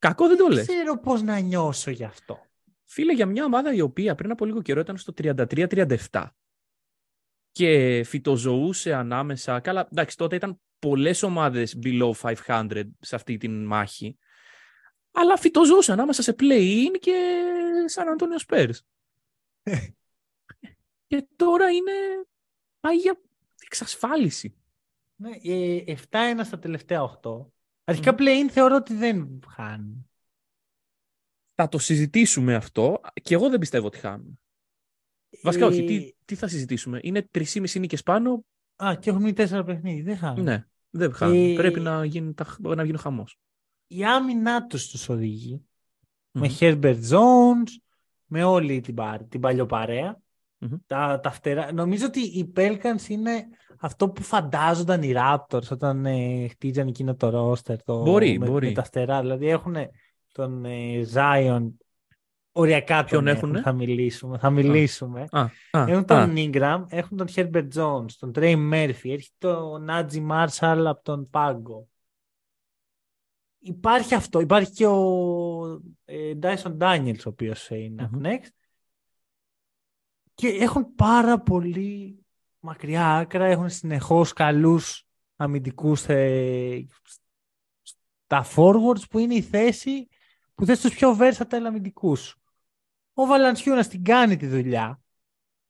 Κακό 0.00 0.26
δεν 0.28 0.36
το 0.36 0.46
Δεν 0.46 0.54
λες. 0.56 0.66
ξέρω 0.66 0.98
πώς 0.98 1.22
να 1.22 1.38
νιώσω 1.38 1.90
γι' 1.90 2.04
αυτό. 2.04 2.46
Φίλε, 2.84 3.12
για 3.12 3.26
μια 3.26 3.44
ομάδα 3.44 3.72
η 3.72 3.80
οποία 3.80 4.14
πριν 4.14 4.30
από 4.30 4.44
λίγο 4.44 4.62
καιρό 4.62 4.80
ήταν 4.80 4.96
στο 4.96 5.12
33-37 5.22 6.26
και 7.52 8.02
φυτοζωούσε 8.06 8.94
ανάμεσα. 8.94 9.60
Καλά, 9.60 9.88
εντάξει, 9.92 10.16
τότε 10.16 10.36
ήταν 10.36 10.60
πολλές 10.78 11.22
ομάδες 11.22 11.78
below 11.82 12.12
500 12.46 12.82
σε 13.00 13.14
αυτή 13.14 13.36
τη 13.36 13.48
μάχη. 13.48 14.18
Αλλά 15.12 15.36
φυτοζωούσε 15.36 15.92
ανάμεσα 15.92 16.22
σε 16.22 16.34
play-in 16.38 16.98
και 17.00 17.42
Σαν 17.86 18.08
Αντώνιο 18.08 18.38
Spurs. 18.48 18.74
και 21.06 21.26
τώρα 21.36 21.70
είναι. 21.70 21.92
πάει 22.80 22.96
για 22.96 23.20
εξασφάλιση. 23.64 24.54
Ναι, 25.16 25.30
ε, 25.42 25.94
7-1 26.10 26.40
στα 26.44 26.58
τελευταία 26.58 27.02
8. 27.22 27.46
Αρχικά 27.84 28.14
play-in 28.18 28.50
θεωρώ 28.50 28.76
ότι 28.76 28.94
δεν 28.94 29.40
χάνει. 29.48 30.04
Θα 31.54 31.68
το 31.68 31.78
συζητήσουμε 31.78 32.54
αυτό 32.54 33.00
και 33.22 33.34
εγώ 33.34 33.48
δεν 33.50 33.58
πιστεύω 33.58 33.86
ότι 33.86 33.98
χάνουμε. 33.98 34.38
Βασικά, 35.42 35.64
Ε, 35.64 35.68
όχι. 35.68 35.84
Τι, 35.84 36.14
τι 36.24 36.34
θα 36.34 36.48
συζητήσουμε; 36.48 36.98
Είναι 37.02 37.28
3,5 37.30 37.78
νίκες 37.80 38.02
πάνω. 38.02 38.44
Α, 38.84 38.94
και 39.00 39.10
έχουν 39.10 39.22
μείνει 39.22 39.34
4 39.48 39.62
παιχνίδια. 39.66 40.04
Δεν 40.04 40.16
χάνει. 40.16 40.42
Ναι, 40.42 40.66
δεν 40.90 41.12
χάνουμε. 41.12 41.52
Ε, 41.52 41.54
Πρέπει 41.54 41.80
να 41.80 42.04
γίνει, 42.04 42.34
τα, 42.34 42.56
να 42.60 42.84
γίνει 42.84 42.98
χαμός. 42.98 43.38
Η 43.86 44.04
άμυνά 44.04 44.66
τους 44.66 44.88
τους 44.88 45.08
οδηγεί. 45.08 45.64
Μμμ. 46.32 46.42
Με 46.42 46.48
Herbert 46.58 47.00
Jones, 47.10 47.68
με 48.26 48.44
όλη 48.44 48.80
την, 48.80 48.94
πα- 48.94 49.26
την 49.28 49.40
παλιοπαρέα. 49.40 50.20
Μμμ. 50.62 50.76
Τα, 50.86 51.20
τα 51.22 51.30
φτερά. 51.30 51.72
Νομίζω 51.72 52.06
ότι 52.06 52.20
οι 52.20 52.52
Pelicans 52.56 53.08
είναι 53.08 53.46
αυτό 53.78 54.08
που 54.10 54.22
φαντάζονταν 54.22 55.02
οι 55.02 55.14
Raptors 55.16 55.68
όταν 55.70 56.06
ε, 56.06 56.48
χτίζαν 56.48 56.88
εκείνο 56.88 57.14
το 57.14 57.52
roster 57.52 57.76
το, 57.84 58.02
Μπορεί, 58.02 58.38
με, 58.38 58.46
μπορεί. 58.46 58.66
με 58.66 58.72
τα 58.72 58.82
φτερά. 58.82 59.20
Δηλαδή 59.20 59.48
έχουν 59.48 59.76
τον 60.32 60.64
ε, 60.64 61.06
Zion, 61.14 61.68
οριακά 62.52 63.04
Ποιον 63.04 63.24
τον 63.24 63.34
έχουν, 63.34 63.48
έχουνε; 63.48 63.60
θα 63.62 63.72
μιλήσουμε. 63.72 64.38
Θα 64.38 64.50
μιλήσουμε. 64.50 65.26
Α, 65.30 65.40
α, 65.40 65.50
Έχουν 65.70 66.02
α, 66.02 66.04
τον 66.04 66.34
Ingram, 66.36 66.84
έχουν 66.88 67.16
τον 67.16 67.26
Herbert 67.34 67.68
Jones, 67.74 68.12
τον 68.18 68.32
Trey 68.34 68.72
Murphy, 68.72 69.10
έχει 69.10 69.30
τον 69.38 69.84
Νάτζι 69.84 70.26
Marshall 70.30 70.84
από 70.86 71.02
τον 71.02 71.30
Πάγκο. 71.30 71.88
Υπάρχει 73.58 74.14
αυτό. 74.14 74.40
Υπάρχει 74.40 74.70
και 74.70 74.86
ο 74.86 75.82
ε, 76.04 76.32
Dyson 76.42 76.76
Daniels, 76.78 77.18
ο 77.26 77.28
οποίος 77.28 77.70
ε, 77.70 77.76
είναι 77.76 78.08
Μμμ. 78.12 78.20
up 78.22 78.26
next. 78.26 78.48
Και 80.40 80.48
έχουν 80.48 80.94
πάρα 80.94 81.40
πολύ 81.40 82.18
μακριά 82.60 83.16
άκρα, 83.16 83.44
έχουν 83.44 83.68
συνεχώς 83.70 84.32
καλούς 84.32 85.06
αμυντικούς 85.36 86.08
ε, 86.08 86.86
στα 87.82 88.46
forwards 88.56 89.08
που 89.10 89.18
είναι 89.18 89.34
η 89.34 89.42
θέση 89.42 90.08
που 90.54 90.64
θες 90.64 90.80
τους 90.80 90.94
πιο 90.94 91.16
versatile 91.20 91.64
αμυντικούς. 91.66 92.36
Ο 93.12 93.26
Βαλανσιούνας 93.26 93.88
την 93.88 94.04
κάνει 94.04 94.36
τη 94.36 94.46
δουλειά. 94.46 95.00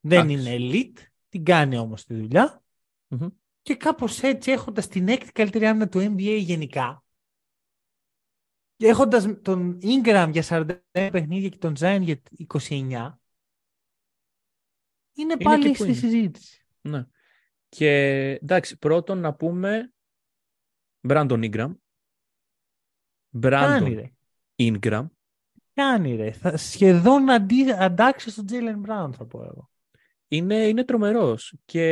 Δεν 0.01 0.31
Εντάξει. 0.31 0.55
είναι 0.55 0.57
elite, 0.59 1.03
την 1.29 1.45
κάνει 1.45 1.77
όμως 1.77 2.05
τη 2.05 2.15
δουλειά. 2.15 2.63
Μμμ. 3.07 3.27
Και 3.63 3.75
κάπως 3.75 4.23
έτσι 4.23 4.51
έχοντας 4.51 4.89
την 4.89 5.09
έκτη 5.09 5.33
καλύτερη 5.33 5.67
άμυνα 5.67 5.89
του 5.89 5.99
NBA 5.99 6.39
γενικά 6.41 7.03
και 8.77 8.87
έχοντας 8.87 9.27
τον 9.43 9.79
Ingram 9.83 10.29
για 10.33 10.45
41 10.49 11.09
παιχνίδια 11.13 11.49
και 11.49 11.59
τον 11.59 11.75
Zion 11.79 12.01
για 12.01 12.21
29 12.47 13.20
είναι 15.21 15.37
πάλι 15.37 15.67
εκεί 15.67 15.77
που 15.77 15.83
στη 15.83 15.85
είναι. 15.85 15.95
συζήτηση. 15.95 16.65
Ναι. 16.81 17.07
Και 17.69 17.89
εντάξει, 18.43 18.79
πρώτον 18.79 19.19
να 19.19 19.35
πούμε 19.35 19.93
Brandon 21.09 21.51
Ingram. 21.51 21.75
Κάνει 23.41 23.41
Brandon 23.41 23.95
ρε. 23.95 24.13
Ingram. 24.57 25.07
κάνει 25.75 26.17
ρε. 26.17 26.31
Θα 26.31 26.57
σχεδόν 26.57 27.31
αντί, 27.31 27.73
αντάξει 27.73 28.31
στον 28.31 28.47
Τζέιλεν 28.47 28.79
Μπράουν 28.79 29.13
θα 29.13 29.27
πω 29.27 29.43
εγώ. 29.43 29.71
Είναι, 30.29 30.55
είναι 30.55 30.85
τρομερός 30.85 31.55
και 31.65 31.85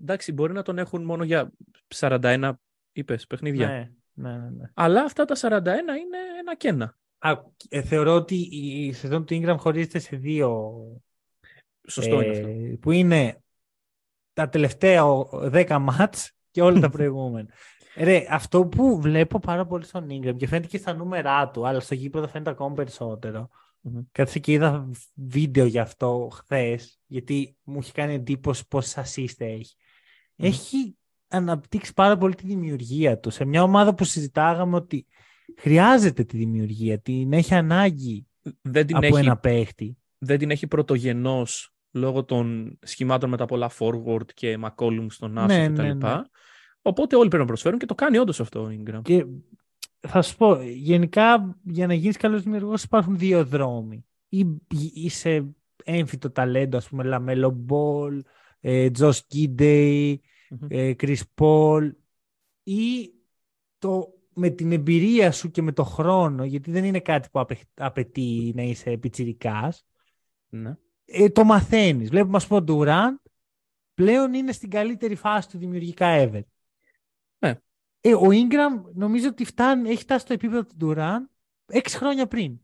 εντάξει 0.00 0.32
μπορεί 0.32 0.52
να 0.52 0.62
τον 0.62 0.78
έχουν 0.78 1.04
μόνο 1.04 1.24
για 1.24 1.52
41 1.94 2.52
είπες 2.92 3.26
παιχνίδια. 3.26 3.68
Ναι, 3.68 3.90
ναι, 4.12 4.36
ναι. 4.38 4.50
ναι. 4.50 4.70
Αλλά 4.74 5.02
αυτά 5.02 5.24
τα 5.24 5.34
41 5.34 5.40
είναι 5.66 6.18
ένα 6.38 6.54
και 6.56 6.68
ένα. 6.68 6.96
Α, 7.18 7.32
ε, 7.68 7.82
θεωρώ 7.82 8.14
ότι 8.14 8.34
η 8.52 8.92
σεζόν 8.92 9.24
του 9.24 9.40
Ingram 9.40 9.56
χωρίζεται 9.58 9.98
σε 9.98 10.16
δύο 10.16 10.72
Σωστό 11.86 12.20
είναι 12.20 12.36
ε, 12.36 12.40
αυτό. 12.40 12.76
που 12.80 12.90
είναι 12.90 13.42
τα 14.32 14.48
τελευταία 14.48 15.02
10 15.32 15.78
μάτς 15.80 16.32
και 16.50 16.62
όλα 16.62 16.80
τα 16.80 16.90
προηγούμενα. 16.96 17.48
Ρε, 17.96 18.26
αυτό 18.30 18.66
που 18.66 19.00
βλέπω 19.00 19.38
πάρα 19.38 19.66
πολύ 19.66 19.84
στον 19.84 20.06
Ingram 20.10 20.36
και 20.36 20.46
φαίνεται 20.46 20.66
και 20.66 20.78
στα 20.78 20.94
νούμερά 20.94 21.50
του, 21.50 21.66
αλλά 21.66 21.80
στο 21.80 21.94
γήπεδο 21.94 22.28
φαίνεται 22.28 22.50
ακόμα 22.50 22.74
περισσότερο. 22.74 23.48
Μμμ. 23.80 24.00
Κάτσε 24.12 24.38
και 24.38 24.52
είδα 24.52 24.90
βίντεο 25.14 25.64
γι' 25.64 25.78
αυτό 25.78 26.28
χθες, 26.32 27.00
γιατί 27.06 27.56
μου 27.62 27.78
είχε 27.78 27.92
κάνει 27.92 28.14
εντύπωση 28.14 28.68
πόσα 28.68 29.04
assist 29.04 29.34
έχει. 29.36 29.76
Έχει 30.36 30.96
αναπτύξει 31.28 31.92
πάρα 31.92 32.16
πολύ 32.16 32.34
τη 32.34 32.46
δημιουργία 32.46 33.18
του 33.18 33.30
σε 33.30 33.44
μια 33.44 33.62
ομάδα 33.62 33.94
που 33.94 34.04
συζητάγαμε 34.04 34.76
ότι 34.76 35.06
χρειάζεται 35.56 36.24
τη 36.24 36.36
δημιουργία, 36.36 36.98
την 36.98 37.32
έχει 37.32 37.54
ανάγκη 37.54 38.26
Δεν 38.62 38.86
την, 38.86 38.96
από 38.96 39.06
έχει, 39.06 39.18
ένα 39.18 39.36
παίχτη. 39.38 39.96
δεν 40.18 40.38
την 40.38 40.50
έχει 40.50 40.66
πρωτογενώς 40.66 41.75
λόγω 41.96 42.24
των 42.24 42.78
σχημάτων 42.82 43.30
με 43.30 43.36
τα 43.36 43.44
πολλά 43.44 43.70
forward 43.78 44.32
και 44.34 44.58
McCollum 44.62 45.06
στον 45.08 45.38
Άσο 45.38 45.56
Ναι, 45.58 45.68
κτλ. 45.68 45.82
ναι, 45.82 45.94
ναι. 45.94 46.22
Οπότε 46.82 47.16
όλοι 47.16 47.26
πρέπει 47.28 47.42
να 47.42 47.48
προσφέρουν 47.48 47.78
και 47.78 47.86
το 47.86 47.94
κάνει 47.94 48.18
όντως 48.18 48.40
αυτό 48.40 48.60
ο 48.62 48.68
Ingram. 48.70 49.00
Και 49.02 49.26
θα 50.00 50.22
σου 50.22 50.36
πω, 50.36 50.62
γενικά 50.62 51.58
για 51.62 51.86
να 51.86 51.94
γίνεις 51.94 52.16
καλός 52.16 52.42
δημιουργός 52.42 52.82
υπάρχουν 52.82 53.18
δύο 53.18 53.44
δρόμοι. 53.44 54.04
Ή 54.28 54.46
είσαι 54.94 55.46
έμφυτο 55.84 56.30
ταλέντο, 56.30 56.76
ας 56.76 56.88
πούμε, 56.88 57.04
LaMelo 57.04 57.50
Ball, 57.50 58.22
Josh 58.92 59.26
Giddey, 59.26 60.20
Μμμ. 60.50 60.66
ε, 60.68 60.92
Chris 61.00 61.18
Paul 61.34 61.90
ή 62.62 63.10
το, 63.78 64.08
με 64.34 64.50
την 64.50 64.72
εμπειρία 64.72 65.32
σου 65.32 65.50
και 65.50 65.62
με 65.62 65.72
το 65.72 65.84
χρόνο, 65.84 66.44
γιατί 66.44 66.70
δεν 66.70 66.84
είναι 66.84 67.00
κάτι 67.00 67.28
που 67.32 67.38
απαι- 67.40 67.68
απαιτεί 67.74 68.52
να 68.56 68.62
είσαι 68.62 68.96
πιτσιρικάς, 68.96 69.86
Ναι. 70.48 70.76
Ε, 71.06 71.28
το 71.28 71.44
μαθαίνεις. 71.44 72.08
Βλέπουμε, 72.08 72.36
ας 72.36 72.46
πούμε, 72.46 72.60
ο 72.60 72.64
Durant 72.68 73.30
πλέον 73.94 74.34
είναι 74.34 74.52
στην 74.52 74.70
καλύτερη 74.70 75.14
φάση 75.14 75.48
του 75.48 75.58
δημιουργικά 75.58 76.06
ever. 76.18 76.42
Ναι. 77.38 77.60
Ε, 78.00 78.14
ο 78.14 78.28
Ingram 78.30 78.92
νομίζω 78.94 79.28
ότι 79.28 79.44
φτάνει, 79.44 79.90
έχει 79.90 80.02
φτάσει 80.02 80.24
στο 80.24 80.32
επίπεδο 80.32 80.64
του 80.64 80.76
Durant 80.80 81.24
έξι 81.66 81.96
χρόνια 81.96 82.26
πριν. 82.26 82.60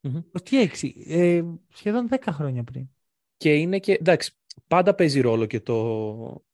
Μμμ. 0.00 0.20
Τι 0.42 0.60
έξι, 0.60 1.04
ε, 1.06 1.44
σχεδόν 1.68 2.08
δέκα 2.08 2.32
χρόνια 2.32 2.64
πριν. 2.64 2.88
Και 3.36 3.54
είναι 3.54 3.78
και. 3.78 3.92
Εντάξει, 3.92 4.32
πάντα 4.66 4.94
παίζει 4.94 5.20
ρόλο 5.20 5.46
και 5.46 5.60
το, 5.60 6.44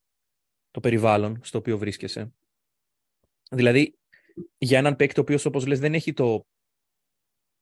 το 0.71 0.81
περιβάλλον 0.81 1.40
στο 1.42 1.59
οποίο 1.59 1.79
βρίσκεσαι. 1.79 2.33
Δηλαδή, 3.51 3.99
για 4.59 4.79
έναν 4.79 4.97
παίκτη 4.97 5.18
ο 5.18 5.23
οποίος, 5.23 5.45
όπως 5.45 5.66
λες, 5.66 5.81
δεν 5.81 5.95
έχει 5.95 6.12
το, 6.12 6.47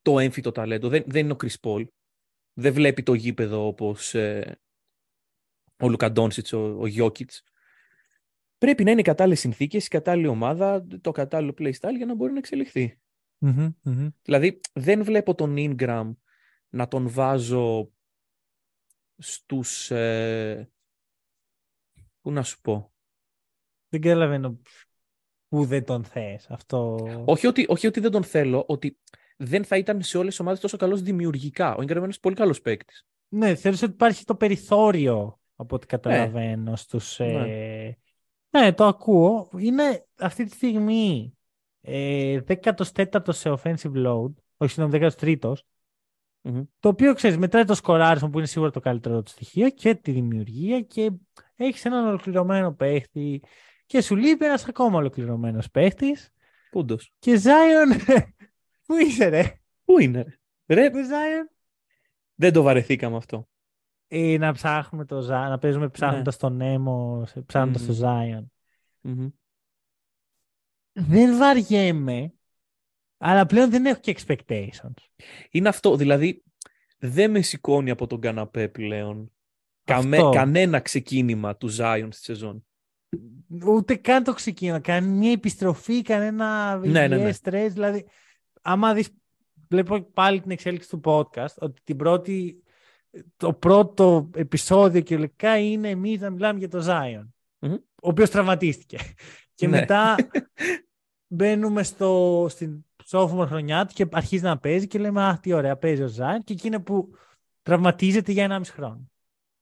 το 0.03 0.19
έμφυτο 0.19 0.53
ταλέντο, 0.53 0.89
δεν, 0.89 1.05
δεν 1.07 1.25
είναι 1.25 1.33
ο 1.33 1.37
Chris 1.41 1.55
Paul, 1.61 1.85
δεν 2.53 2.73
βλέπει 2.73 3.03
το 3.03 3.15
γήπεδο 3.15 3.67
όπως 3.67 4.15
ο 5.77 5.89
Λουκαντόνσιτ, 5.89 6.53
ο, 6.53 6.77
ο 6.81 6.87
Γιώκητς, 6.87 7.45
Πρέπει 8.61 8.85
να 8.85 8.91
είναι 8.91 9.01
οι 9.01 9.05
κατάλληλες 9.05 9.41
συνθήκες, 9.41 9.87
η 9.87 9.89
κατάλληλη 9.89 10.27
ομάδα, 10.27 10.87
το 11.01 11.11
κατάλληλο 11.11 11.55
playstyle 11.59 11.97
για 11.97 12.07
να 12.07 12.15
μπορεί 12.15 12.33
να 12.33 12.39
εξελιχθεί. 12.39 13.01
Μμμ, 13.39 13.69
μμμ. 13.83 14.09
Δηλαδή, 14.23 14.61
δεν 14.73 15.05
βλέπω 15.05 15.35
τον 15.35 15.55
Ingram 15.59 16.11
να 16.69 16.89
τον 16.89 17.09
βάζω 17.09 17.93
στους... 19.17 19.91
Ε, 19.91 20.71
πού 22.21 22.33
να 22.33 22.43
σου 22.43 22.61
πω. 22.61 22.93
Δεν 23.89 24.01
καταλαβαίνω 24.01 24.61
που 25.49 25.65
δεν 25.65 25.85
τον 25.85 26.05
θες. 26.05 26.51
Αυτό... 26.51 26.97
Όχι 27.27 27.47
ότι, 27.47 27.65
όχι 27.69 27.87
ότι 27.87 28.01
δεν 28.01 28.11
τον 28.11 28.25
θέλω, 28.25 28.65
ότι 28.69 28.99
δεν 29.43 29.65
θα 29.65 29.77
ήταν 29.77 30.03
σε 30.03 30.19
όλες 30.19 30.31
τις 30.31 30.41
ομάδες 30.41 30.61
τόσο 30.61 30.77
καλός 30.77 31.03
δημιουργικά. 31.03 31.75
Ο 31.75 31.79
Ingram 31.79 31.91
είναι 31.91 31.99
ένας 31.99 32.21
πολύ 32.21 32.35
καλός 32.35 32.61
παίκτης. 32.61 33.07
Ναι, 33.29 33.55
θεωρείς 33.55 33.83
ότι 33.83 33.93
υπάρχει 33.93 34.25
το 34.25 34.35
περιθώριο 34.35 35.41
από 35.57 35.75
ό,τι 35.75 35.87
καταλαβαίνω 35.87 36.77
στους... 36.77 37.19
Ναι. 37.19 37.27
Ε... 37.27 37.97
Ναι, 38.51 38.73
το 38.73 38.85
ακούω. 38.85 39.51
Είναι 39.59 40.07
αυτή 40.19 40.45
τη 40.45 40.51
στιγμή 40.51 41.35
ε, 41.81 42.41
14ο 42.47 43.29
σε 43.29 43.51
offensive 43.51 44.07
load, 44.07 44.33
όχι 44.57 44.73
συγγνώμη, 44.73 45.13
13ο, 45.21 45.53
Μμμ. 46.43 46.63
το 46.81 46.89
οποίο 46.89 47.15
ξέρεις, 47.15 47.37
μετράει 47.37 47.65
το 47.65 47.75
σκοράρισμα 47.75 48.29
που 48.31 48.39
είναι 48.39 48.47
σίγουρα 48.47 48.71
το 48.71 48.81
καλύτερο 48.81 49.23
του 49.23 49.31
στοιχείο 49.31 49.71
και 49.71 49.95
τη 49.95 50.13
δημιουργία 50.13 50.81
και 50.81 51.11
έχεις 51.57 51.85
έναν 51.85 52.07
ολοκληρωμένο 52.07 52.73
παίχτη 52.73 53.43
και 53.87 54.01
σου 54.01 54.17
λείπει 54.17 54.45
ένας 54.45 54.69
ακόμα 54.69 54.99
ολοκληρωμένος 54.99 55.71
παίχτης 55.71 56.31
Πούντος. 56.71 57.13
και 57.19 57.41
Zion, 57.45 58.17
πού 58.91 58.97
είσαι 58.97 59.29
ρε, 59.29 59.61
Πού 59.85 59.99
είναι, 59.99 60.23
ρε; 60.67 60.75
Ρε, 60.75 60.91
με 60.91 61.01
Zion; 61.09 61.55
δεν 62.35 62.53
το 62.53 62.63
βαρεθήκαμε 62.63 63.17
αυτό. 63.17 63.49
Ή 64.09 64.39
να 64.39 64.53
ψάχνουμε 64.53 65.05
το 65.05 65.19
Zion, 65.19 65.49
να 65.49 65.59
παίζουμε 65.59 65.89
ψάχνοντας 65.89 66.37
τον 66.37 66.59
Nemo, 66.63 67.23
σε- 67.29 67.41
ψάχνοντας 67.41 67.83
Μμμ. 67.83 67.89
το 67.89 68.03
Zion. 68.03 68.45
Μμμ. 69.01 69.29
Δεν 70.93 71.39
βαριέμαι, 71.39 72.33
αλλά 73.19 73.47
πλέον 73.47 73.71
δεν 73.71 73.87
έχω 73.87 74.01
και 74.01 74.17
expectations. 74.19 75.25
Είναι 75.51 75.69
αυτό, 75.69 75.97
δηλαδή 75.97 76.45
δεν 76.99 77.31
με 77.31 77.41
σηκώνει 77.41 77.91
από 77.91 78.07
τον 78.07 78.21
καναπέ 78.21 78.69
πλέον 78.69 79.33
καμέ, 79.85 80.17
Αυτό. 80.17 80.31
κανένα 80.31 80.81
ξεκίνημα 80.81 81.57
του 81.57 81.69
Zion 81.79 82.09
στη 82.11 82.23
σεζόν. 82.25 82.65
Ούτε 83.67 83.95
καν 83.95 84.25
το 84.25 84.33
ξεκίνημα, 84.35 84.81
κανένα 84.81 85.31
επιστροφή, 85.31 86.03
κανένα 86.03 86.77
Ναι, 86.79 86.89
ναι, 86.91 87.09
ναι. 87.09 87.17
υγιές 87.17 87.37
στρες, 87.37 87.73
δηλαδή 87.73 88.07
άμα 88.63 88.95
δεις, 88.95 89.09
βλέπω 89.69 90.01
πάλι 90.03 90.41
την 90.41 90.51
εξέλιξη 90.51 90.89
του 90.89 91.01
podcast, 91.05 91.55
ότι 91.59 91.81
την 91.85 91.97
πρώτη, 91.97 92.63
το 93.37 93.53
πρώτο 93.53 94.31
επεισόδιο 94.35 95.01
κυριολεκτικά 95.01 95.59
είναι 95.59 95.89
εμείς 95.89 96.21
να 96.21 96.31
μιλάμε 96.31 96.59
για 96.59 96.69
το 96.69 96.85
Zion, 96.87 97.29
Μμμ. 97.59 97.73
ο 97.73 97.79
οποίος 98.09 98.31
τραυματίστηκε. 98.31 98.99
Και 99.55 99.69
Ναι. 99.69 99.79
μετά 99.79 100.17
μπαίνουμε 101.33 101.83
στο, 101.83 102.47
στην 102.51 102.85
sophomore 103.11 103.47
χρονιά 103.47 103.87
του 103.87 103.95
και 103.95 104.07
αρχίζει 104.13 104.43
να 104.43 104.59
παίζει 104.59 104.87
και 104.87 104.99
λέμε 104.99 105.23
«Αχ, 105.23 105.41
τι 105.41 105.53
ωραία, 105.53 105.77
παίζει 105.77 106.03
ο 106.03 106.11
Zion» 106.19 106.39
και 106.45 106.53
εκεί 106.53 106.67
είναι 106.67 106.79
που 106.81 107.11
τραυματίζεται 107.63 108.33
για 108.33 108.49
1,5 108.51 108.61
χρόνο. 108.65 109.11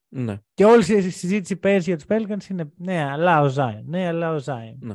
Ναι. 0.09 0.39
Και 0.55 0.65
όλη 0.65 0.95
η 0.97 1.11
συζήτηση 1.11 1.57
πέρσι 1.57 1.95
για 1.95 1.97
τους 1.97 2.07
Pelicans 2.09 2.51
είναι 2.51 2.73
ναι, 2.77 3.03
αλλά 3.03 3.41
ο 3.41 3.55
Zion. 3.57 3.83
Ναι, 3.85 4.07
αλλά 4.07 4.33
ο 4.35 4.41
Zion. 4.45 4.77
Ναι. 4.81 4.95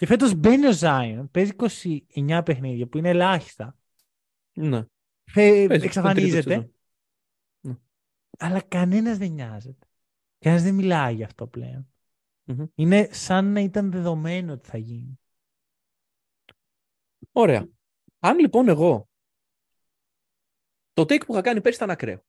Και 0.00 0.06
φέτος 0.06 0.34
μπαίνει 0.34 0.66
ο 0.66 0.70
Zion, 0.80 1.24
παίζει 1.30 1.52
29 2.16 2.42
παιχνίδια 2.44 2.86
που 2.86 2.98
είναι 2.98 3.08
ελάχιστα. 3.08 3.76
ναι. 4.52 4.84
Φε- 5.24 5.68
Παίζει 5.68 5.84
εξαφανίζεται, 5.84 6.42
το 6.42 6.42
τρίτο 6.42 6.62
της 6.62 6.72
σεζόν. 7.62 7.82
αλλά 8.38 8.60
κανένας 8.62 9.18
δεν 9.18 9.30
νοιάζεται. 9.32 9.86
Κανένας 10.38 10.64
δεν 10.64 10.74
μιλάει 10.74 11.14
γι' 11.14 11.24
αυτό 11.24 11.46
πλέον. 11.46 11.92
Μμμ. 12.44 12.64
Είναι 12.74 13.08
σαν 13.12 13.52
να 13.52 13.60
ήταν 13.60 13.90
δεδομένο 13.90 14.52
ότι 14.52 14.68
θα 14.68 14.78
γίνει. 14.78 15.18
Ωραία. 17.32 17.68
Αν 18.18 18.38
λοιπόν 18.38 18.68
εγώ 18.68 19.08
το 20.92 21.02
take 21.02 21.26
που 21.26 21.32
είχα 21.32 21.40
κάνει 21.42 21.60
πέρσι 21.60 21.76
ήταν 21.78 21.90
ακραίο. 21.90 22.24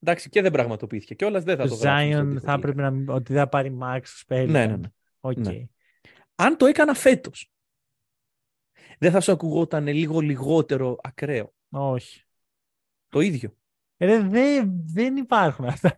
Εντάξει, 0.00 0.28
και 0.28 0.42
δεν 0.42 0.52
πραγματοποιήθηκε 0.52 1.14
κιόλας, 1.14 1.44
δεν 1.44 1.56
θα 1.56 1.62
Το 1.62 1.68
το 1.68 1.74
γράψουμε 1.74 2.12
στο 2.12 2.20
Zion 2.22 2.34
τι 2.34 2.40
θα 2.44 2.50
γίνει. 2.52 2.58
έπρεπε 2.62 2.82
να 2.82 2.90
μην- 2.90 3.08
ότι 3.08 3.32
δεν 3.32 3.42
θα 3.42 3.48
πάρει 3.48 3.78
Max 3.82 4.00
στους 4.04 4.24
Pelicans. 4.28 4.48
Ναι, 4.48 4.66
ναι, 4.66 4.76
ναι. 4.76 4.88
Οκ. 5.20 5.36
Ναι. 5.38 5.66
Αν 6.36 6.56
το 6.56 6.66
έκανα 6.66 6.94
φέτος, 6.94 7.50
δεν 8.98 9.10
θα 9.10 9.20
σου 9.20 9.32
ακουγόταν 9.32 9.86
λίγο 9.86 10.20
λιγότερο 10.20 10.96
ακραίο. 11.02 11.54
Όχι. 11.68 12.22
Το 13.08 13.20
ίδιο. 13.20 13.56
Ρε, 13.98 14.20
δεν, 14.20 14.70
δεν 14.86 15.16
υπάρχουν 15.16 15.64
αυτά. 15.64 15.96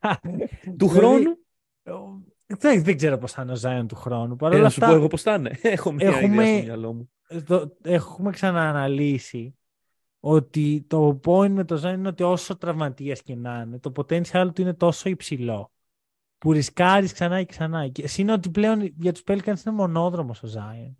Του 0.79 0.89
Δηλαδή, 0.89 0.99
χρόνου, 0.99 1.39
ο- 1.85 2.23
Δεν, 2.47 2.83
δεν 2.83 2.97
ξέρω 2.97 3.19
πώς 3.19 3.33
θα 3.33 3.43
είναι 3.43 3.53
ο 3.53 3.57
Zion 3.63 3.85
του 3.89 3.95
χρόνου. 3.95 4.37
Παρ' 4.37 4.53
ε, 4.53 4.55
όλα 4.55 4.65
να 4.65 4.71
σου 4.71 4.81
αυτά, 4.81 4.93
πω 4.93 4.99
εγώ 4.99 5.07
πώς 5.09 5.23
θα 5.23 5.35
είναι. 5.35 5.59
Έχω 5.63 5.93
μια 5.93 6.07
έχουμε- 6.09 6.27
ιδέα 6.45 6.57
στο 6.57 6.65
μυαλό 6.67 6.93
μου. 6.93 7.11
το- 7.47 7.77
έχουμε 7.83 8.31
ξανααναλύσει 8.31 9.57
ότι 10.21 10.85
το 10.89 11.21
point 11.25 11.51
με 11.51 11.65
το 11.65 11.81
Zion 11.89 11.93
είναι 11.95 12.09
ότι 12.09 12.23
όσο 12.23 12.57
τραυματίας 12.57 13.23
και 13.23 13.35
να 13.35 13.61
είναι, 13.67 13.79
το 13.79 13.93
potential 13.97 14.51
του 14.55 14.61
είναι 14.61 14.75
τόσο 14.75 15.09
υψηλό 15.09 15.73
που 16.39 16.53
ρισκάρεις 16.53 17.13
ξανά 17.13 17.39
και 17.39 17.47
ξανά. 17.47 17.89
Και 17.89 18.09
είναι 18.17 18.33
ότι 18.33 18.51
πλέον 18.51 18.81
για 18.83 19.13
τους 19.13 19.23
Pelicans 19.27 19.65
είναι 19.67 19.75
μονόδρομος 19.75 20.43
ο 20.43 20.47
Zion. 20.47 20.95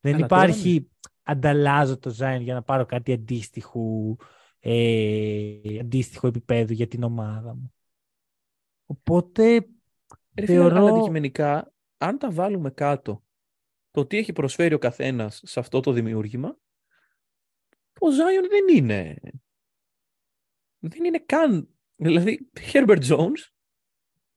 Δεν 0.00 0.14
Αλλά 0.14 0.26
τώρα 0.26 0.44
υπάρχει 0.44 0.90
ανταλλάζω 1.22 1.98
το 1.98 2.10
Zion 2.18 2.40
για 2.40 2.54
να 2.54 2.62
πάρω 2.62 2.86
κάτι 2.86 3.12
αντίστοιχο, 3.12 4.16
ε, 4.58 5.78
αντίστοιχο 5.80 6.26
επίπεδο 6.26 6.72
για 6.72 6.86
την 6.86 7.02
ομάδα 7.02 7.54
μου. 7.54 7.74
Οπότε 8.86 9.52
Ρε 10.38 10.46
φίλε, 10.46 10.46
θεωρώ- 10.46 10.76
αλλά 10.76 10.90
αντικειμενικά, 10.90 11.72
αν 11.98 12.18
τα 12.18 12.30
βάλουμε 12.30 12.70
κάτω, 12.70 13.24
το 13.90 14.06
τι 14.06 14.16
έχει 14.16 14.32
προσφέρει 14.32 14.74
ο 14.74 14.78
καθένας 14.78 15.40
σε 15.44 15.60
αυτό 15.60 15.80
το 15.80 15.92
δημιούργημα, 15.92 16.56
ο 17.98 18.06
Zion 18.06 18.48
δεν 18.48 18.76
είναι 18.76 19.18
δεν 20.78 21.04
είναι 21.04 21.18
καν. 21.18 21.68
Δηλαδή, 21.96 22.50
Herbert 22.72 23.02
Jones, 23.02 23.51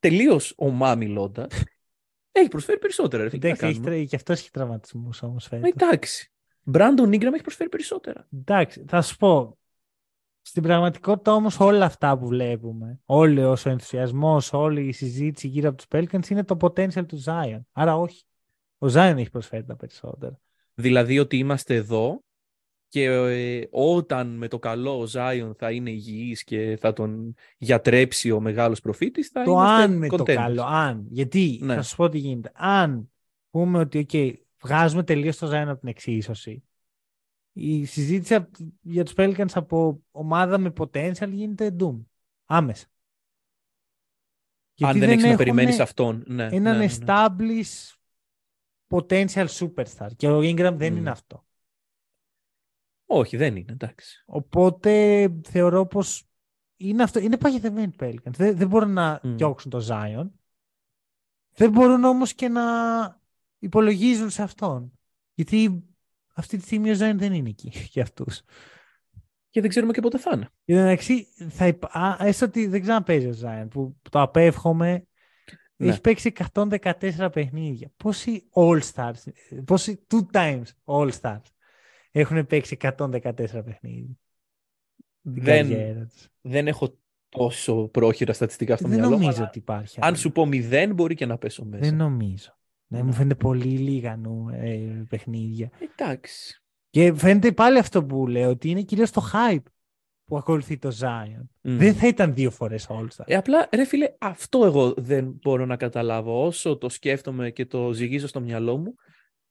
τελείως 0.10 0.54
ομά 0.58 0.96
μιλώντα, 0.96 1.48
έχει 2.32 2.48
προσφέρει 2.48 2.80
περισσότερα. 2.80 3.24
Ρε, 3.24 3.30
φίλε, 3.30 3.41
τι 3.41 3.48
να 3.48 3.54
Εντάξει, 3.54 3.65
έχει 3.70 3.80
κάνουμε. 3.80 3.96
τρα- 4.02 4.06
και 4.10 4.15
αυτό 4.15 4.32
έχει 4.34 4.52
τραυματισμούς 4.52 5.22
όμως 5.24 5.46
Ε, 5.46 5.50
φέτος. 5.50 5.70
Εντάξει. 5.70 6.32
Brandon 6.74 7.08
Ingram 7.15 7.34
έχει 7.34 7.41
προσφέρει 7.41 7.70
περισσότερα. 7.70 8.28
Εντάξει, 8.34 8.86
θα 8.88 9.02
σου 9.02 9.15
πω. 9.18 9.58
Στην 10.41 10.63
πραγματικότητα 10.63 11.34
όμως 11.34 11.60
όλα 11.60 11.86
αυτά 11.86 12.18
που 12.18 12.28
βλέπουμε, 12.28 13.00
όλο 13.06 13.50
ο 13.65 13.70
ενθουσιασμός, 13.70 14.54
όλη 14.54 14.88
η 14.88 14.91
συζήτηση 14.91 15.48
γύρω 15.48 15.70
από 15.70 15.78
τους 15.78 15.86
Pelicans 15.89 16.30
είναι 16.30 16.44
το 16.44 16.58
potential 16.62 17.06
του 17.08 17.24
Zion. 17.26 17.60
Άρα 17.72 17.98
όχι. 17.98 18.24
Ο 18.78 18.88
Zion 18.88 19.13
έχει 19.18 19.30
προσφέρει 19.30 19.63
τα 19.65 19.76
περισσότερα. 19.76 20.39
Δηλαδή 20.74 21.20
ότι 21.20 21.38
είμαστε 21.38 21.76
εδώ 21.76 22.24
και 22.95 23.03
ε, 23.03 23.67
όταν 23.71 24.27
με 24.38 24.47
το 24.47 24.60
καλό 24.60 24.99
ο 25.01 25.05
Zion 25.13 25.51
θα 25.58 25.71
είναι 25.71 25.89
υγιής 25.89 26.43
και 26.43 26.77
θα 26.79 26.93
τον 26.93 27.36
γιατρέψει 27.58 28.31
ο 28.31 28.39
μεγάλος 28.39 28.79
προφήτης 28.81 29.27
θα 29.27 29.43
το 29.43 29.51
είμαστε 29.51 29.84
αν 29.84 29.97
με 29.97 30.08
το 30.08 30.23
contenders. 30.23 30.34
καλό, 30.34 30.63
αν. 30.63 31.05
Γιατί 31.10 31.60
Ναι. 31.62 31.75
θα 31.75 31.81
σου 31.81 31.95
πω 31.95 32.10
τι 32.10 32.17
γίνεται. 32.17 32.51
Αν 32.53 33.12
πούμε 33.49 33.79
ότι 33.79 34.05
okay, 34.10 34.34
βγάζουμε 34.62 35.03
τελείως 35.03 35.38
το 35.38 35.47
Zion 35.47 35.67
από 35.67 35.79
την 35.79 35.88
εξίσωση, 35.89 36.63
η 37.53 37.86
συζήτηση 37.86 38.36
απ- 38.36 38.55
για 38.81 39.03
τους 39.03 39.13
Pelicans 39.17 39.51
από 39.53 40.03
ομάδα 40.12 40.58
με 40.58 40.73
potential 40.77 41.29
γίνεται 41.31 41.75
doom. 41.79 42.03
Άμεσα. 42.45 42.86
Αν 44.81 44.99
δεν, 44.99 45.10
έχεις 45.10 45.23
να 45.23 45.36
περιμένεις 45.36 45.79
αυτόν. 45.79 46.23
Ναι, 46.27 46.43
έναν 46.43 46.62
ναι, 46.62 46.69
ναι, 46.71 46.86
ναι. 46.86 46.93
established 47.05 47.93
potential 48.88 49.47
superstar. 49.47 50.08
Και 50.15 50.27
ο 50.27 50.39
Ingram 50.39 50.73
δεν 50.75 50.93
Μμ. 50.93 50.97
είναι 50.97 51.10
αυτό. 51.10 51.44
Όχι, 53.06 53.38
δεν 53.38 53.56
είναι, 53.56 53.72
εντάξει. 53.72 54.24
Οπότε 54.26 55.28
θεωρώ 55.44 55.86
πως 55.86 56.28
είναι, 56.76 57.04
αυτό, 57.04 57.20
είναι 57.20 57.38
παγιδευμένοι 57.38 57.94
οι 57.94 57.96
Pelicans. 58.00 58.32
Δεν, 58.32 58.58
δεν 58.58 58.68
μπορούν 58.68 58.94
να 58.94 59.20
Μμ. 59.24 59.36
διώξουν 59.36 59.72
το 59.72 59.88
Zion. 59.89 60.30
Δεν 61.58 61.72
μπορούν 61.72 62.04
όμως 62.04 62.34
και 62.34 62.48
να 62.48 62.62
υπολογίζουν 63.60 64.30
σε 64.30 64.41
αυτόν. 64.41 65.00
Γιατί 65.34 65.84
αυτή 66.36 66.58
τη 66.58 66.63
στιγμή 66.63 66.91
ο 66.91 66.94
Zion 66.94 67.13
δεν 67.15 67.34
είναι 67.34 67.50
εκεί 67.50 67.72
για 67.94 68.04
αυτούς. 68.04 68.41
Και 69.50 69.62
δεν 69.62 69.70
ξέρουμε 69.70 69.91
και 69.94 70.02
πότε 70.02 70.18
θα 70.18 70.32
είναι. 70.34 70.50
Για 70.65 70.76
την 70.76 70.84
μεταξύ, 70.86 71.24
θα 71.50 71.68
υπ... 71.68 71.98
α, 71.98 72.18
έστω 72.20 72.46
ότι 72.46 72.68
δεν 72.68 72.82
ξαναπέζει 72.82 73.28
ο 73.28 73.36
Zion, 73.44 73.68
που 73.70 73.96
το 74.10 74.22
απέφχομαι, 74.22 75.08
Ναι. 75.76 75.89
έχει 75.89 76.02
παίξει 76.02 76.32
114 76.54 77.30
παιχνίδια. 77.32 77.91
Πόσοι 77.98 78.50
All-Stars, 78.54 79.13
πόσοι 79.65 80.06
two 80.13 80.22
times 80.32 80.63
All-Stars 80.86 81.41
έχουν 82.19 82.45
παίξει 82.45 82.78
114 82.82 83.34
παιχνίδια 83.65 84.15
στην 85.19 85.43
Δεν, 85.43 85.69
καριέρα 85.69 86.06
τους. 86.06 86.28
δεν 86.41 86.67
έχω 86.67 86.97
τόσο 87.30 87.88
πρόχειρα 87.88 88.34
στατιστικά 88.34 88.75
στο 88.78 88.88
Δεν 88.88 88.97
μυαλό 88.99 89.13
μου, 89.15 89.19
νομίζω 89.21 89.38
αλλά 89.38 89.47
ότι 89.47 89.58
υπάρχει. 89.58 89.99
Αν 90.01 90.08
άλλο. 90.08 90.15
σου 90.15 90.32
πω 90.32 90.45
μηδέν 90.45 90.93
μπορεί 90.93 91.15
και 91.15 91.25
να 91.25 91.38
πέσω 91.38 91.65
μέσα. 91.65 91.84
Δεν 91.84 91.95
νομίζω. 91.95 92.58
Ναι, 92.88 92.99
μου 92.99 93.06
Ναι. 93.06 93.12
φαίνεται 93.13 93.36
πολύ 93.36 93.63
λίγα 93.78 94.15
νου, 94.15 94.49
ε, 94.49 95.06
παιχνίδια. 95.10 95.69
Εντάξει. 95.97 96.62
Και 96.89 97.13
φαίνεται 97.13 97.51
πάλι 97.51 97.78
αυτό 97.78 98.06
που 98.06 98.28
λέω, 98.28 98.49
ότι 98.49 98.69
είναι 98.69 98.82
κυρίως 98.82 99.12
το 99.12 99.21
hype 99.34 99.63
που 100.25 100.38
ακολουθεί 100.38 100.78
το 100.78 100.91
Zion. 101.01 101.45
Μμ. 101.62 101.78
Δεν 101.78 101.93
θα 101.93 102.08
ήταν 102.08 102.34
δύο 102.34 102.51
φορές 102.51 102.88
All-Star. 102.89 103.23
Ε, 103.25 103.36
απλά, 103.36 103.69
ρε 103.75 103.86
φίλε, 103.86 104.13
αυτό 104.19 104.65
εγώ 104.65 104.93
δεν 104.97 105.39
μπορώ 105.41 105.65
να 105.65 105.75
καταλάβω. 105.78 106.45
Όσο 106.45 106.78
το 106.78 106.89
σκέφτομαι 106.89 107.51
και 107.51 107.65
το 107.65 107.93
ζυγίζω 107.93 108.28
στο 108.28 108.41
μυαλό 108.41 108.78
μου, 108.78 108.95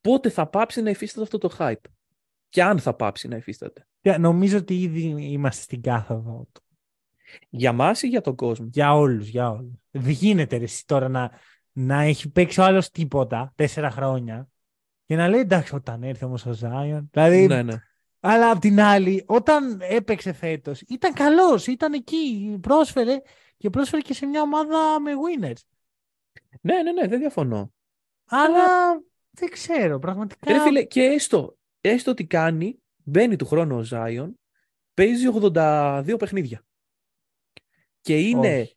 πότε 0.00 0.28
θα 0.28 0.46
πάψει 0.46 0.82
να 0.82 0.90
υφίσταται 0.90 1.22
αυτό 1.22 1.38
το 1.38 1.56
hype. 1.58 1.74
Και 2.54 2.62
αν 2.62 2.78
θα 2.78 2.94
πάψει 2.94 3.28
να 3.28 3.36
υφίσταται. 3.36 3.86
Και 4.00 4.16
Νομίζω 4.16 4.58
ότι 4.58 4.80
ήδη 4.80 5.14
είμαστε 5.18 5.62
στην 5.62 5.82
κάθοδο 5.82 6.46
του. 6.52 6.62
Για 7.50 7.72
μας 7.72 8.02
ή 8.02 8.08
για 8.08 8.20
τον 8.20 8.36
κόσμο; 8.36 8.68
Για 8.72 8.94
όλους, 8.94 9.28
για 9.28 9.50
όλους. 9.50 9.72
Δεν 9.90 10.10
γίνεται 10.10 10.56
ρε, 10.56 10.64
εσύ 10.64 10.86
τώρα 10.86 11.08
να, 11.08 11.30
να 11.72 12.02
έχει 12.02 12.30
παίξει 12.30 12.60
ο 12.60 12.64
άλλος 12.64 12.90
τίποτα 12.90 13.52
τέσσερα 13.54 13.90
χρόνια 13.90 14.48
και 15.06 15.16
να 15.16 15.28
λέει 15.28 15.40
εντάξει 15.40 15.74
όταν 15.74 16.02
έρθει 16.02 16.24
όμως 16.24 16.46
ο 16.46 16.52
Ζάιον. 16.52 17.08
Δηλαδή, 17.12 17.46
ναι, 17.46 17.62
ναι. 17.62 17.74
αλλά 18.20 18.50
απ' 18.50 18.58
την 18.58 18.80
άλλη 18.80 19.24
όταν 19.26 19.80
έπαιξε 19.80 20.32
φέτος 20.32 20.80
ήταν 20.80 21.12
καλός, 21.12 21.66
ήταν 21.66 21.92
εκεί, 21.92 22.56
πρόσφερε 22.60 23.20
και 23.56 23.70
πρόσφερε 23.70 24.02
και 24.02 24.14
σε 24.14 24.26
μια 24.26 24.42
ομάδα 24.42 25.00
με 25.00 25.10
winners. 25.12 25.62
ναι, 26.60 26.82
ναι, 26.82 26.92
ναι, 26.92 27.06
δεν 27.06 27.18
διαφωνώ. 27.18 27.72
Αλλά 28.26 28.92
δεν 29.30 29.50
ξέρω, 29.50 29.98
πραγματικά. 29.98 30.52
Ρε 30.52 30.60
φίλε, 30.60 30.82
και 30.82 31.02
έστω, 31.02 31.56
έστω 31.88 32.10
ότι 32.10 32.26
κάνει, 32.26 32.78
μπαίνει 32.96 33.36
του 33.36 33.46
χρόνου 33.46 33.76
ο 33.76 33.82
Ζάιον, 33.82 34.40
παίζει 34.94 35.26
82 35.40 36.14
παιχνίδια. 36.18 36.64
Και 38.00 38.18
είναι. 38.18 38.60
Όχι. 38.60 38.76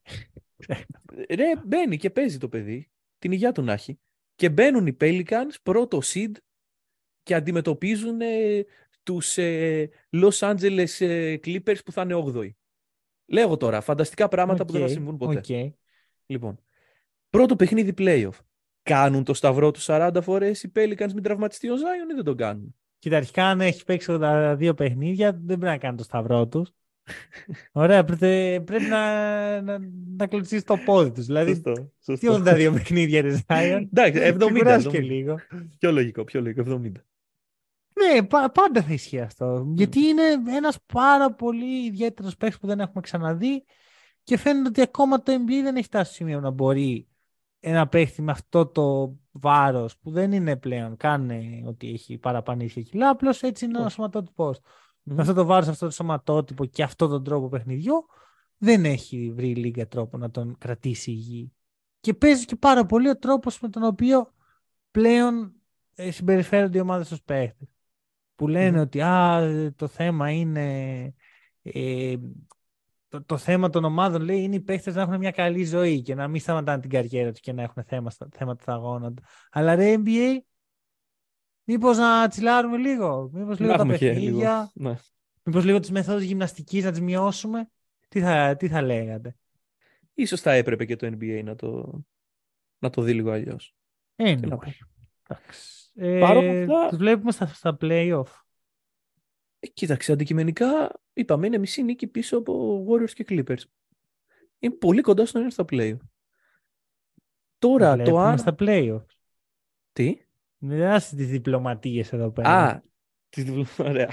Ρε, 1.30 1.56
μπαίνει 1.65 1.98
και 1.98 2.10
παίζει 2.10 2.38
το 2.38 2.50
παιδί. 2.50 2.89
Την 3.17 3.32
υγεία 3.32 3.52
του 3.52 3.62
να 3.62 3.74
έχει. 3.74 4.00
Και 4.36 4.50
μπαίνουν 4.50 4.88
οι 4.88 4.98
Pelicans 5.02 5.52
πρώτο 5.63 6.00
seed 6.04 6.32
και 7.24 7.36
αντιμετωπίζουν 7.36 8.22
ε, 8.22 8.65
τους 9.04 9.38
ε, 9.38 9.89
Los 10.12 10.39
Angeles 10.39 11.00
ε, 11.00 11.36
Clippers 11.43 11.84
που 11.86 11.91
θα 11.91 12.02
είναι 12.02 12.24
8η. 12.26 12.50
Λέγω 13.26 13.58
τώρα, 13.58 13.82
φανταστικά 13.82 14.28
πράγματα 14.28 14.65
που 14.65 14.72
δεν 14.72 14.82
θα 14.82 14.88
Οκ, 14.88 14.93
συμβούν 14.93 15.17
ποτέ. 15.17 15.38
οκ. 15.38 15.74
Λοιπόν, 16.26 16.60
πρώτο 17.30 17.56
παιχνίδι 17.56 17.93
playoff. 17.98 18.39
Κάνουν 18.82 19.24
το 19.24 19.34
σταυρό 19.34 19.72
τους 19.72 19.86
40 19.89 20.17
φορές 20.22 20.63
οι 20.63 20.72
Pelicans 20.76 21.13
μη 21.13 21.21
τραυματιστεί 21.22 21.70
ο 21.70 21.76
Zion 21.76 22.12
ή 22.12 22.13
δεν 22.13 22.24
τον 22.24 22.38
κάνουν; 22.38 22.76
Κοίτα, 22.99 23.17
αρχικά 23.17 23.45
αν 23.45 23.62
έχεις 23.62 23.83
παίξει 23.83 24.17
82 24.21 24.73
παιχνίδια, 24.75 25.31
δεν 25.31 25.45
πρέπει 25.45 25.63
να 25.63 25.77
κάνεις 25.77 25.97
το 25.97 26.03
σταυρό 26.03 26.47
τους. 26.47 26.71
Ωραία, 27.71 28.03
πρέπει, 28.03 28.62
πρέπει 28.63 28.83
να, 28.83 29.62
να, 29.62 29.79
να 30.17 30.27
κλωτσίσει 30.27 30.63
το 30.63 30.77
πόδι 30.86 31.12
τους. 31.12 31.25
Δηλαδή, 31.25 31.53
Σωστό, 31.53 32.13
τι 32.13 32.27
82 32.29 32.69
παιχνίδια, 32.73 33.21
ρε 33.21 33.29
Zion. 33.30 33.89
Εντάξει, 33.93 34.21
70. 34.23 34.36
Ξεκουράσου 34.38 34.89
και 34.89 34.97
70. 34.97 35.03
λίγο. 35.03 35.39
Πιο 35.79 35.91
λογικό, 35.91 36.23
πιο 36.23 36.41
λογικό, 36.41 36.63
70. 36.67 36.91
Ναι, 37.93 38.23
πα- 38.23 38.51
πάντα 38.51 38.81
θα 38.81 38.93
ισχύει 38.93 39.19
αυτό. 39.19 39.71
Γιατί 39.75 39.99
είναι 39.99 40.23
ένας 40.55 40.77
πάρα 40.93 41.33
πολύ 41.33 41.86
ιδιαίτερος 41.86 42.38
παίκτης 42.38 42.60
που 42.60 42.67
δεν 42.67 42.79
έχουμε 42.79 43.01
ξαναδεί 43.01 43.63
και 44.23 44.38
φαίνεται 44.38 44.67
ότι 44.67 44.81
ακόμα 44.81 45.21
το 45.21 45.33
NBA 45.33 45.63
δεν 45.63 45.75
έχει 45.75 45.86
φτάσει 45.86 46.05
στο 46.05 46.15
σημείο 46.15 46.39
να 46.39 46.49
μπορεί 46.49 47.07
ένα 47.60 47.88
παίκτη 47.88 48.21
με 48.21 48.31
αυτό 48.31 48.65
το 48.65 49.15
βάρος 49.39 49.97
που 49.97 50.12
δεν 50.12 50.32
είναι 50.32 50.56
πλέον 50.56 50.97
καν 50.97 51.30
ε, 51.30 51.63
ότι 51.65 51.89
έχει 51.89 52.17
παραπανήσει 52.17 52.84
κιλά, 52.84 53.10
απλώς 53.10 53.41
έτσι 53.41 53.65
είναι 53.65 53.78
ο 53.78 53.82
Όχι. 53.84 53.91
σωματότυπος. 53.91 54.60
Με 55.04 55.21
αυτό 55.21 55.34
το 55.34 55.45
βάρος, 55.45 55.67
αυτό 55.67 55.86
το 55.86 55.91
σωματότυπο 55.91 56.65
και 56.65 56.84
αυτόν 56.84 57.10
τον 57.10 57.23
τρόπο 57.23 57.47
παιχνιδιού, 57.47 58.06
δεν 58.58 58.86
έχει 58.86 59.32
βρει 59.36 59.50
η 59.50 59.56
λίγα 59.56 59.88
τρόπο 59.88 60.17
να 60.17 60.32
τον 60.32 60.58
κρατήσει 60.58 61.12
υγιή. 61.12 61.54
Και 62.00 62.13
παίζει 62.13 62.45
και 62.45 62.56
πάρα 62.56 62.86
πολύ 62.86 63.10
ο 63.10 63.17
τρόπος 63.17 63.60
με 63.60 63.69
τον 63.69 63.84
οποίο 63.84 64.34
πλέον 64.91 65.54
ε, 65.95 66.12
συμπεριφέρονται 66.12 66.78
οι 66.78 66.82
ομάδες 66.82 67.06
στους 67.06 67.21
παίχτες. 67.21 67.67
Που 68.36 68.47
λένε 68.47 68.78
Μμμ. 68.78 68.82
ότι 68.82 69.02
α, 69.02 69.73
το 69.76 69.88
θέμα 69.88 70.32
είναι. 70.32 71.13
Ε, 71.62 72.15
το, 73.19 73.23
το 73.25 73.38
θέμα 73.38 73.69
των 73.69 73.84
ομάδων 73.84 74.21
λέει 74.21 74.41
είναι 74.41 74.56
οι 74.56 74.60
παίχτες 74.60 74.95
να 74.95 75.01
έχουν 75.01 75.17
μια 75.17 75.32
καλή 75.32 75.65
ζωή 75.65 76.01
και 76.01 76.15
να 76.15 76.27
μην 76.27 76.41
σταματάνε 76.41 76.82
την 76.82 76.89
καριέρα 76.89 77.32
τους 77.32 77.39
και 77.39 77.53
να 77.53 77.62
έχουν 77.62 77.84
θέμα, 77.84 78.10
στα- 78.10 78.27
θέματα 78.32 78.62
στα 78.62 78.75
γόνατα. 78.75 79.21
Αλλά 79.51 79.75
ρε 79.75 79.95
NBA, 80.06 80.38
μήπως 81.63 81.97
να 81.97 82.27
τσιλάρουμε 82.27 82.77
λίγο, 82.77 83.30
μήπως 83.34 83.60
λίγο 83.60 83.71
Να 83.71 83.77
τα 83.77 83.82
έχουμε 83.84 83.97
και 83.97 84.08
παιχνίδια, 84.10 84.71
λίγο. 84.75 84.89
Ναι. 84.89 84.95
μήπως 85.43 85.65
λίγο 85.65 85.80
τις 85.80 85.91
μεθόδους 85.91 86.23
γυμναστικής 86.23 86.84
να 86.84 86.91
τις 86.91 87.01
μειώσουμε. 87.01 87.69
Τι 88.08 88.19
θα, 88.21 88.56
τι 88.56 88.67
θα 88.67 88.82
λέγατε; 88.82 89.36
Ίσως 90.13 90.41
θα 90.41 90.51
έπρεπε 90.51 90.86
και 90.86 90.95
το 90.95 91.08
NBA 91.08 91.41
να 91.43 91.56
το, 91.56 92.01
να 92.80 92.89
το 92.89 93.01
δει 93.01 93.13
λίγο 93.13 93.32
αλλιώς. 93.32 93.75
Anyway. 94.15 94.38
Τι 94.41 94.47
να 94.47 94.58
πω. 94.58 94.71
Εντάξει. 95.27 95.91
Ε, 95.95 96.19
Παρόλα 96.19 96.62
αυτά- 96.62 96.88
Τους 96.89 96.97
βλέπουμε 96.97 97.32
στα, 97.32 97.45
στα 97.47 97.77
play-off. 97.82 98.23
Ε, 99.60 99.67
κοίταξε, 99.67 100.12
αντικειμενικά 100.12 101.00
είπαμε 101.13 101.48
είναι 101.48 101.58
μισή 101.58 101.84
νίκη 101.84 102.08
πίσω 102.08 102.38
από 102.38 102.86
Warriors 102.89 103.12
και 103.12 103.26
Clippers. 103.30 103.62
Είναι 104.60 104.74
πολύ 104.74 105.02
κοντά 105.02 105.26
στο 105.26 105.38
να 105.38 105.43
είναι 105.43 105.54
στα 105.54 105.65
play. 105.70 105.98
Τώρα 107.58 107.96
το 107.96 108.02
Βλέπουμε 108.04 108.24
αν... 108.24 108.38
στα 108.38 108.56
play-off. 108.60 109.06
Τι; 109.93 110.17
Μην 110.58 110.84
άσε 110.84 111.15
τις 111.15 111.28
διπλωματίες 111.28 112.13
εδώ 112.13 112.32
πέρα. 112.32 112.50
Α, 112.50 112.82
τις 113.30 113.43
διπλω- 113.43 113.80
ωραία. 113.80 114.10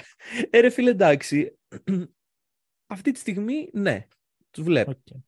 Ε, 0.50 0.60
ρε 0.60 0.70
φίλε, 0.70 0.90
εντάξει. 0.90 1.58
Αυτή 2.86 3.10
τη 3.12 3.18
στιγμή, 3.18 3.68
ναι. 3.72 4.06
Τους 4.50 4.64
βλέπω. 4.64 4.90
Οκ. 4.90 5.22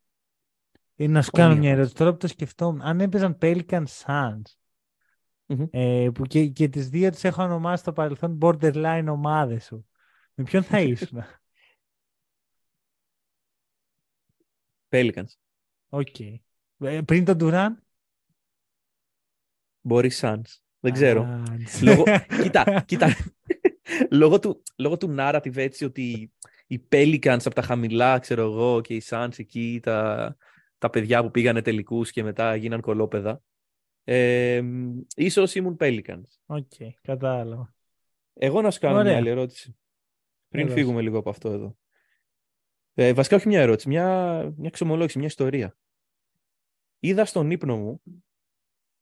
Ε, 0.96 1.06
να 1.06 1.22
σου 1.22 1.30
κάνω 1.30 1.48
Ομοίως. 1.48 1.64
μια 1.64 1.72
ερώτηση 1.74 1.94
τώρα 1.94 2.10
που 2.12 2.16
το 2.16 2.26
σκεφτόμουν. 2.26 2.80
Αν 2.82 3.00
έπαιζαν 3.00 3.38
Pelicans 3.40 3.84
Suns, 4.04 4.40
Μμμ. 5.46 5.66
ε, 5.70 6.08
που 6.14 6.24
και, 6.24 6.46
και 6.46 6.68
τις 6.68 6.88
δύο 6.88 7.10
τις 7.10 7.24
έχω 7.24 7.42
ονομάσει 7.42 7.82
στο 7.82 7.92
παρελθόν 7.92 8.38
borderline 8.42 9.06
ομάδες 9.08 9.64
σου, 9.64 9.86
με 10.38 10.44
ποιον 10.44 10.62
θα 10.62 10.80
ήσουν; 10.90 11.22
Pelicans. 14.88 15.34
Οκ. 15.88 16.20
Ε, 16.78 17.00
πριν 17.04 17.24
τον 17.24 17.36
Durant. 17.40 17.74
Μπορεί 19.80 20.10
Suns. 20.20 20.42
Δεν 20.80 20.92
ξέρω. 20.92 21.22
Α, 21.22 21.42
Λόγω- 21.82 22.04
κοίτα, 22.42 22.84
κοίτα. 22.86 23.08
λόγω, 24.10 24.38
του, 24.38 24.62
λόγω 24.78 24.96
του 24.96 25.14
narrative 25.18 25.56
έτσι 25.56 25.84
ότι 25.84 26.32
οι 26.66 26.80
Pelicans 26.92 27.38
από 27.44 27.54
τα 27.54 27.62
χαμηλά, 27.62 28.18
ξέρω 28.18 28.42
εγώ, 28.42 28.80
και 28.80 28.94
οι 28.94 29.02
Suns 29.08 29.38
εκεί, 29.38 29.80
τα, 29.82 30.36
τα 30.78 30.90
παιδιά 30.90 31.22
που 31.22 31.30
πήγανε 31.30 31.62
τελικούς 31.62 32.10
και 32.10 32.22
μετά 32.22 32.56
γίναν 32.56 32.80
κολόπεδα. 32.80 33.42
Ε, 34.04 34.62
ίσως 35.16 35.54
ήμουν 35.54 35.76
Pelicans. 35.80 36.22
Οκ, 36.46 36.66
okay, 36.78 36.90
κατάλαβα. 37.02 37.74
Εγώ 38.34 38.60
να 38.62 38.70
σου 38.70 38.80
κάνω 38.80 38.94
Ωραία. 38.98 39.08
μια 39.10 39.16
άλλη 39.20 39.28
ερώτηση. 39.28 39.76
Πριν 40.48 40.66
Έλα. 40.66 40.74
φύγουμε 40.74 41.02
λίγο 41.02 41.18
από 41.18 41.30
αυτό 41.30 41.50
εδώ. 41.50 41.76
Ε, 42.94 43.12
βασικά 43.12 43.36
όχι 43.36 43.48
μια 43.48 43.60
ερώτηση, 43.60 43.88
μια, 43.88 44.52
μια 44.56 44.70
ξομολόγηση, 44.70 45.18
μια 45.18 45.26
ιστορία. 45.26 45.76
Είδα 46.98 47.24
στον 47.24 47.50
ύπνο 47.50 47.76
μου 47.76 48.02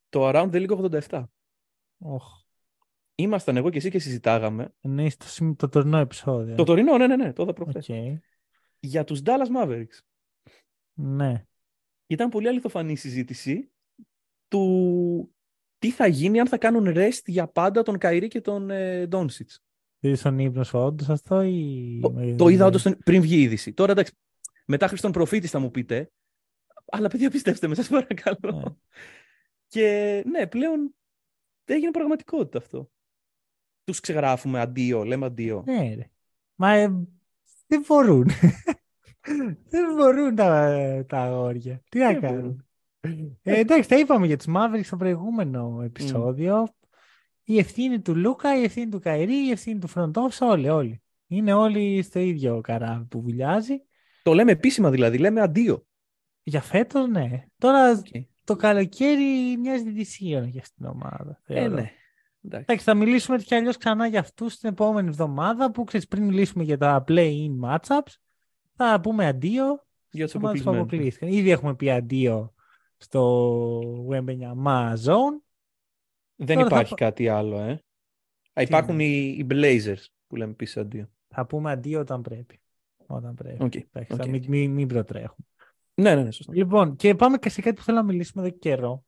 το 0.08 0.28
Around 0.28 0.50
the 0.50 0.68
League 0.68 1.00
87. 1.08 1.24
Οχ. 1.98 2.42
Ήμασταν 3.14 3.56
εγώ 3.56 3.70
και 3.70 3.78
εσύ 3.78 3.90
και 3.90 3.98
συζητάγαμε. 3.98 4.74
Ναι, 4.80 5.10
στο, 5.10 5.26
σημ- 5.26 5.58
το 5.58 5.68
τωρινό 5.68 5.98
επεισόδιο. 5.98 6.54
Το 6.54 6.64
τωρινό, 6.64 6.98
ναι, 6.98 7.06
ναι, 7.06 7.16
ναι, 7.16 7.32
το 7.32 7.42
είδα 7.42 7.52
προχθές. 7.52 7.88
Οκ. 7.88 7.94
Για 8.80 9.04
τους 9.04 9.20
Dallas 9.24 9.62
Mavericks. 9.62 9.98
Ναι. 10.92 11.46
Ήταν 12.06 12.28
πολύ 12.28 12.48
αληθοφανή 12.48 12.92
η 12.92 12.96
συζήτηση 12.96 13.72
του 14.48 15.34
τι 15.78 15.90
θα 15.90 16.06
γίνει 16.06 16.40
αν 16.40 16.48
θα 16.48 16.58
κάνουν 16.58 16.92
rest 16.96 17.22
για 17.24 17.46
πάντα 17.48 17.82
τον 17.82 17.98
Kyrie 17.98 18.28
και 18.28 18.40
τον 18.40 18.70
ε, 18.70 19.08
Doncic. 19.10 19.56
Είδες 20.04 20.22
τον 20.22 20.38
ύπνο 20.38 20.64
σου 20.64 20.78
όντως 20.78 21.08
αυτό 21.08 21.42
ή... 21.42 21.98
Το, 22.02 22.34
το 22.36 22.48
είδα 22.48 22.66
όντως 22.66 22.82
τον- 22.82 22.98
πριν 23.04 23.20
βγει 23.20 23.36
η 23.36 23.40
είδηση. 23.42 23.72
Τώρα 23.72 23.92
εντάξει, 23.92 24.12
μετά 24.66 24.88
Χριστόν 24.88 25.12
Προφήτης 25.12 25.50
θα 25.50 25.58
μου 25.58 25.70
πείτε, 25.70 26.10
αλλά 26.86 27.08
παιδιά 27.08 27.30
πιστέψτε 27.30 27.68
με, 27.68 27.74
σας 27.74 27.88
παρακαλώ. 27.88 28.52
Ναι. 28.58 28.62
Και 29.68 30.22
ναι, 30.26 30.46
πλέον 30.46 30.94
έγινε 31.64 31.90
πραγματικότητα 31.90 32.58
αυτό. 32.58 32.90
Τους 33.84 34.00
ξεγράφουμε 34.00 34.60
αντίο, 34.60 35.04
λέμε 35.04 35.26
αντίο. 35.26 35.62
Ναι, 35.66 35.94
ρε. 35.94 36.10
Μα 36.54 36.70
ε, 36.72 36.88
δεν 37.66 37.84
μπορούν. 37.86 38.28
δεν 39.70 39.94
μπορούν 39.96 40.34
τα, 40.34 41.04
τα 41.08 41.18
αγόρια. 41.18 41.82
Τι 41.88 41.98
να 41.98 42.06
Δεν 42.12 42.20
κάνουν. 42.20 42.40
μπορούν. 42.40 43.38
Ε, 43.42 43.58
εντάξει, 43.58 43.88
τα 43.88 43.98
είπαμε 43.98 44.26
για 44.26 44.36
τους 44.36 44.46
Mavericks 44.48 44.84
στο 44.84 44.96
προηγούμενο 44.96 45.80
επεισόδιο. 45.84 46.68
Η 47.44 47.58
ευθύνη 47.58 48.00
του 48.00 48.16
Λούκα, 48.16 48.58
η 48.58 48.62
ευθύνη 48.62 48.88
του 48.88 49.00
Καϊρή, 49.00 49.46
η 49.46 49.50
ευθύνη 49.50 49.78
του 49.78 49.88
front 49.94 50.10
office, 50.12 50.38
όλοι, 50.48 50.68
όλοι. 50.68 51.02
Είναι 51.26 51.52
όλοι 51.52 52.02
στο 52.02 52.18
ίδιο 52.18 52.60
καράβι 52.60 53.04
που 53.04 53.20
βουλιάζει. 53.22 53.82
Το 54.22 54.32
λέμε 54.32 54.52
επίσημα 54.52 54.90
δηλαδή, 54.90 55.18
λέμε 55.18 55.40
αντίο. 55.40 55.86
Για 56.42 56.60
φέτος, 56.60 57.08
ναι. 57.08 57.44
Τώρα 57.58 57.90
Οκ. 57.90 58.06
το 58.44 58.56
καλοκαίρι 58.56 59.56
μοιάζει 59.58 59.90
δυσοίωνο 59.90 60.44
για 60.48 60.60
αυτήν 60.60 60.76
την 60.76 60.86
ομάδα. 60.86 61.40
Ε, 61.46 61.54
θεωρώ. 61.54 61.74
ναι. 61.74 61.90
Εντάξει. 62.46 62.64
Εντάξει, 62.68 62.84
θα 62.84 62.94
μιλήσουμε 62.94 63.34
έτσι 63.36 63.46
κι 63.48 63.54
αλλιώς 63.54 63.76
ξανά 63.76 64.06
για 64.06 64.20
αυτούς 64.20 64.56
την 64.58 64.68
επόμενη 64.68 65.08
εβδομάδα 65.08 65.70
που 65.70 65.84
ξέρεις 65.84 66.06
πριν 66.06 66.24
μιλήσουμε 66.24 66.64
για 66.64 66.78
τα 66.78 67.04
play-in 67.08 67.50
matchups 67.64 68.14
θα 68.76 69.00
πούμε 69.00 69.26
αντίο 69.26 69.64
Για 70.10 70.22
τους 70.24 70.30
στις 70.30 70.34
ομάδες 70.34 70.62
που 70.62 70.70
αποκλεισμένους. 70.70 70.78
αποκλείστηκαν. 70.80 71.28
Ήδη 71.28 71.50
έχουμε 71.50 71.74
πει 71.74 71.90
αντίο 71.90 72.52
στο 72.96 73.80
Wembanyama 74.10 74.92
Zone. 75.04 75.42
Δεν 76.36 76.56
Τώρα 76.56 76.68
θα 76.68 76.74
υπάρχει 76.74 76.94
πα- 76.94 77.04
κάτι 77.04 77.28
άλλο, 77.28 77.58
ε. 77.60 77.82
Α, 78.52 78.62
υπάρχουν 78.62 79.00
οι, 79.00 79.34
οι 79.38 79.46
Blazers 79.50 80.04
που 80.26 80.36
λέμε 80.36 80.50
επίσης 80.52 80.76
αντίο. 80.76 81.08
Θα 81.28 81.46
πούμε 81.46 81.70
αντίο 81.70 82.00
όταν 82.00 82.22
πρέπει. 82.22 82.60
Όταν 83.06 83.34
πρέπει. 83.34 83.62
Οκ, 83.64 83.74
Εντάξει, 83.74 84.12
οκ, 84.12 84.16
θα 84.18 84.24
οκ. 84.24 84.28
μην, 84.30 84.44
μην, 84.48 84.70
μην 84.70 84.88
προτρέχουμε. 84.88 85.46
Ναι, 85.94 86.14
ναι, 86.14 86.22
ναι, 86.22 86.30
σωστά. 86.30 86.52
Λοιπόν, 86.54 86.96
και 86.96 87.14
πάμε 87.14 87.38
και 87.38 87.48
σε 87.48 87.60
κάτι 87.60 87.76
που 87.76 87.82
θέλω 87.82 87.96
να 87.96 88.04
μιλήσουμε 88.04 88.42
εδώ 88.46 88.52
και 88.52 88.58
καιρό. 88.68 89.04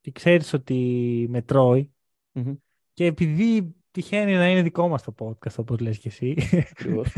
Και 0.00 0.10
ξέρεις 0.10 0.52
ότι 0.52 1.26
με 1.30 1.42
τρώει. 1.42 1.92
Μμμ. 2.32 2.54
Και 2.92 3.06
επειδή 3.06 3.74
τυχαίνει 3.90 4.34
να 4.34 4.48
είναι 4.50 4.62
δικό 4.62 4.88
μας 4.88 5.02
το 5.02 5.14
podcast, 5.18 5.54
όπως 5.56 5.78
λες 5.80 5.98
και 5.98 6.08
εσύ, 6.08 6.36
Ακριβώς. 6.70 7.12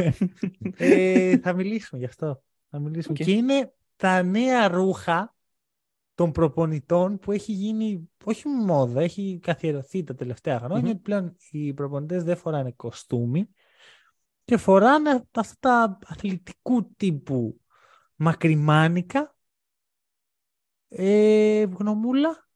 ε, 0.76 1.38
θα 1.38 1.52
μιλήσουμε 1.52 2.00
γι' 2.00 2.06
αυτό. 2.06 2.42
Θα 2.70 2.78
μιλήσουμε. 2.78 3.16
Οκ. 3.20 3.26
Και 3.26 3.32
είναι 3.32 3.72
τα 3.96 4.22
νέα 4.22 4.68
ρούχα 4.68 5.33
των 6.14 6.32
προπονητών 6.32 7.18
που 7.18 7.32
έχει 7.32 7.52
γίνει, 7.52 8.10
όχι 8.24 8.48
μόδα, 8.48 9.00
έχει 9.00 9.38
καθιερωθεί 9.42 10.04
τα 10.04 10.14
τελευταία 10.14 10.58
χρόνια. 10.58 10.78
Μμμ. 10.78 10.88
ότι 10.88 10.98
πλέον 10.98 11.36
οι 11.50 11.74
προπονητές 11.74 12.24
δεν 12.24 12.36
φοράνε 12.36 12.72
κοστούμι 12.72 13.48
και 14.44 14.56
φοράνε 14.56 15.10
αυτά 15.32 15.56
τα 15.60 15.98
αθλητικού 16.06 16.94
τύπου 16.96 17.60
μακριμάνικα, 18.16 19.36
ε, 20.88 21.62
γνωμούλα, 21.62 22.48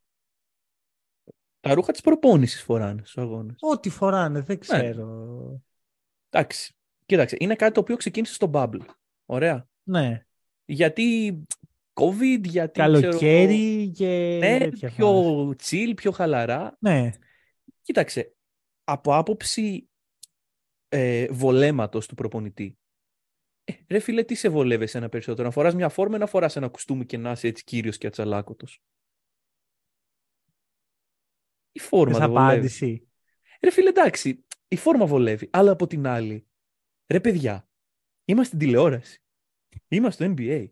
Τα 1.61 1.75
ρούχα 1.75 1.93
της 1.93 2.01
προπόνησης 2.01 2.63
φοράνε 2.63 3.01
στους 3.01 3.19
αγώνες. 3.19 3.57
ό,τι 3.61 3.91
φοράνε, 3.91 4.39
Ναι. 4.39 4.45
δεν 4.45 4.59
ξέρω. 4.59 5.63
Εντάξει. 6.31 6.73
Κοίταξε, 7.07 7.37
είναι 7.41 7.55
κάτι 7.55 7.73
το 7.75 7.81
οποίο 7.81 7.97
ξεκίνησε 7.97 8.35
στο 8.35 8.51
Bubble. 8.55 8.81
Ωραία. 9.27 9.69
Ναι, 9.83 10.27
Γιατί 10.65 11.39
COVID, 12.01 12.41
γιατί 12.45 12.81
ξέρω 12.81 12.93
εγώ, 12.93 13.01
καλοκαίρι 13.01 13.91
και 13.91 14.39
ναι, 14.41 14.59
τέτοια 14.59 14.91
πιο 14.91 15.07
φάση. 15.07 15.87
chill, 15.89 15.93
πιο 15.97 16.11
χαλαρά. 16.11 16.77
Ναι, 16.81 17.11
Κοίταξε, 17.83 18.35
από 18.85 19.17
άποψη 19.17 19.89
ε, 20.89 21.27
βολέματος 21.31 22.07
του 22.07 22.15
προπονητή. 22.15 22.79
Ε, 23.65 23.73
ρε 23.89 23.99
φίλε, 23.99 24.23
τι 24.23 24.35
σε 24.35 24.49
βολεύει 24.49 24.89
ένα 24.93 25.09
περισσότερο, 25.09 25.47
να 25.47 25.53
φοράς 25.55 25.75
μια 25.75 25.89
φόρμα 25.89 26.17
ή 26.17 26.19
να 26.19 26.27
φοράς 26.27 26.57
ένα 26.57 26.69
κουστούμι 26.69 27.07
και 27.07 27.17
να 27.17 27.31
είσαι 27.31 27.47
έτσι 27.47 27.65
κύριος 27.65 27.99
και 27.99 28.07
ατσαλάκωτος; 28.07 28.83
Η 31.73 31.79
φόρμα 31.79 32.19
θες 32.19 32.19
δεν 32.19 32.29
βολεύει. 32.29 32.53
απάντηση. 32.53 33.09
Ρε 33.63 33.71
φίλε, 33.71 33.89
εντάξει, 33.89 34.45
η 34.69 34.77
φόρμα 34.77 35.07
βολεύει, 35.07 35.49
αλλά 35.53 35.71
από 35.71 35.87
την 35.87 36.07
άλλη, 36.07 36.47
ρε 37.07 37.21
παιδιά, 37.21 37.69
είμαστε 38.25 38.57
στην 38.57 38.67
τηλεόραση. 38.67 39.23
Είμαστε 39.89 40.25
στο 40.25 40.35
NBA. 40.37 40.69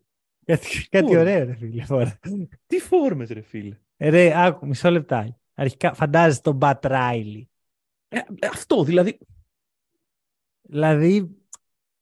Κάτι, 0.46 0.88
κάτι 0.90 1.04
Φόρμα. 1.06 1.20
ωραίο, 1.20 1.44
ρε 1.44 1.54
φίλε. 1.54 1.84
τώρα. 1.88 2.18
Τι 2.66 2.78
φόρμες, 2.80 3.30
ρε 3.30 3.40
φίλε; 3.40 3.76
Ε, 3.96 4.08
Ρε, 4.08 4.32
άκου, 4.46 4.66
μισό 4.66 4.90
λεπτάκι. 4.90 5.34
Αρχικά, 5.54 5.94
φαντάζεσαι 5.94 6.40
τον 6.40 6.56
Μπατ 6.56 6.86
Ράιλι. 6.86 7.48
Ε, 8.08 8.18
ε, 8.18 8.46
αυτό, 8.46 8.84
δηλαδή, 8.84 9.18
Δηλαδή, 10.62 11.36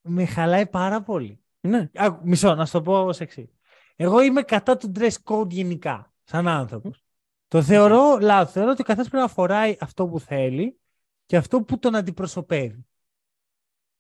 με 0.00 0.24
χαλάει 0.24 0.66
πάρα 0.66 1.02
πολύ. 1.02 1.40
ναι. 1.61 1.90
Άκου, 1.94 2.28
μισό, 2.28 2.54
να 2.54 2.66
σου 2.66 2.72
το 2.72 2.83
πω 2.83 3.04
ως 3.04 3.20
εξής. 3.20 3.48
Εγώ 3.96 4.22
είμαι 4.22 4.42
κατά 4.42 4.76
του 4.76 4.92
dress 4.94 5.14
code 5.24 5.48
γενικά, 5.50 6.12
σαν 6.24 6.48
άνθρωπος. 6.48 7.04
Το 7.48 7.62
θεωρώ 7.62 8.18
λάθος. 8.20 8.52
Θεωρώ 8.52 8.70
ότι 8.70 8.80
ο 8.80 8.85
καθένας 8.85 9.09
πρέπει 9.09 9.22
να 9.22 9.28
φοράει 9.30 9.76
αυτό 9.80 10.07
που 10.09 10.20
θέλει 10.20 10.78
και 11.26 11.37
αυτό 11.37 11.62
που 11.62 11.78
τον 11.78 11.94
αντιπροσωπεύει. 11.94 12.87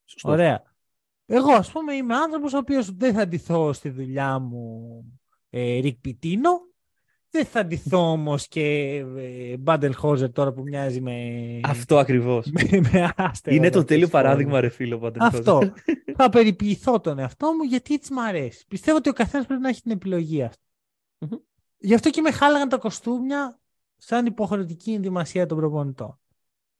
Σωστό. 0.04 0.30
Ωραία. 0.30 0.73
Εγώ, 1.26 1.52
ας 1.52 1.70
πούμε, 1.70 1.94
είμαι 1.94 2.14
άνθρωπος 2.14 2.52
ο 2.52 2.58
οποίος 2.58 2.96
δεν 2.96 3.14
θα 3.14 3.28
ντυθώ 3.28 3.72
στη 3.72 3.88
δουλειά 3.88 4.38
μου 4.38 5.04
ε, 5.50 5.78
Ρικ 5.78 5.98
Πιτίνο. 5.98 6.50
Δεν 7.30 7.44
θα 7.44 7.64
ντυθώ 7.66 8.10
όμως 8.10 8.48
και 8.48 8.94
ε, 9.16 9.56
Μπάντελ 9.56 9.94
Χόζερ 9.94 10.32
τώρα 10.32 10.52
που 10.52 10.62
μοιάζει 10.62 11.00
με... 11.00 11.14
Αυτό 11.62 11.98
ακριβώς. 11.98 12.50
με, 12.54 12.80
με 12.92 13.12
άστερο 13.16 13.56
Είναι 13.56 13.70
το 13.70 13.78
τέτοιες 13.78 13.84
τέλειο 13.84 14.08
φόρμες. 14.08 14.10
παράδειγμα, 14.10 14.60
ρε 14.60 14.68
φίλε. 14.68 14.94
ο 14.94 14.98
Παντελ 14.98 15.22
Αυτό. 15.22 15.52
Χόζερ. 15.52 15.72
θα 16.18 16.28
περιποιηθώ 16.28 17.00
τον 17.00 17.18
εαυτό 17.18 17.52
μου 17.52 17.62
γιατί 17.62 17.94
έτσι 17.94 18.12
μ' 18.12 18.18
αρέσει. 18.18 18.64
Πιστεύω 18.68 18.96
ότι 18.96 19.08
ο 19.08 19.12
καθένας 19.12 19.46
πρέπει 19.46 19.62
να 19.62 19.68
έχει 19.68 19.80
την 19.80 19.90
επιλογή 19.90 20.42
αυτή. 20.42 20.68
Μμμ. 21.18 21.38
Γι' 21.78 21.94
αυτό 21.94 22.10
και 22.10 22.20
με 22.20 22.30
χάλαγαν 22.30 22.68
τα 22.68 22.76
κοστούμια 22.76 23.60
σαν 23.96 24.26
υποχρεωτική 24.26 24.92
ενδυμασία 24.92 25.46
των 25.46 25.58
προπονητών. 25.58 26.18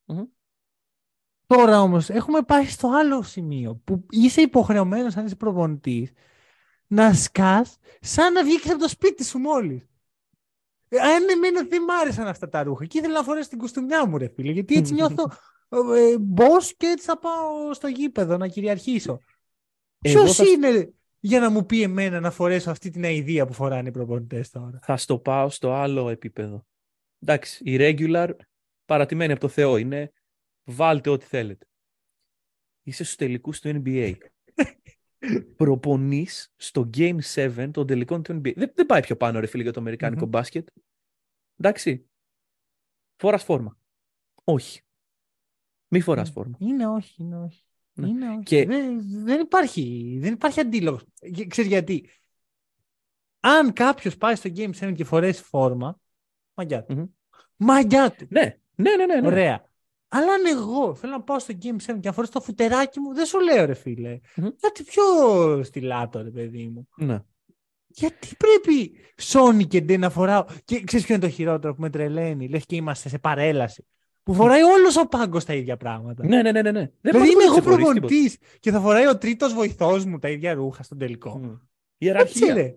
Μμμ. 0.04 0.24
Τώρα 1.46 1.80
όμως 1.80 2.08
έχουμε 2.10 2.42
πάει 2.42 2.64
στο 2.66 2.88
άλλο 2.88 3.22
σημείο 3.22 3.80
που 3.84 4.06
είσαι 4.10 4.40
υποχρεωμένος 4.40 5.16
αν 5.16 5.26
είσαι 5.26 5.36
προπονητής 5.36 6.12
να 6.86 7.14
σκάς 7.14 7.78
σαν 8.00 8.32
να 8.32 8.44
βγήκες 8.44 8.70
από 8.70 8.80
το 8.80 8.88
σπίτι 8.88 9.24
σου 9.24 9.38
μόλις. 9.38 9.88
Ε, 10.88 10.98
Αν 10.98 11.28
εμένα 11.28 11.62
δεν 11.68 11.82
μ' 11.82 11.90
άρεσαν 11.90 12.26
αυτά 12.26 12.48
τα 12.48 12.62
ρούχα 12.62 12.84
και 12.84 12.98
ήθελα 12.98 13.14
να 13.14 13.22
φορέσω 13.22 13.48
την 13.48 13.58
κουστούμιά 13.58 14.06
μου 14.06 14.18
ρε 14.18 14.28
φίλε 14.28 14.52
γιατί 14.52 14.76
έτσι 14.76 14.92
νιώθω 14.94 15.30
ε, 15.68 16.14
boss 16.36 16.72
και 16.76 16.86
έτσι 16.86 17.06
θα 17.06 17.18
πάω 17.18 17.72
στο 17.74 17.88
γήπεδο 17.88 18.36
να 18.36 18.48
κυριαρχήσω. 18.48 19.20
Εγώ 20.00 20.22
Ποιος 20.22 20.36
θα- 20.36 20.44
είναι 20.44 20.92
για 21.20 21.40
να 21.40 21.50
μου 21.50 21.66
πει 21.66 21.82
εμένα 21.82 22.20
να 22.20 22.30
φορέσω 22.30 22.70
αυτή 22.70 22.90
την 22.90 23.04
αηδία 23.04 23.46
που 23.46 23.52
φοράνε 23.52 23.88
οι 23.88 23.92
προπονητές 23.92 24.50
τώρα; 24.50 24.78
Θα 24.82 24.96
στο 24.96 25.18
πάω 25.18 25.48
στο 25.50 25.72
άλλο 25.72 26.08
επίπεδο. 26.08 26.66
Εντάξει, 27.20 27.62
η 27.64 27.76
regular 27.80 28.28
παρατημένη 28.84 29.32
από 29.32 29.40
το 29.40 29.48
Θεό 29.48 29.76
είναι 29.76 30.12
βάλτε 30.64 31.10
ό,τι 31.10 31.24
θέλετε. 31.24 31.66
Είσαι 32.82 33.04
στους 33.04 33.16
τελικούς 33.16 33.60
του 33.60 33.82
NBA. 33.84 34.14
Προπονείς 35.56 36.52
στο 36.56 36.90
Game 36.96 37.18
7 37.34 37.70
των 37.72 37.86
τελικών 37.86 38.22
του 38.22 38.32
NBA. 38.32 38.54
Δεν, 38.54 38.72
δεν 38.74 38.86
πάει 38.86 39.00
πιο 39.00 39.16
πάνω 39.16 39.40
ρε 39.40 39.46
φίλε 39.46 39.62
για 39.62 39.72
το 39.72 39.80
αμερικάνικο 39.80 40.22
Μμμ. 40.22 40.30
μπάσκετ. 40.30 40.68
Εντάξει. 41.56 42.08
Φοράς 43.16 43.44
φόρμα. 43.44 43.78
Όχι. 44.44 44.80
Μη 45.88 46.00
φοράς 46.00 46.30
φόρμα. 46.30 46.56
Είναι 46.60 46.86
όχι, 46.88 47.22
είναι 47.22 47.36
όχι. 47.38 47.64
Ναι. 47.92 48.08
Είναι 48.08 48.28
όχι. 48.30 48.42
Και- 48.42 48.66
Δεν, 48.66 49.00
δεν 49.24 49.40
υπάρχει, 49.40 50.16
δεν 50.20 50.32
υπάρχει 50.32 50.60
αντίλογος. 50.60 51.04
Ξέρεις 51.48 51.70
γιατί; 51.70 52.10
Αν 53.40 53.72
κάποιος 53.72 54.16
πάει 54.16 54.34
στο 54.34 54.50
Game 54.54 54.70
7 54.80 54.92
και 54.96 55.04
φορέσει 55.04 55.42
φόρμα, 55.42 56.00
μαγιά 56.54 56.84
του. 56.84 56.94
Μμμ. 56.94 57.04
Μαγιά 57.56 58.14
του. 58.14 58.26
Ναι, 58.30 58.58
ναι, 58.74 58.96
ναι, 58.96 59.06
ναι. 59.06 59.20
ναι. 59.20 59.26
Ωραία. 59.26 59.68
Αλλά 60.16 60.32
αν 60.32 60.46
εγώ 60.46 60.94
θέλω 60.94 61.12
να 61.12 61.20
πάω 61.20 61.38
στο 61.38 61.54
Game 61.62 61.66
7 61.66 61.76
και 61.84 61.92
να 62.02 62.12
φορέσω 62.12 62.32
το 62.32 62.40
φουτεράκι 62.40 63.00
μου, 63.00 63.14
δεν 63.14 63.26
σου 63.26 63.40
λέω 63.40 63.64
ρε 63.64 63.74
φίλε. 63.74 64.20
Μμμ. 64.36 64.48
Κάτι 64.60 64.82
πιο 64.82 65.02
στυλάτο 65.62 66.22
ρε 66.22 66.30
παιδί 66.30 66.68
μου. 66.68 66.88
Ναι. 66.96 67.18
Γιατί 67.86 68.28
πρέπει 68.36 68.96
Sony 69.22 69.66
και 69.68 69.80
Ντε 69.80 69.96
να 69.96 70.10
φοράω. 70.10 70.44
Και 70.64 70.80
ξέρεις 70.80 71.06
ποιο 71.06 71.14
είναι 71.14 71.24
το 71.24 71.30
χειρότερο 71.30 71.74
που 71.74 71.80
με 71.80 71.90
τρελαίνει. 71.90 72.48
Λες 72.48 72.66
και 72.66 72.76
είμαστε 72.76 73.08
σε 73.08 73.18
παρέλαση. 73.18 73.86
Που 74.22 74.34
φοράει 74.34 74.62
όλος 74.62 74.96
ο 74.96 75.06
πάγκος 75.06 75.44
τα 75.44 75.54
ίδια 75.54 75.76
πράγματα. 75.76 76.26
Ναι, 76.26 76.42
ναι, 76.42 76.52
ναι, 76.52 76.62
ναι. 76.62 76.70
ναι. 76.70 76.90
Δεν 77.00 77.12
δηλαδή 77.12 77.30
είμαι 77.30 77.42
εγώ 77.42 77.60
προπονητή. 77.60 78.00
προπονητής 78.00 78.38
και 78.60 78.70
θα 78.70 78.80
φοράει 78.80 79.06
ο 79.06 79.18
τρίτος 79.18 79.54
βοηθός 79.54 80.04
μου 80.04 80.18
τα 80.18 80.28
ίδια 80.28 80.54
ρούχα 80.54 80.82
στον 80.82 80.98
τελικό. 80.98 81.40
Mm. 81.44 81.48
Έτσι 81.48 81.58
Ιεραρχία. 81.98 82.50
είναι. 82.50 82.76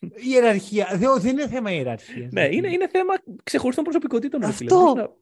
Η 0.00 0.30
ιεραρχία. 0.30 0.88
Δεν, 0.94 1.20
δεν 1.20 1.30
είναι 1.30 1.48
θέμα 1.48 1.72
ιεραρχίας. 1.72 2.32
Ναι, 2.32 2.44
είναι, 2.44 2.72
είναι 2.72 2.88
θέμα 2.88 3.14
ξεχωριστών 3.42 3.84
προσωπικότητων. 3.84 4.40
ρε 4.40 4.52
φίλε. 4.52 4.74
Αυτό. 4.74 5.16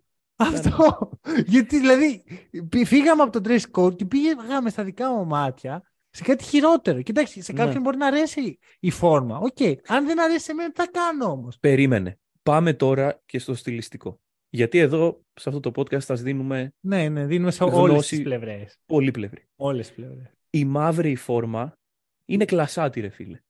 Μπορείς 0.45 0.65
να- 0.65 0.71
Αυτό. 0.71 1.11
Γιατί 1.47 1.79
δηλαδή 1.79 2.23
πη- 2.69 2.85
φύγαμε 2.87 3.23
από 3.23 3.41
το 3.41 3.49
dress 3.51 3.81
code 3.81 3.97
και 3.97 4.05
πήγαμε 4.05 4.71
στα 4.71 4.85
δικά 4.85 5.11
μου 5.13 5.25
μάτια 5.27 5.83
σε 6.11 6.23
κάτι 6.25 6.45
χειρότερο. 6.45 7.03
Κοιτάξτε, 7.03 7.43
σε 7.43 7.53
Ναι. 7.53 7.59
κάποιον 7.65 7.83
μπορεί 7.83 7.97
να 7.97 8.07
αρέσει 8.07 8.59
η 8.81 8.91
φόρμα. 8.91 9.39
Οκ. 9.39 9.57
Αν 9.87 10.07
δεν 10.07 10.21
αρέσει 10.21 10.45
σε 10.45 10.55
μένα, 10.55 10.71
τι 10.73 10.81
θα 10.81 10.89
κάνω 10.91 11.25
όμως. 11.31 11.59
Περίμενε. 11.59 12.19
Πάμε 12.43 12.73
τώρα 12.75 13.21
και 13.27 13.39
στο 13.39 13.55
στιλιστικό. 13.55 14.21
Γιατί 14.51 14.79
εδώ, 14.79 15.25
σε 15.35 15.49
αυτό 15.49 15.61
το 15.61 15.71
podcast, 15.77 15.91
θα 15.91 16.01
σας 16.01 16.23
δίνουμε 16.23 16.73
Ναι, 16.81 17.09
ναι, 17.09 17.27
δίνουμε 17.27 17.51
σε 17.51 17.65
Γνώση. 17.65 17.81
όλε 17.81 17.99
τις 17.99 18.23
πλευρές. 18.23 18.77
πολύπλευρη. 18.87 19.49
Όλες 19.57 19.87
τις 19.87 19.97
πλευρές. 19.97 20.27
Η 20.51 20.65
μαύρη 20.65 21.15
φόρμα 21.17 21.79
είναι 22.25 22.45
κλασάτη, 22.45 23.01
ρε 23.01 23.09
φίλε. 23.09 23.41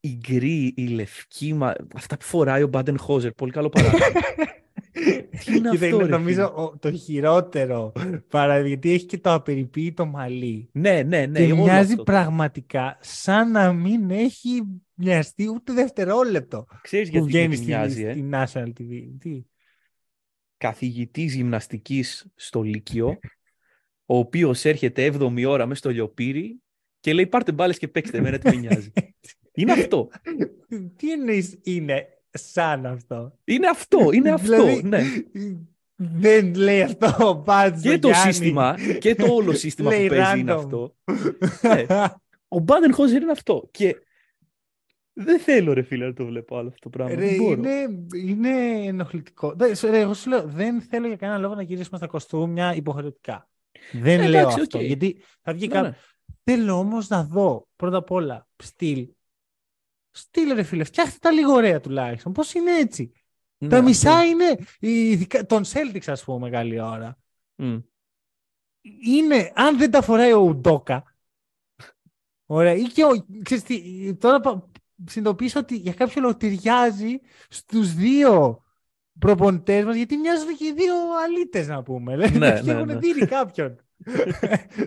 Η 0.00 0.18
γκρι, 0.20 0.72
η 0.76 0.86
λευκή, 0.86 1.52
μα... 1.54 1.74
αυτά 1.94 2.16
που 2.16 2.24
φοράει 2.24 2.62
ο 2.62 2.66
Μπάντεν 2.66 2.98
Χόζερ. 2.98 3.32
Πολύ 3.32 3.52
καλό 3.52 3.68
παράδειγμα. 3.68 4.06
Τι 5.44 5.56
είναι 5.56 5.68
αυτό, 5.68 5.98
ρε 5.98 6.06
νομίζω 6.06 6.46
φίλε; 6.46 6.62
ο- 6.62 6.76
το 6.78 6.92
χειρότερο 6.92 7.92
παράδειγμα, 8.28 8.68
γιατί 8.68 8.92
έχει 8.92 9.06
και 9.06 9.18
το 9.18 9.32
απεριποίητο 9.32 10.06
μαλλί. 10.06 10.68
ναι, 10.72 11.02
ναι, 11.02 11.26
ναι. 11.26 11.46
και 11.46 11.52
όλο 11.52 11.62
μοιάζει 11.62 11.90
αυτό. 11.90 12.02
πραγματικά 12.02 12.98
σαν 13.00 13.50
να 13.50 13.72
μην 13.72 14.10
έχει 14.10 14.62
μοιαστεί 14.94 15.48
ούτε 15.48 15.72
δευτερόλεπτο 15.72 16.66
Ξέρεις 16.82 17.10
που 17.10 17.14
γιατί, 17.16 17.28
βγαίνει 17.30 17.54
γιατί 17.54 17.62
στη, 17.62 17.66
μοιάζει, 17.66 18.02
ε; 18.04 18.12
στη 18.12 18.28
National 18.32 18.68
TV. 18.68 19.08
Τι; 19.18 19.42
Καθηγητής 20.56 21.34
γυμναστικής 21.34 22.26
στο 22.34 22.62
Λύκειο, 22.62 23.18
ο 24.06 24.16
οποίος 24.16 24.64
έρχεται 24.64 25.12
7η 25.12 25.44
ώρα 25.46 25.66
μέσα 25.66 25.78
στο 25.78 25.90
λιοπύρι 25.90 26.60
και 27.00 27.12
λέει 27.12 27.26
πάρτε 27.26 27.52
μπάλες 27.52 27.78
και 27.78 27.88
παίξτε, 27.88 28.18
εμένα 28.18 28.38
τι 28.38 28.48
με 28.48 28.54
νοιάζει. 28.56 28.92
είναι 29.54 29.72
αυτό. 29.72 30.10
Τι 30.96 31.12
εννοείς 31.12 31.58
είναι 31.62 32.06
σαν 32.32 32.86
αυτό. 32.86 33.38
Είναι 33.44 33.68
αυτό, 33.68 34.12
είναι 34.12 34.30
αυτό. 34.38 34.64
Δηλαδή, 34.64 34.82
ναι. 34.82 35.02
Δεν 35.96 36.54
λέει 36.54 36.82
αυτό 36.82 37.28
ο 37.28 37.36
Πάντζο 37.40 37.90
Και 37.90 37.98
το 37.98 38.10
σύστημα, 38.14 38.76
και 39.00 39.14
το 39.14 39.32
όλο 39.34 39.52
σύστημα 39.52 39.90
που 39.90 39.96
Λέει 39.96 40.08
παίζει 40.08 40.38
είναι 40.38 40.52
random. 40.52 40.56
αυτό. 40.56 40.94
Ναι. 41.62 42.06
Ο 42.48 42.58
Μπάντεν 42.58 42.94
Χόζερ 42.94 43.22
είναι 43.22 43.32
αυτό. 43.32 43.68
Και 43.70 43.96
δεν 45.12 45.38
θέλω 45.38 45.72
ρε 45.72 45.82
φίλε 45.82 46.06
να 46.06 46.12
το 46.12 46.24
βλέπω 46.24 46.56
άλλο 46.58 46.68
αυτό 46.68 46.80
το 46.80 46.88
πράγμα. 46.88 47.14
Ρε, 47.14 47.26
δεν 47.26 47.36
μπορώ. 47.36 47.52
είναι, 47.52 47.88
είναι 48.16 48.50
ενοχλητικό. 48.86 49.52
Δεν, 49.56 49.74
σε- 49.74 49.90
ρε, 49.90 50.00
εγώ 50.00 50.14
σου 50.14 50.28
λέω, 50.28 50.42
δεν 50.46 50.80
θέλω 50.80 51.06
για 51.06 51.16
κανένα 51.16 51.38
λόγο 51.38 51.54
να 51.54 51.62
γυρίσουμε 51.62 51.96
στα 51.98 52.06
κοστούμια 52.06 52.74
υποχρεωτικά. 52.74 53.50
Δεν 53.92 54.20
Ε, 54.20 54.28
λέω 54.28 54.40
εντάξει, 54.40 54.60
αυτό. 54.60 54.78
οκ. 54.78 54.84
Γιατί 54.84 55.16
θα 55.42 55.52
βγει 55.52 55.66
Ναι, 55.66 55.74
κάποιο. 55.74 55.88
ναι. 55.90 55.96
Θέλω 56.44 56.78
όμως 56.78 57.08
να 57.08 57.24
δω 57.24 57.68
πρώτα 57.76 57.96
απ' 57.96 58.10
όλα 58.10 58.48
στυλ. 58.62 59.08
Στυλ, 60.14 60.52
ρε 60.54 60.62
φίλε, 60.62 60.84
φτιάχτε 60.84 61.16
τα 61.20 61.30
λίγο 61.30 61.52
ωραία 61.52 61.80
τουλάχιστον. 61.80 62.32
Πώς 62.32 62.54
είναι 62.54 62.70
έτσι; 62.76 63.12
Ναι, 63.58 63.68
τα 63.68 63.76
αυτό. 63.76 63.88
μισά 63.88 64.24
είναι 64.24 64.56
ειδικά, 64.80 65.46
των 65.46 65.62
Celtics, 65.64 66.04
ας 66.06 66.24
πούμε, 66.24 66.50
καλή 66.50 66.80
ώρα. 66.80 67.18
Μμ. 67.56 67.78
είναι, 69.04 69.52
αν 69.54 69.78
δεν 69.78 69.90
τα 69.90 70.02
φοράει 70.02 70.32
ο 70.32 70.38
Udoka. 70.40 71.04
Ωραία. 72.46 72.72
Ή 72.74 72.82
και 72.82 73.04
ο, 73.04 73.26
ξέρεις 73.42 73.62
τι, 73.64 74.14
τώρα 74.14 74.40
πα- 74.40 74.68
συνειδητοποίησα 75.06 75.60
ότι 75.60 75.76
για 75.76 75.92
κάποιο 75.92 76.20
λόγο 76.20 76.36
ταιριάζει 76.36 77.20
στους 77.48 77.94
δύο 77.94 78.64
προπονητές 79.18 79.84
μας, 79.84 79.96
γιατί 79.96 80.16
μοιάζουν 80.16 80.56
και 80.56 80.64
οι 80.64 80.72
δύο 80.72 80.94
αλήτες 81.24 81.68
να 81.68 81.82
πούμε. 81.82 82.16
Λένε 82.16 82.38
Ναι, 82.38 82.52
ότι 82.52 82.64
ναι, 82.66 82.72
έχουν 82.72 82.86
ναι. 82.86 82.96
δίνει 82.96 83.26
κάποιον. 83.26 83.76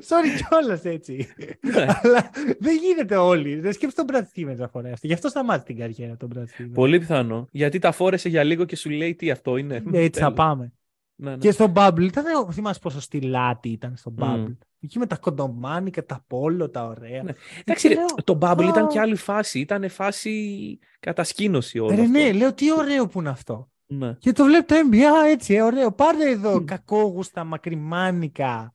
Sorry 0.10 0.42
κιόλας 0.50 0.84
έτσι. 0.86 1.28
Ναι. 1.62 1.86
Αλλά 2.02 2.30
δεν 2.60 2.78
γίνεται 2.84 3.16
όλοι. 3.16 3.60
Δεν 3.60 3.74
σκέφτεται 3.74 4.12
τον 4.12 4.22
Brad 4.22 4.38
Stevens 4.40 4.56
να 4.58 4.68
φοράει 4.68 4.92
αυτό. 4.92 5.08
Γι' 5.08 5.14
αυτό 5.14 5.28
σταμάτησε 5.30 5.66
την 5.66 5.78
καριέρα 5.78 6.18
τον 6.18 6.30
Brad 6.36 6.42
Stevens. 6.42 6.70
Πολύ 6.74 7.00
πιθανό. 7.00 7.48
Γιατί 7.52 7.80
τα 7.80 7.92
φόρεσε 7.92 8.30
για 8.30 8.44
λίγο 8.44 8.66
και 8.66 8.76
σου 8.76 8.90
λέει 8.90 9.16
τι 9.16 9.32
αυτό 9.32 9.58
είναι. 9.58 9.76
Έτσι 9.92 10.20
θα 10.20 10.26
Τέλος. 10.26 10.34
πάμε. 10.34 10.72
Ναι, 11.18 11.30
ναι. 11.32 11.38
Και 11.38 11.52
στο 11.52 11.72
Bubble 11.76 12.02
ήταν, 12.02 12.24
θυμάσαι 12.52 12.80
πόσο 12.80 13.02
στυλάτη 13.02 13.70
ήταν 13.70 13.94
στο 13.96 14.12
Μμ. 14.12 14.18
Bubble. 14.24 14.56
Εκεί 14.80 15.00
με 15.00 15.06
τα 15.06 15.18
κοντομάνικα, 15.18 16.06
τα 16.06 16.24
πόλο, 16.28 16.70
τα 16.70 16.86
ωραία. 16.86 17.24
Ναι. 17.24 17.32
Εντάξει, 17.64 17.88
ρε, 17.88 17.94
λέω, 17.94 18.06
το 18.24 18.38
Bubble 18.42 18.66
ήταν 18.70 18.86
«Α». 18.86 18.88
και 18.88 19.00
άλλη 19.00 19.16
φάση. 19.16 19.60
Ήταν 19.60 19.90
φάση 19.90 20.80
κατασκήνωση 21.00 21.80
όλο 21.80 21.96
Ρε, 21.96 22.02
αυτό. 22.02 22.12
ναι, 22.12 22.32
λέω 22.32 22.54
τι 22.54 22.74
ωραίο 22.74 23.08
που 23.08 23.20
είναι 23.20 23.30
αυτό. 23.30 23.70
Ναι. 23.88 24.14
Και 24.20 24.32
το 24.32 24.44
βλέπει 24.46 24.66
το 24.66 24.76
NBA 24.92 25.32
έτσι, 25.32 25.54
ε, 25.54 25.62
ωραίο. 25.62 25.92
Πάρε 25.92 26.30
εδώ 26.30 26.60
Μμ. 26.62 26.66
κακόγουστα, 26.66 27.44
μακριμάνικα. 27.44 28.72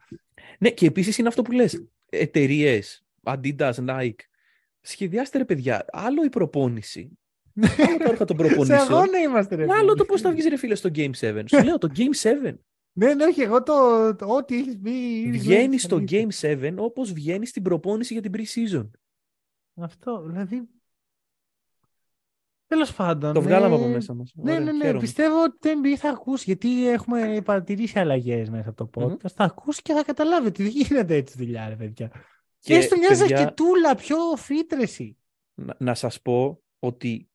Ναι, 0.62 0.70
και 0.70 0.86
επίσης 0.86 1.18
είναι 1.18 1.28
αυτό 1.28 1.42
που 1.42 1.52
λες. 1.52 1.84
Εταιρείες, 2.11 3.04
Adidas, 3.22 3.72
Nike. 3.74 4.14
Σχεδιάστε 4.80 5.38
ρε 5.38 5.44
παιδιά, 5.44 5.84
άλλο 5.92 6.24
η 6.24 6.28
προπόνηση. 6.28 7.18
Άλλο 7.61 7.96
τα 7.98 8.08
όργα 8.08 8.24
των 8.24 8.36
Σε 8.38 8.42
προπονήσεων. 8.44 8.80
αγώνα 8.80 9.18
είμαστε, 9.18 9.54
ρε. 9.54 9.62
και 9.64 9.68
φίλε. 9.70 9.80
άλλο 9.82 9.94
το 9.94 10.04
πώς 10.04 10.20
θα 10.20 10.30
βγεις 10.30 10.46
ρε 10.46 10.56
φίλε 10.56 10.74
στο 10.74 10.90
Game 10.94 11.11
7. 11.20 11.42
Σου 11.46 11.64
λέω 11.64 11.78
το 11.78 11.88
Game 11.96 12.22
7. 12.22 12.54
Ναι, 12.92 13.14
ναι, 13.14 13.24
όχι, 13.24 13.40
εγώ 13.40 13.62
το, 13.62 13.74
το 14.16 14.26
ό,τι 14.26 14.58
έχεις 14.58 14.78
πει. 14.82 14.90
είναι 15.20 15.30
Βγαίνεις 15.38 15.92
αλήθεια. 15.92 16.28
στο 16.28 16.46
Game 16.50 16.70
7 16.70 16.74
όπως 16.76 17.12
βγαίνει 17.12 17.46
στην 17.46 17.62
προπόνηση 17.62 18.12
για 18.12 18.22
την 18.22 18.32
pre-season. 18.36 18.90
Αυτό, 19.74 20.22
δηλαδή. 20.26 20.68
Τέλος 22.70 22.94
πάντων. 22.94 23.32
Το 23.32 23.40
ναι, 23.40 23.46
βγάλαμε 23.46 23.74
από 23.74 23.86
μέσα 23.86 24.14
μας. 24.14 24.32
Ναι, 24.34 24.52
Ωραία, 24.52 24.64
ναι, 24.64 24.72
ναι. 24.72 24.84
χαίρομαι. 24.84 25.00
Πιστεύω 25.00 25.42
ότι 25.42 25.58
το 25.58 25.68
NBA 25.68 25.94
θα 25.96 26.08
ακούσει, 26.08 26.44
γιατί 26.46 26.88
έχουμε 26.88 27.40
παρατηρήσει 27.44 27.98
αλλαγές 27.98 28.50
μέσα 28.50 28.68
από 28.68 28.86
το 28.86 29.02
podcast. 29.02 29.08
Μμμ. 29.08 29.30
Θα 29.34 29.44
ακούσει 29.44 29.82
και 29.82 29.92
θα 29.92 30.02
καταλάβεις 30.02 30.48
ότι 30.48 30.62
δεν 30.62 30.72
γίνεται 30.72 31.14
έτσι 31.14 31.34
δουλειά, 31.38 31.68
ρε 31.68 31.76
παιδιά. 31.76 32.08
Και, 32.08 32.18
Και, 32.58 32.74
έστω 32.74 32.96
μιας 32.96 33.18
παιδιά, 33.18 33.36
ζακετούλα 33.36 33.94
πιο 33.94 34.16
φύτρεση. 34.36 35.16
να, 35.54 35.74
να 35.78 35.94
σας 35.94 36.20
πω 36.22 36.62
ότι 36.78 37.28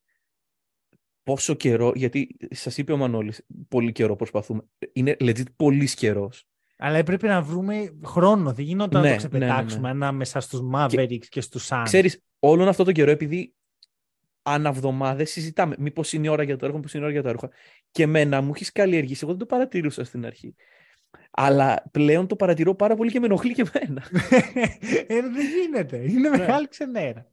πόσο 1.22 1.54
καιρό, 1.54 1.92
γιατί 1.94 2.36
σας 2.50 2.78
είπε 2.78 2.92
ο 2.92 2.96
Μανώλης, 2.96 3.46
πολύ 3.68 3.92
καιρό 3.92 4.16
προσπαθούμε. 4.16 4.62
Είναι 4.92 5.16
legit 5.20 5.52
πολύς 5.56 5.94
καιρός. 5.94 6.44
Αλλά 6.76 6.96
έπρεπε 6.96 7.28
να 7.28 7.42
βρούμε 7.42 7.98
χρόνο. 8.04 8.52
Δεν 8.52 8.64
γινόταν 8.64 9.02
Ναι, 9.02 9.10
να 9.10 9.16
το 9.16 9.22
ναι, 9.22 9.28
ναι, 9.28 9.38
ναι. 9.38 9.50
ξεπετάξουμε 9.50 9.88
ανάμεσα 9.88 10.40
στους 10.40 10.60
Mavericks 10.74 11.26
και, 11.28 11.40
στους 11.40 11.68
Suns. 11.70 11.82
Ξέρεις, 11.84 12.22
όλον 12.38 12.68
αυτό 12.68 12.84
το 12.84 12.92
καιρό, 12.92 13.10
επειδή 13.10 13.54
αναβδομάδες 14.46 15.30
συζητάμε, 15.30 15.74
μήπως 15.78 16.12
είναι 16.12 16.26
η 16.26 16.28
ώρα 16.30 16.42
για 16.42 16.56
το 16.56 16.64
έργο, 16.64 16.76
μήπως 16.76 16.92
είναι 16.94 17.02
η 17.02 17.06
ώρα 17.06 17.14
για 17.14 17.22
τα 17.22 17.32
ρούχα. 17.32 17.50
Και 17.90 18.02
εμένα 18.02 18.40
μου 18.40 18.52
έχεις 18.54 18.72
καλλιεργήσει, 18.72 19.20
εγώ 19.22 19.30
δεν 19.30 19.38
το 19.40 19.46
παρατηρούσα 19.46 20.04
στην 20.04 20.26
αρχή. 20.26 20.54
Αλλά 21.30 21.82
πλέον 21.90 22.26
το 22.26 22.36
παρατηρώ 22.36 22.74
πάρα 22.74 22.94
πολύ 22.96 23.10
και 23.10 23.20
με 23.20 23.26
ενοχλεί 23.26 23.52
και 23.54 23.64
εμένα. 23.74 24.02
ε, 25.06 25.20
δεν 25.20 25.46
γίνεται. 25.56 25.96
Είναι 25.96 26.28
Ναι. 26.28 26.36
μεγάλη 26.36 26.68
ξενέρα. 26.68 27.26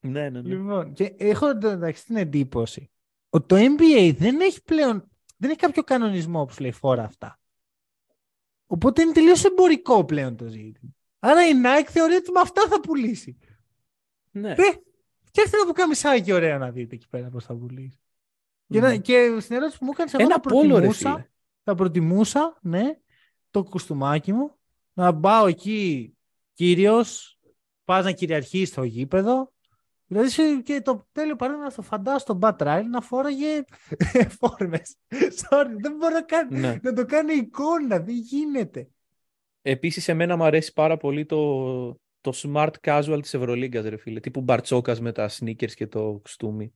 ναι, 0.00 0.28
ναι, 0.30 0.40
ναι. 0.40 0.48
Λοιπόν, 0.48 0.92
και 0.92 1.14
έχω 1.18 1.48
εντάξει 1.48 2.04
την 2.04 2.16
εντύπωση 2.16 2.90
ότι 3.28 3.46
το 3.46 3.56
NBA 3.56 4.14
δεν 4.18 4.40
έχει 4.40 4.62
πλέον 4.62 5.10
δεν 5.36 5.50
έχει 5.50 5.58
κάποιο 5.58 5.82
κανονισμό 5.82 6.44
που 6.44 6.52
σου 6.52 6.60
λέει 6.62 6.72
φόρα 6.72 7.04
αυτά. 7.04 7.38
Οπότε 8.66 9.02
είναι 9.02 9.12
τελείως 9.12 9.44
εμπορικό 9.44 10.04
πλέον 10.04 10.36
το 10.36 10.46
ζήτημα. 10.46 10.90
Άρα 11.18 11.48
η 11.48 11.52
Nike 11.64 11.86
θεωρεί 11.88 12.14
ότι 12.14 12.30
με 12.30 12.40
αυτά 12.40 12.62
θα 12.68 12.80
πουλήσει. 12.80 13.38
ναι. 14.30 14.54
Ρε, 14.54 14.64
φτιάξτε 15.36 15.56
ένα 15.56 15.66
πουκαμισάκι 15.66 16.32
ωραίο 16.32 16.58
να 16.58 16.70
δείτε 16.70 16.94
εκεί 16.94 17.08
πέρα 17.08 17.28
πώς 17.28 17.44
θα 17.44 17.54
πουλήσει. 17.54 17.98
Και, 18.68 18.80
να- 18.80 18.88
Μμμ. 18.92 19.00
και 19.00 19.36
στην 19.40 19.56
ερώτηση 19.56 19.78
που 19.78 19.84
μου 19.84 19.90
έκανες 19.94 20.12
εγώ 20.14 20.22
Ένα 20.22 20.34
θα 20.34 20.40
πόλο, 20.40 20.62
ρε 20.62 20.68
προτιμούσα, 20.68 21.10
φίλε. 21.12 21.26
θα 21.64 21.74
προτιμούσα, 21.74 22.58
ναι, 22.62 22.98
το 23.50 23.62
κουστούμάκι 23.64 24.32
μου, 24.32 24.54
να 24.92 25.16
πάω 25.16 25.46
εκεί 25.46 26.14
κύριος, 26.52 27.38
πας 27.84 28.04
να 28.04 28.12
κυριαρχείς 28.12 28.68
στο 28.68 28.82
γήπεδο, 28.82 29.52
δηλαδή 30.06 30.28
σε- 30.30 30.60
και 30.64 30.80
το 30.80 31.06
τέλειο 31.12 31.36
παράδειγμα 31.36 31.70
στο 31.70 31.82
φαντάζω 31.82 32.18
στον 32.18 32.38
Bat 32.42 32.56
Trial 32.56 32.82
να 32.90 33.00
φόραγε 33.00 33.64
φόρμες. 34.40 34.96
Sorry, 35.48 35.70
δεν 35.78 35.96
μπορώ 35.96 36.24
καν 36.24 36.48
ναι. 36.50 36.78
να 36.82 36.92
το 36.92 37.04
κάνω 37.04 37.32
εικόνα, 37.32 37.98
δεν 37.98 38.14
γίνεται. 38.14 38.88
Επίσης, 39.62 40.08
εμένα 40.08 40.36
μου 40.36 40.44
αρέσει 40.44 40.72
πάρα 40.72 40.96
πολύ 40.96 41.26
το, 41.26 41.36
το 42.30 42.50
smart 42.54 42.70
casual 42.86 43.18
της 43.22 43.34
Ευρωλίγκας, 43.34 43.84
ρε 43.84 43.96
φίλε. 43.96 44.20
Τύπου 44.20 44.40
Μπαρτζώκας 44.40 45.00
με 45.00 45.12
τα 45.12 45.30
sneakers 45.38 45.72
και 45.74 45.86
το 45.86 46.18
κουστούμι. 46.22 46.72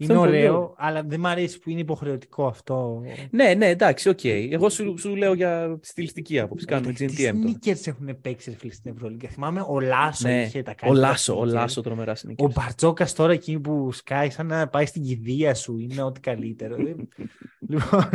Είναι 0.00 0.12
είναι 0.12 0.22
πολύ 0.22 0.36
ωραίο, 0.36 0.54
ωραίο. 0.54 0.74
αλλά 0.78 1.02
δεν 1.02 1.20
μ' 1.20 1.26
αρέσει 1.26 1.58
που 1.58 1.70
είναι 1.70 1.80
υποχρεωτικό 1.80 2.46
αυτό. 2.46 3.02
Ναι, 3.30 3.54
ναι, 3.54 3.68
εντάξει, 3.68 4.08
οκ. 4.08 4.24
Εγώ 4.24 4.68
σου, 4.68 4.94
σου 4.98 5.16
λέω 5.16 5.32
για 5.32 5.78
στιλιστική 5.82 6.38
άποψη. 6.40 6.64
Κάνουμε 6.66 6.92
Τι 6.92 7.04
GNTM 7.08 7.32
τώρα. 7.42 7.58
sneakers 7.64 7.86
έχουν 7.86 8.20
παίξει 8.20 8.50
ρε 8.50 8.56
φίλε 8.56 8.72
στην 8.72 8.90
Ευρωλίγκα; 8.92 9.28
Θυμάμαι 9.28 9.64
ο 9.68 9.80
Λάσο 9.80 10.28
Ναι, 10.28 10.42
είχε 10.42 10.62
τα 10.62 10.70
Ο 10.70 10.74
καλύτερα 10.74 11.08
Λάσο, 11.08 11.38
ο 11.38 11.42
sneakers. 11.42 11.46
Λάσο 11.52 11.80
τρομερά 11.80 12.12
Ο 12.12 12.14
sneakers. 12.28 12.52
Μπαρτζώκα 12.54 13.06
τώρα 13.16 13.32
εκεί 13.32 13.58
που 13.60 13.92
σκάει 13.92 14.30
σαν 14.30 14.46
να 14.46 14.68
πάει 14.68 14.86
στην 14.86 15.02
κηδεία 15.02 15.54
σου 15.54 15.78
είναι 15.78 16.02
ό,τι 16.02 16.20
καλύτερο. 16.20 16.76
Δεν- 16.76 17.08
λοιπόν, 17.68 18.08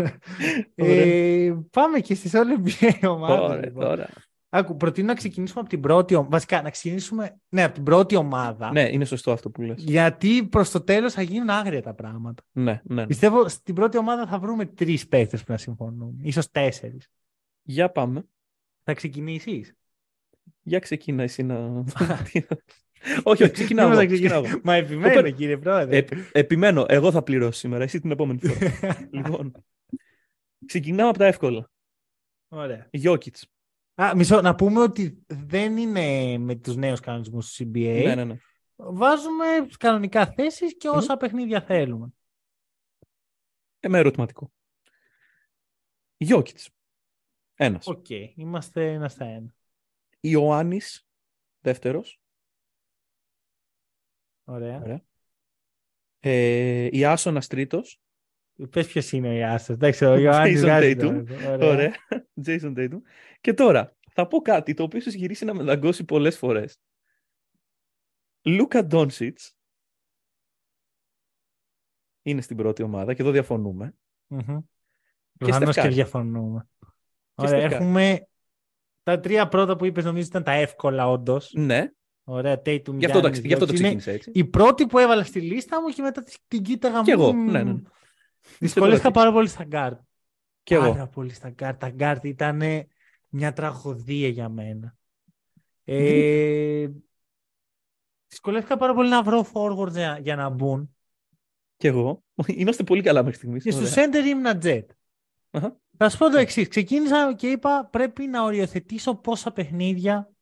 ε, 0.76 1.54
πάμε 1.72 2.00
και 2.00 2.16
στις 2.16 2.34
όλες 2.34 2.58
NBA 2.64 3.08
ομάδες. 3.16 3.38
Τώρα, 3.38 3.56
λοιπόν. 3.66 3.84
τώρα. 3.84 4.10
Άκου, 4.56 4.76
προτείνω 4.78 5.08
να 5.08 5.14
ξεκινήσουμε 5.14 5.60
από 5.60 5.70
την 5.70 5.80
πρώτη 5.80 6.16
ομάδα. 6.16 6.30
Βασικά, 6.32 6.62
να 6.62 6.70
ξεκινήσουμε 6.70 7.40
ναι, 7.50 7.64
από 7.64 7.74
την 7.74 7.84
πρώτη 7.84 8.16
ομάδα. 8.16 8.72
Ναι, 8.72 8.90
είναι 8.92 9.06
σωστό 9.06 9.32
αυτό 9.32 9.50
που 9.50 9.62
λες. 9.62 9.84
Γιατί 9.84 10.44
προς 10.44 10.72
το 10.72 10.82
τέλος 10.82 11.14
θα 11.14 11.22
γίνουν 11.22 11.50
άγρια 11.50 11.82
τα 11.82 11.94
πράγματα. 11.94 12.44
Ναι, 12.52 12.82
ναι. 12.84 12.96
ναι. 12.96 13.08
Πιστεύω 13.08 13.48
στην 13.48 13.76
πρώτη 13.76 13.98
ομάδα 13.98 14.28
θα 14.28 14.40
βρούμε 14.40 14.66
τρεις 14.66 15.08
παίκτες 15.08 15.44
που 15.44 15.52
να 15.52 15.58
συμφωνούν. 15.58 16.20
Ίσως 16.22 16.52
τέσσερις. 16.52 17.10
Για 17.62 17.90
πάμε. 17.90 18.26
Θα 18.84 18.94
ξεκινήσεις; 18.94 19.76
Για 20.62 20.80
ξεκινά 20.80 21.24
εσύ 21.24 21.44
να... 21.44 21.56
όχι, 23.24 23.44
όχι, 23.44 23.52
ξεκινάω. 23.52 23.90
Δεν 23.90 23.98
εγώ, 23.98 24.02
θα 24.02 24.06
ξεκινάω 24.06 24.06
ξεκινήσω. 24.06 24.36
εγώ. 24.36 24.60
Μα 24.64 24.76
επιμένω 24.76 25.20
Όπερ- 25.20 25.34
κύριε 25.34 25.58
πρόεδρε. 25.58 25.98
Ε, 25.98 26.06
επιμένω, 26.32 26.86
εγώ 26.88 27.12
θα 27.12 27.24
πληρώσω 27.24 27.60
σήμερα, 27.60 27.84
εσύ 27.84 28.00
την 28.00 28.12
επόμενη 28.12 28.40
φορά. 28.44 28.72
λοιπόν, 29.12 29.52
ξεκινάω 30.66 31.10
από 31.10 31.18
τα 31.18 31.26
εύκολα. 31.26 31.70
Ωραία. 32.48 32.88
Γιώκητς. 32.92 33.48
Α, 34.02 34.16
μισό, 34.16 34.42
να 34.42 34.56
πούμε 34.56 34.80
ότι 34.80 35.24
δεν 35.28 35.78
είναι 35.78 36.38
με 36.38 36.56
τους 36.56 36.76
νέους 36.76 37.00
κανονισμούς 37.00 37.54
του 37.54 37.64
CBA. 37.64 38.04
Ναι, 38.04 38.16
ναι, 38.16 38.24
ναι. 38.24 38.38
Βάζουμε 38.76 39.46
κανονικά 39.78 40.26
θέσεις 40.26 40.78
και 40.78 40.90
όσα 40.90 41.18
παιχνίδια 41.18 41.62
θέλουμε. 41.62 42.08
Ε, 43.80 43.88
με 43.88 43.98
ερωτηματικό. 43.98 44.52
Γιόκιτς. 46.18 46.70
Ένας. 47.56 47.88
Οκ, 47.88 48.10
είμαστε 48.36 48.92
ένα 48.92 49.10
στα 49.10 49.26
ένα. 49.26 49.56
Ιωάννης, 50.20 51.08
δεύτερος. 51.60 52.22
Ωραία. 54.44 54.82
Ωραία. 54.82 55.02
Ε, 56.20 56.88
Ιάσονας 56.92 57.48
τρίτος. 57.48 58.03
Πες 58.70 58.88
ποιος 58.88 59.12
είναι 59.12 59.28
ο 59.28 59.32
Ιάσονας. 59.32 59.70
Εντάξει, 59.76 60.06
ο 60.06 60.16
Ιωάννης 60.24 60.60
Jason 60.60 60.64
βγάζει 60.64 60.96
Tatum. 61.00 61.24
το- 61.28 61.52
Ωραία. 61.52 61.68
Ωραία. 61.70 61.94
Jason 62.46 62.74
Tatum. 62.78 62.98
Και 63.42 63.54
τώρα, 63.54 63.96
θα 64.12 64.28
πω 64.28 64.38
κάτι 64.42 64.74
το 64.74 64.84
οποίο 64.84 65.00
σου 65.02 65.10
γυρίσει 65.10 65.46
να 65.46 65.54
με 65.54 65.64
δαγκώσει 65.64 66.04
πολλές 66.04 66.38
φορές. 66.38 66.78
Λούκα 68.46 68.86
Ντόνσιτς 68.86 69.56
είναι 72.22 72.42
στην 72.42 72.58
πρώτη 72.58 72.84
ομάδα 72.84 73.14
και 73.14 73.22
εδώ 73.22 73.32
διαφωνούμε. 73.32 73.96
Μμμ. 74.28 74.42
Και 75.38 75.46
Προφανώς 75.46 75.74
Στεφ 75.74 75.84
και 75.84 75.90
Curry. 75.90 75.94
διαφωνούμε. 75.94 76.68
Και 76.80 76.86
Ωραία, 77.36 77.60
Στεφ 77.60 77.72
Curry. 77.72 77.74
έχουμε 77.82 78.28
τα 79.04 79.20
τρία 79.20 79.48
πρώτα 79.48 79.76
που 79.76 79.86
είπες 79.86 80.04
νομίζω 80.06 80.26
ήταν 80.28 80.44
τα 80.44 80.52
εύκολα 80.52 81.10
όντως. 81.10 81.52
Ναι, 81.56 81.88
Ωραία, 82.24 82.56
Tatum, 82.66 82.94
γι' 82.98 83.06
αυτό, 83.06 83.20
το, 83.22 83.28
Giannis, 83.28 83.44
γι' 83.44 83.54
αυτό 83.54 83.66
το 83.66 83.72
Jokic. 83.74 83.78
Είναι 83.80 83.96
ξεκίνησα 83.96 84.12
έτσι. 84.12 84.32
Η 84.34 84.46
πρώτη 84.46 84.86
που 84.88 84.98
έβαλα 85.00 85.24
στη 85.24 85.42
λίστα 85.42 85.82
μου 85.82 85.88
και 85.88 86.02
μετά 86.02 86.24
την 86.48 86.62
κοίταγα 86.64 87.02
Κι 87.02 87.12
εγώ, 87.12 87.34
μμμ. 87.34 87.52
ναι, 87.52 87.64
ναι. 87.64 87.76
Δυσκολεύτηκα 88.60 89.12
πάρα 89.12 89.32
πολύ 89.32 89.48
στα 89.48 89.64
guards. 89.64 90.00
Και 90.64 90.76
εγώ. 90.76 90.92
Πάρα 90.92 91.08
πολύ 91.08 91.34
στα 91.34 91.50
guards. 91.50 91.80
Τα 91.80 91.90
guards 91.90 92.24
ήταν 92.24 92.62
μια 93.30 93.54
τραγωδία 93.54 94.28
για 94.28 94.50
μένα. 94.50 94.96
Ε, 95.84 96.88
δυσκολεύτηκα 98.28 98.78
πάρα 98.78 98.94
πολύ 98.94 99.10
να 99.10 99.24
βρω 99.24 99.46
forwards 99.54 99.92
για, 99.92 100.20
για 100.22 100.36
να 100.36 100.50
μπουν. 100.50 100.96
Και 101.78 101.88
εγώ. 101.88 102.24
Είμαστε 102.48 102.84
πολύ 102.84 103.02
καλά 103.02 103.24
μέχρι 103.24 103.38
στιγμής. 103.38 103.64
Και 103.64 103.74
Ωραία. 103.74 103.88
στο 103.88 104.02
center 104.02 104.26
ήμουν 104.26 104.60
jet. 104.62 104.86
Αχα. 105.52 105.78
Θα 105.98 106.10
σου 106.10 106.18
πω 106.18 106.30
το 106.30 106.38
εξής. 106.38 106.68
Ξεκίνησα 106.68 107.34
και 107.34 107.50
είπα 107.50 107.88
πρέπει 107.92 108.28
να 108.28 108.44
οριοθετήσω 108.44 109.16
πόσα 109.16 109.52
παιχνίδια 109.52 110.34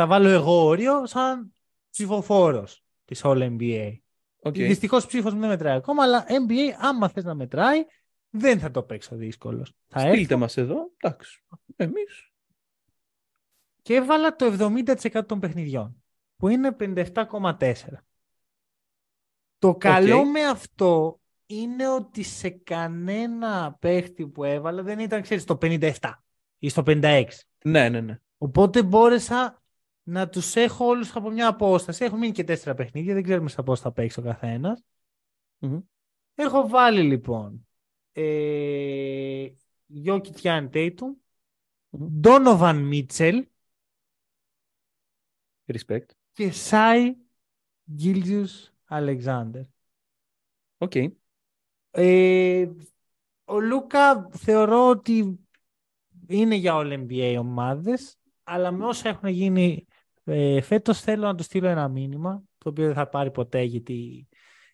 θα 0.00 0.06
βάλω 0.06 0.28
εγώ 0.28 0.64
όριο 0.64 1.06
σαν 1.06 1.52
ψηφοφόρος 1.90 2.84
της 3.04 3.20
All 3.24 3.56
NBA. 3.58 3.96
Οκ. 4.40 4.54
Δυστυχώς 4.54 5.06
ψήφος 5.06 5.34
μου 5.34 5.40
δεν 5.40 5.48
μετράει 5.48 5.76
ακόμα, 5.76 6.02
αλλά 6.02 6.26
NBA, 6.28 6.76
άμα 6.78 7.08
θες 7.08 7.24
να 7.24 7.34
μετράει, 7.34 7.84
δεν 8.30 8.58
θα 8.58 8.70
το 8.70 8.82
παίξω 8.82 9.16
δύσκολος. 9.16 9.74
Θα 9.86 10.00
έρθω 10.00 10.14
Στείλτε 10.14 10.36
μας 10.36 10.56
εδώ. 10.56 10.90
Εντάξει. 10.96 11.44
Εμείς. 11.76 12.32
και 13.82 13.94
έβαλα 13.94 14.36
το 14.36 14.46
70% 14.46 15.26
των 15.26 15.40
παιχνιδιών, 15.40 16.02
που 16.36 16.48
είναι 16.48 16.76
57,4. 16.78 17.72
Το 19.58 19.74
καλό 19.74 20.24
με 20.24 20.44
αυτό 20.44 21.20
είναι 21.46 21.88
ότι 21.88 22.22
σε 22.22 22.48
κανένα 22.48 23.76
παίχτη 23.80 24.26
που 24.26 24.44
έβαλα 24.44 24.82
δεν 24.82 24.98
ήταν, 24.98 25.22
ξέρεις, 25.22 25.42
στο 25.42 25.58
57 25.60 25.92
ή 26.58 26.68
στο 26.68 26.82
56. 26.86 27.24
Ναι, 27.64 27.88
ναι, 27.88 28.00
ναι. 28.00 28.18
Οπότε 28.38 28.82
μπόρεσα 28.82 29.57
να 30.08 30.28
τους 30.28 30.56
έχω 30.56 30.86
όλους 30.86 31.16
από 31.16 31.30
μια 31.30 31.48
απόσταση. 31.48 32.04
Έχουν 32.04 32.18
μείνει 32.18 32.32
και 32.32 32.44
τέσσερα 32.44 32.74
παιχνίδια, 32.74 33.14
δεν 33.14 33.22
ξέρουμε 33.22 33.48
στα 33.48 33.62
πώς 33.62 33.80
θα 33.80 33.92
παίξει 33.92 34.20
ο 34.20 34.22
καθένας. 34.22 34.84
Μμμ. 35.58 35.80
Έχω 36.34 36.68
βάλει 36.68 37.02
λοιπόν 37.02 37.66
ε, 38.12 39.48
Jokic 40.04 40.40
Giannis 40.42 40.70
Tatum, 40.70 41.14
Μμμ. 41.90 42.20
Donovan 42.22 42.92
Mitchell 42.92 43.42
Respect. 45.66 46.06
και 46.32 46.52
Shai 46.70 47.12
Gilgeous 48.02 48.70
Alexander. 48.88 49.62
Οκ. 50.78 50.92
Ε, 51.90 52.70
ο 53.44 53.60
Λούκα 53.60 54.28
θεωρώ 54.30 54.88
ότι 54.88 55.38
είναι 56.26 56.54
για 56.54 56.72
all 56.76 57.06
NBA 57.06 57.36
ομάδες, 57.38 58.18
αλλά 58.42 58.70
με 58.70 58.84
όσα 58.84 59.08
έχουν 59.08 59.28
γίνει 59.28 59.86
ε, 60.28 60.60
φέτος 60.60 61.00
θέλω 61.00 61.26
να 61.26 61.34
του 61.34 61.42
στείλω 61.42 61.68
ένα 61.68 61.88
μήνυμα, 61.88 62.42
το 62.58 62.68
οποίο 62.68 62.84
δεν 62.86 62.94
θα 62.94 63.08
πάρει 63.08 63.30
ποτέ 63.30 63.62
γιατί 63.62 64.28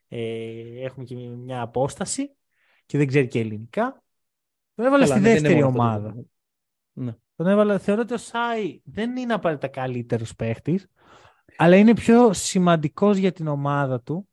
ε, 0.08 0.84
έχουμε 0.84 1.04
και 1.04 1.16
μια 1.16 1.60
απόσταση 1.60 2.30
και 2.86 2.98
δεν 2.98 3.06
ξέρει 3.06 3.26
και 3.26 3.38
ελληνικά. 3.38 4.02
Τον 4.74 4.86
έβαλα 4.86 5.06
Καλά, 5.06 5.14
στη 5.16 5.20
ναι, 5.20 5.28
δεν 5.28 5.38
είναι 5.38 5.48
δεύτερη 5.48 5.64
μόνο 5.64 5.66
αυτό 5.66 5.78
το 5.78 5.84
ομάδα. 5.84 6.02
πράγμα. 6.02 6.22
Ναι. 6.92 7.16
Τον 7.36 7.46
έβαλα, 7.46 7.78
θεωρώ 7.78 8.00
ότι 8.00 8.14
ο 8.14 8.18
Σάι 8.18 8.80
δεν 8.84 9.16
είναι 9.16 9.32
απαραίτητα 9.32 9.68
καλύτερος 9.68 10.34
παίχτης, 10.34 10.86
αλλά 11.56 11.76
είναι 11.76 11.94
πιο 11.94 12.32
σημαντικός 12.32 13.16
για 13.16 13.32
την 13.32 13.46
ομάδα 13.46 14.00
του 14.00 14.28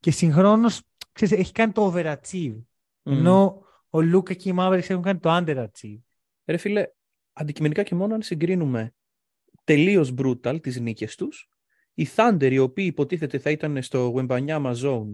και 0.00 0.10
συγχρόνως 0.10 0.82
ξέρεις, 1.12 1.38
έχει 1.38 1.52
κάνει 1.52 1.72
το 1.72 1.92
overachieve. 1.94 2.56
Μμμ. 3.02 3.16
Ενώ 3.18 3.62
ο 3.90 4.00
Λούκα 4.00 4.34
και 4.34 4.48
οι 4.48 4.54
Mavericks 4.58 4.88
έχουν 4.90 5.02
κάνει 5.02 5.18
το 5.18 5.36
underachieve. 5.36 6.00
Ρε 6.44 6.56
φίλε, 6.56 6.86
αντικειμενικά 7.32 7.82
και 7.82 7.94
μόνο 7.94 8.14
αν 8.14 8.22
συγκρίνουμε 8.22 8.94
τελείως 9.68 10.12
brutal 10.18 10.58
τις 10.62 10.80
νίκες 10.80 11.16
τους, 11.16 11.48
οι 11.94 12.08
Thunder 12.16 12.48
οι 12.50 12.58
οποίοι 12.58 12.84
υποτίθεται 12.88 13.38
θα 13.38 13.50
ήταν 13.50 13.82
στο 13.82 14.14
Wembanyama 14.16 14.74
Zone 14.74 15.10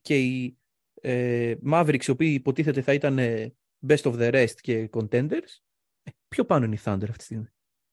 και 0.00 0.18
οι 0.18 0.58
ε, 1.00 1.54
Mavericks 1.72 2.04
οι 2.06 2.10
οποίοι 2.10 2.32
υποτίθεται 2.34 2.80
θα 2.82 2.92
ήταν 2.92 3.18
ε, 3.18 3.54
best 3.88 4.02
of 4.02 4.14
the 4.14 4.32
rest 4.32 4.54
και 4.60 4.88
contenders, 4.92 5.58
ε, 6.02 6.10
πιο 6.28 6.44
πάνω 6.44 6.64
είναι 6.64 6.74
οι 6.74 6.80
Thunder 6.84 7.02
αυτή 7.02 7.16
τη 7.16 7.22
στιγμή; 7.24 7.46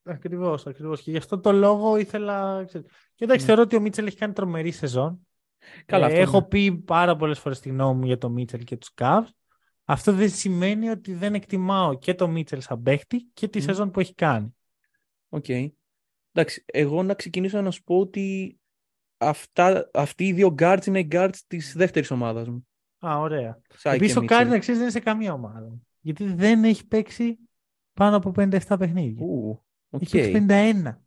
Ακριβώς, 0.03 0.67
ακριβώς. 0.67 1.01
Και 1.01 1.11
γι' 1.11 1.17
αυτό 1.17 1.39
το 1.39 1.51
λόγο 1.51 1.97
ήθελα. 1.97 2.63
ξέρεις. 2.67 2.87
Και 3.15 3.23
εντάξει, 3.23 3.41
Ναι. 3.41 3.47
θεωρώ 3.47 3.61
ότι 3.61 3.75
ο 3.75 3.79
Μίτσελ 3.79 4.05
έχει 4.07 4.17
κάνει 4.17 4.33
τρομερή 4.33 4.71
σεζόν. 4.71 5.27
Καλά, 5.85 6.05
Ε, 6.05 6.09
αυτό 6.09 6.21
έχω 6.21 6.39
ναι. 6.39 6.47
πει 6.47 6.71
πάρα 6.71 7.15
πολλές 7.15 7.39
φορές 7.39 7.59
τη 7.59 7.69
γνώμη 7.69 7.99
μου 7.99 8.05
για 8.05 8.17
τον 8.17 8.31
Μίτσελ 8.31 8.63
και 8.63 8.77
τους 8.77 8.91
Cavs. 9.01 9.27
Αυτό 9.83 10.13
δεν 10.13 10.29
σημαίνει 10.29 10.89
ότι 10.89 11.13
δεν 11.13 11.33
εκτιμάω 11.33 11.97
και 11.97 12.13
τον 12.13 12.31
Μίτσελ 12.31 12.61
σαν 12.61 12.81
παίχτη 12.81 13.29
και 13.33 13.47
τη 13.47 13.59
Μμ. 13.59 13.61
σεζόν 13.61 13.91
που 13.91 13.99
έχει 13.99 14.13
κάνει. 14.15 14.55
Οκ. 15.29 15.45
Εντάξει, 16.31 16.63
εγώ 16.65 17.03
να 17.03 17.13
ξεκινήσω 17.13 17.61
να 17.61 17.71
σου 17.71 17.83
πω 17.83 17.99
ότι 17.99 18.57
αυτά, 19.17 19.89
αυτοί 19.93 20.27
οι 20.27 20.33
δύο 20.33 20.55
guards 20.59 20.85
είναι 20.85 20.99
οι 20.99 21.07
guards 21.11 21.35
της 21.47 21.73
δεύτερης 21.75 22.11
ομάδας 22.11 22.47
μου. 22.49 22.67
Α, 23.07 23.17
ωραία. 23.19 23.61
Σάι 23.77 23.95
Επίσης 23.95 24.13
και 24.13 24.19
ο 24.19 24.25
Κάρι 24.25 24.47
Mitchell. 24.47 24.51
να 24.51 24.59
ξέρεις 24.59 24.79
δεν 24.79 24.89
είναι 24.89 24.97
σε 24.99 25.05
καμία 25.05 25.33
ομάδα. 25.33 25.77
Γιατί 25.99 26.23
δεν 26.33 26.63
έχει 26.63 26.87
παίξει 26.87 27.39
πάνω 27.93 28.15
από 28.15 28.31
57 28.35 28.59
παιχνίδια. 28.79 29.25
Ου, 29.25 29.65
οκ. 29.89 30.01
Έχει 30.01 30.31
παίξει 30.31 30.45
51. 30.49 30.97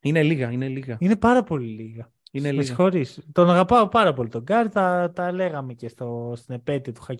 Είναι 0.00 0.22
λίγα, 0.22 0.50
είναι 0.50 0.68
λίγα. 0.68 0.96
Είναι 1.00 1.16
πάρα 1.16 1.42
πολύ 1.42 1.66
λίγα. 1.66 2.12
Είναι 2.30 2.46
Με 2.46 2.52
λίγα. 2.52 2.64
συγχωρείς. 2.64 3.26
Τον 3.32 3.50
αγαπάω 3.50 3.88
πάρα 3.88 4.12
πολύ 4.12 4.28
τον 4.28 4.44
Κάρι. 4.44 4.68
Τα, 4.68 5.12
τα 5.14 5.32
λέγαμε 5.32 5.74
και 5.74 5.88
στο, 5.88 6.32
στην 6.36 6.54
επέτειο 6.54 6.92
του 6.92 7.02
Hack 7.08 7.16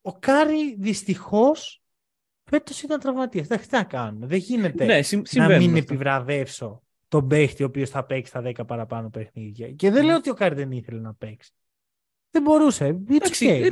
Ο 0.00 0.12
Κάρι 0.18 0.76
δυστυχώς 0.78 1.82
φέτος 2.48 2.82
ήταν 2.82 3.00
τραυματίας. 3.00 3.44
Εντάξει, 3.46 3.68
τι 3.68 3.76
να 3.76 3.84
κάνουμε. 3.84 4.26
Δεν 4.26 4.38
γίνεται 4.38 4.84
Ναι, 4.84 5.02
συμ, 5.02 5.18
να 5.18 5.24
συμβαίνουν 5.26 5.58
μην 5.70 5.78
αυτά. 5.78 5.78
επιβραβεύσω 5.92 6.82
τον 7.08 7.28
παίχτη 7.28 7.62
ο 7.62 7.66
οποίος 7.66 7.90
θα 7.90 8.04
παίξει 8.04 8.32
τα 8.32 8.40
10 8.44 8.64
παραπάνω 8.66 9.10
παιχνίδια. 9.10 9.72
Και 9.72 9.90
δεν 9.90 10.02
Mm. 10.02 10.06
λέω 10.06 10.16
ότι 10.16 10.30
ο 10.30 10.34
Κάρι 10.34 10.54
δεν 10.54 10.72
ήθελε 10.72 11.00
να 11.00 11.14
παίξει. 11.14 11.52
Δεν 12.30 12.42
μπορούσε. 12.42 12.88
It's 13.08 13.14
Εντάξει, 13.14 13.46
okay. 13.50 13.62
ε, 13.64 13.68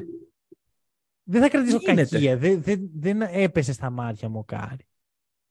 Δεν 1.23 1.43
θα 1.43 1.49
κρατήσω 1.49 1.79
γίνεται. 1.79 2.03
κακία. 2.09 2.37
Δεν, 2.37 2.63
δεν, 2.63 2.91
δεν 2.95 3.21
έπεσε 3.21 3.73
στα 3.73 3.91
μάτια 3.91 4.29
μου 4.29 4.39
ο 4.39 4.45
Κάρι. 4.45 4.87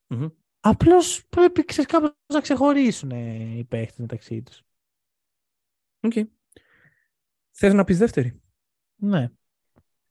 μμμ. 0.08 0.28
Απλώς 0.60 1.26
πρέπει 1.30 1.66
ξέρεις, 1.66 1.92
κάπως 1.92 2.12
να 2.34 2.42
ξεχωρίσουν 2.42 3.12
ε, 3.12 3.58
οι 3.58 3.64
παίχτες 3.64 3.98
μεταξύ 4.00 4.42
τους. 4.42 4.62
Okay. 6.02 6.24
Θες 7.52 7.74
να 7.74 7.84
πεις 7.84 7.98
δεύτερη; 7.98 8.42
Ναι. 8.96 9.32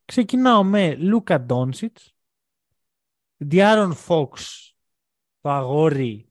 Ξεκινάω 0.05 0.65
με 0.65 0.95
Λούκα 0.95 1.41
Ντόνσιτς, 1.41 2.14
Διάρον 3.37 3.93
Φόξ, 3.95 4.69
το 5.41 5.51
αγόρι. 5.51 6.29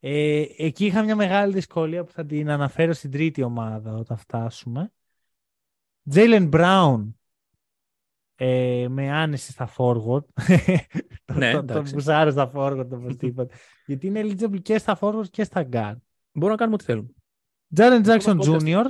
Ε, 0.00 0.44
εκεί 0.56 0.86
είχα 0.86 1.02
μια 1.02 1.16
μεγάλη 1.16 1.52
δυσκολία 1.52 2.04
που 2.04 2.12
θα 2.12 2.26
την 2.26 2.50
αναφέρω 2.50 2.92
στην 2.92 3.10
τρίτη 3.10 3.42
ομάδα 3.42 3.94
όταν 3.94 4.16
φτάσουμε. 4.16 4.92
Τζέιλεν 6.08 6.46
Μπράουν, 6.46 7.18
ε, 8.36 8.86
με 8.88 9.10
άνεση 9.10 9.52
στα 9.52 9.74
forward. 9.76 10.24
Ναι, 11.32 11.52
το, 11.52 11.64
το, 11.64 11.72
εντάξει. 11.72 11.94
μπουσάρω 11.94 12.30
στα 12.30 12.50
forward 12.54 12.88
οπωσδήποτε. 12.92 13.54
Γιατί 13.86 14.06
είναι 14.06 14.20
eligible 14.22 14.62
και 14.62 14.78
στα 14.78 14.98
forward 15.00 15.28
και 15.30 15.44
στα 15.44 15.68
guard. 15.72 15.96
Μπορούμε 16.32 16.50
να 16.50 16.56
κάνουμε 16.56 16.74
ό,τι 16.74 16.84
θέλουμε. 16.84 17.08
Τζάρεν 17.74 18.02
Τζάξον 18.02 18.40
Ακόμα 18.40 18.58
Jr. 18.60 18.84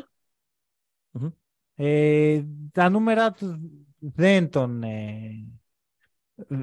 Μμμ. 1.11 1.29
Ε, 1.75 2.45
τα 2.73 2.89
νούμερα 2.89 3.31
του 3.31 3.61
δεν 3.99 4.51
τον... 4.51 4.83
Ε, 4.83 5.49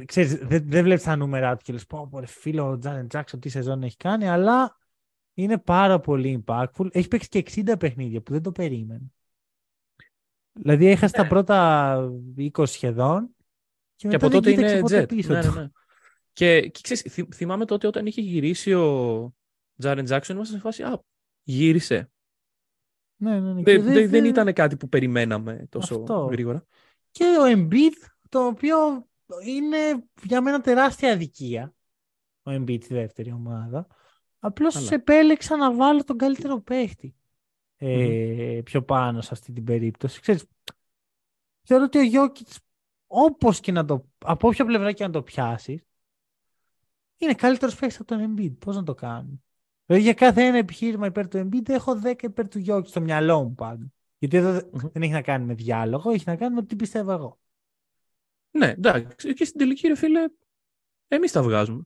ξέρεις, 0.05 0.36
δεν, 0.36 0.63
δεν 0.69 0.84
βλέπεις 0.84 1.03
τα 1.03 1.15
νούμερα 1.15 1.55
του 1.55 1.63
και 1.63 1.74
λες 1.74 1.86
πω, 1.86 2.07
πω 2.11 2.19
ρε 2.19 2.26
φίλο 2.26 2.69
ο 2.69 2.78
Τζάρεν 2.78 3.07
Τζάξον 3.07 3.39
τι 3.39 3.49
σεζόν 3.49 3.84
έχει 3.84 3.97
κάνει, 3.97 4.28
αλλά 4.30 4.78
είναι 5.34 5.57
πάρα 5.57 5.99
πολύ 5.99 6.43
impactful. 6.47 6.88
Έχει 6.91 7.07
παίξει 7.07 7.28
και 7.28 7.43
60 7.72 7.80
παιχνίδια 7.80 8.22
που 8.22 8.32
δεν 8.32 8.41
το 8.41 8.51
περίμενε. 8.51 9.05
Δηλαδή 10.53 10.86
έχασε 10.86 11.17
Ναι. 11.17 11.24
τα 11.24 11.30
πρώτα 11.30 11.95
20 12.38 12.65
σχεδόν 12.65 13.36
και, 13.95 14.07
Και 14.07 14.07
μετά 14.07 14.26
από 14.26 14.30
δεν 14.30 14.41
τότε 14.41 14.51
κοίταξε 14.51 14.74
είναι 14.74 14.82
ποτέ 14.82 15.03
jet. 15.03 15.07
πίσω 15.07 15.34
Ναι, 15.34 15.41
του. 15.41 15.53
ναι, 15.53 15.61
ναι. 15.61 15.67
Και, 16.34 16.61
και 16.69 16.80
ξέρεις, 16.84 17.13
θυ- 17.13 17.34
θυμάμαι 17.34 17.65
τότε 17.65 17.88
όταν 17.88 18.05
είχε 18.05 18.22
γυρίσει 18.22 18.74
ο 18.74 19.34
Τζάρεν 19.78 20.05
Τζάξον, 20.05 20.36
ήμασταν 20.36 20.57
σε 20.57 20.63
φάση, 20.63 20.84
α, 20.84 21.03
γύρισε. 21.43 22.11
Ναι, 23.15 23.39
ναι, 23.39 23.53
ναι. 23.53 23.61
Και 23.63 23.80
Δεν, 23.80 23.93
δεν, 23.93 24.09
δεν 24.09 24.26
ήταν 24.26 24.53
κάτι 24.53 24.78
που 24.78 24.89
περιμέναμε 24.89 25.65
τόσο 25.69 25.95
Αυτό. 25.95 26.26
γρήγορα. 26.32 26.65
και 27.11 27.24
ο 27.24 27.43
Embiid, 27.45 28.07
το 28.30 28.45
οποίο 28.45 29.07
είναι 29.48 29.78
για 30.24 30.42
μένα 30.42 30.62
τεράστια 30.62 31.12
αδικία. 31.14 31.74
Ο 32.44 32.52
Embiid 32.52 32.84
στη 32.84 32.94
δεύτερη 32.94 33.32
ομάδα. 33.32 33.88
Απλώς 34.40 34.74
Καλά. 34.74 34.88
επέλεξα 34.92 35.58
να 35.58 35.74
βάλω 35.74 36.04
τον 36.04 36.18
καλύτερο 36.18 36.60
παίχτη 36.62 37.16
ε, 37.78 38.62
πιο 38.64 38.84
πάνω 38.84 39.22
σε 39.22 39.30
αυτή 39.32 39.52
την 39.52 39.64
περίπτωση. 39.64 40.20
Ξέρεις, 40.22 40.46
θεωρώ 41.64 41.84
ότι 41.84 41.98
ο 41.98 42.02
Γιώκητς, 42.02 42.60
όπως 43.08 43.60
και 43.60 43.72
να 43.72 43.86
το, 43.86 44.06
από 44.18 44.48
όποια 44.48 44.66
πλευρά 44.66 44.92
και 44.92 45.04
να 45.04 45.10
το 45.12 45.24
πιάσεις, 45.24 45.84
είναι 47.18 47.34
καλύτερος 47.34 47.76
παίχτης 47.76 48.00
από 48.00 48.08
τον 48.16 48.36
Embiid. 48.38 48.58
Πώς 48.60 48.76
να 48.76 48.84
το 48.84 48.94
κάνω; 48.94 49.42
Δηλαδή 49.86 50.04
για 50.06 50.14
κάθε 50.14 50.42
ένα 50.46 50.58
επιχείρημα 50.58 51.06
υπέρ 51.06 51.28
του 51.28 51.38
Embiid 51.50 51.70
έχω 51.70 52.02
10 52.04 52.24
υπέρ 52.24 52.48
του 52.48 52.60
Γιώκητς 52.60 52.90
στο 52.90 53.02
μυαλό 53.02 53.44
μου 53.44 53.56
πάντα. 53.56 53.92
Γιατί 54.18 54.38
εδώ 54.38 54.52
δεν- 54.52 54.70
Μμμ. 54.74 54.90
δεν 54.94 55.02
έχει 55.02 55.12
να 55.12 55.22
κάνει 55.22 55.46
με 55.46 55.54
διάλογο, 55.54 56.12
έχει 56.12 56.24
να 56.28 56.36
κάνει 56.36 56.56
με 56.56 56.64
τι 56.66 56.76
πιστεύω 56.76 57.12
εγώ. 57.12 57.41
Ναι, 58.52 58.68
εντάξει. 58.68 59.34
Και 59.34 59.45
στην 59.45 59.60
τελική, 59.60 59.88
ρε 59.88 59.95
φίλε, 59.95 60.26
εμείς 61.08 61.32
τα 61.32 61.43
βγάζουμε. 61.43 61.86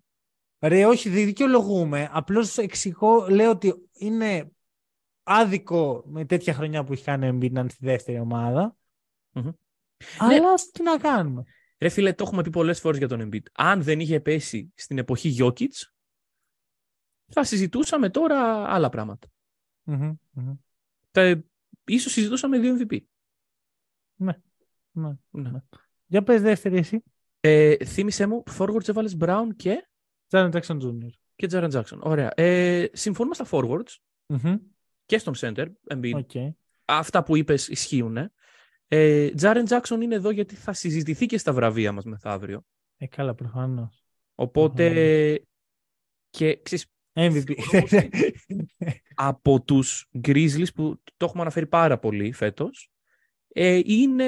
Ρε, 0.60 0.86
όχι, 0.86 1.10
δεν 1.10 1.26
δικαιολογούμε. 1.26 2.10
Απλώς 2.12 2.58
εξηγώ, 2.58 3.28
λέω 3.30 3.50
ότι 3.50 3.90
είναι 3.94 4.52
άδικο 5.24 6.04
με 6.08 6.26
τέτοια 6.26 6.54
χρονιά 6.54 6.84
που 6.84 6.94
έχει 6.94 7.04
κάνει 7.04 7.28
ο 7.28 7.30
Embiid 7.30 7.52
να 7.52 7.60
είναι 7.60 7.70
στη 7.70 7.86
δεύτερη 7.86 8.20
ομάδα. 8.20 8.76
Μμμ. 9.32 9.50
Αλλά 10.18 10.54
τι 10.72 10.84
να 10.84 10.98
κάνουμε. 10.98 11.44
Ρε 11.80 11.90
φίλε, 11.90 12.14
το 12.14 12.24
έχουμε 12.24 12.42
πει 12.42 12.50
πολλές 12.50 12.80
φορές 12.80 12.98
για 12.98 13.08
τον 13.08 13.30
Embiid. 13.30 13.44
Αν 13.54 13.84
δεν 13.84 14.00
είχε 14.00 14.20
πέσει 14.20 14.74
στην 14.76 14.98
εποχή 14.98 15.36
Jokic, 15.40 15.72
θα 17.26 17.44
συζητούσαμε 17.44 18.10
τώρα 18.10 18.68
άλλα 18.68 18.90
πράγματα. 18.90 19.28
Μμμ, 19.84 20.14
μμμ. 20.32 20.54
Τα, 21.12 21.44
ίσως 21.86 22.12
συζητούσαμε 22.12 22.60
δύο 22.60 22.78
MVP. 22.80 23.00
Ναι. 24.16 24.40
Ναι. 24.92 25.52
Για 26.06 26.24
πες 26.24 26.42
δεύτερη 26.42 26.78
εσύ. 26.78 27.04
Ε, 27.40 27.76
θύμισέ 27.86 28.28
μου, 28.28 28.44
forwards 28.58 28.88
έβαλες 28.88 29.18
Brown 29.20 29.48
και, 29.56 29.88
Τζάρεν 30.28 30.50
Τζάξον 30.50 30.80
Jr. 30.82 31.10
και 31.36 31.48
Jaren 31.52 31.72
Jackson. 31.72 32.00
Ωραία. 32.00 32.32
Ε, 32.36 32.88
συμφωνούμε 32.94 33.36
στα 33.36 33.46
forwards 33.52 33.96
Μμμ. 34.28 34.56
και 35.06 35.18
στον 35.18 35.34
center, 35.38 35.66
Embiid. 35.94 36.14
Οκ. 36.14 36.32
Αυτά 36.86 37.24
που 37.24 37.36
είπες 37.36 37.68
ισχύουν. 37.68 38.18
Ε, 38.88 39.30
Jaren 39.42 39.66
Jackson 39.68 40.02
είναι 40.02 40.16
εδώ 40.16 40.30
γιατί 40.30 40.56
θα 40.56 40.74
συζητηθεί 40.74 41.26
και 41.26 41.38
στα 41.38 41.54
βραβεία 41.54 41.92
μας 41.92 42.04
μεθαύριο. 42.04 42.66
Ε, 42.98 43.08
καλά, 43.08 43.36
προφανώς. 43.36 44.06
Οπότε 44.36 45.42
και 46.30 46.62
ξέρεις, 46.62 46.86
MVP. 47.14 47.54
από 49.16 49.62
τους 49.62 50.10
Grizzlies 50.28 50.74
που 50.76 51.02
το 51.18 51.26
έχουμε 51.26 51.42
αναφέρει 51.42 51.68
πάρα 51.68 52.00
πολύ 52.00 52.32
φέτος 52.32 52.92
ε, 53.48 53.80
είναι, 53.84 54.26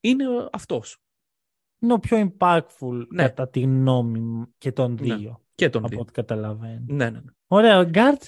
είναι 0.00 0.24
αυτός 0.52 0.98
είναι 1.82 1.92
ο 1.92 1.98
πιο 1.98 2.32
impactful 2.38 3.06
Ναι. 3.08 3.22
κατά 3.22 3.48
τη 3.48 3.60
γνώμη 3.60 4.20
μου 4.20 4.54
και 4.58 4.72
των 4.72 4.92
Ναι. 5.00 5.14
δύο. 5.16 5.44
και 5.54 5.70
τον 5.70 5.80
Από 5.80 5.88
δύο. 5.90 6.00
ό,τι 6.00 6.12
καταλαβαίνω. 6.12 6.84
Ναι, 6.86 7.10
ναι, 7.10 7.20
ναι. 7.20 7.30
Ωραία, 7.46 7.78
ο 7.78 7.90
Guard. 7.94 8.22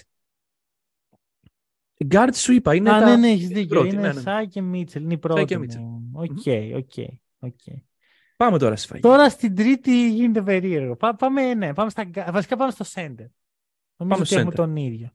Guard 2.10 2.28
σου 2.32 2.52
είπα, 2.52 2.74
είναι 2.74 2.90
Α, 2.90 2.98
τα... 3.00 3.04
ναι, 3.10 3.16
ναι, 3.16 3.28
έχεις 3.28 3.48
δίκιο. 3.48 3.66
πρώτη, 3.68 3.88
είναι 3.88 4.00
ναι, 4.00 4.12
ναι. 4.12 4.20
Σάι 4.20 4.48
και 4.48 4.60
Μίτσελ. 4.60 5.02
Είναι 5.02 5.12
η 5.14 5.18
Σάι 5.22 5.32
πρώτη 5.32 5.44
και 5.44 5.58
Μίτσελ. 5.58 5.80
μου. 5.82 6.10
Οκ, 6.14 6.28
οκ, 6.76 6.92
οκ. 7.38 7.60
Πάμε 8.36 8.58
τώρα 8.58 8.76
στη 8.76 8.86
φαγή. 8.86 9.00
Τώρα 9.02 9.28
στην 9.30 9.54
τρίτη 9.54 10.10
γίνεται 10.10 10.42
περίεργο. 10.42 10.96
Πά- 10.96 11.16
πάμε, 11.18 11.54
ναι, 11.54 11.74
πάμε 11.74 11.90
στα, 11.90 12.04
γκά- 12.04 12.32
βασικά 12.32 12.56
πάμε 12.56 12.70
στο 12.70 12.84
center. 12.94 13.26
Νομίζω 13.96 13.96
Πάμε 13.96 14.14
ότι 14.14 14.24
στο 14.26 14.34
έχουμε 14.38 14.50
center. 14.52 14.56
τον 14.56 14.76
ίδιο. 14.76 15.10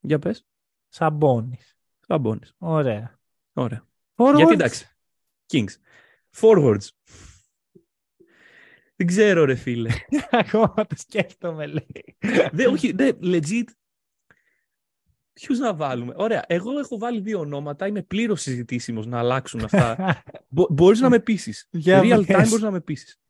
Για 0.00 0.18
πες. 0.18 0.46
Σαμπόνις. 0.88 1.76
Σαμπόνις. 2.00 2.54
Ωραία. 2.58 3.18
Ωραία. 3.52 3.86
Forwards. 4.16 4.36
Γιατί 4.36 4.52
εντάξει. 4.52 4.86
Kings. 5.52 5.74
Forwards. 6.36 6.88
Δεν 8.96 9.06
ξέρω 9.06 9.44
ρε 9.44 9.54
φίλε. 9.54 9.90
Ακόμα 10.30 10.86
το 10.86 10.96
σκέφτομαι, 10.96 11.66
λέει. 11.66 12.16
Δε, 12.52 12.66
όχι, 12.66 12.92
δε, 12.92 13.12
legit. 13.22 13.64
Ποιους 15.32 15.58
να 15.58 15.74
βάλουμε; 15.74 16.12
Ωραία. 16.16 16.44
Εγώ 16.46 16.78
έχω 16.78 16.98
βάλει 16.98 17.20
δύο 17.20 17.38
ονόματα. 17.38 17.86
Είμαι 17.86 18.02
πλήρως 18.02 18.40
συζητήσιμος 18.40 19.06
να 19.06 19.18
αλλάξουν 19.18 19.64
αυτά. 19.64 20.22
Μπο, 20.48 20.66
μπορείς 20.70 21.00
να 21.00 21.08
με 21.08 21.20
πείσεις. 21.20 21.68
Για 21.70 22.00
Real 22.02 22.26
πες. 22.26 22.36
time 22.36 22.48
μπορείς 22.48 22.62
να 22.64 22.70
με 22.70 22.80
πείσεις. 22.80 23.20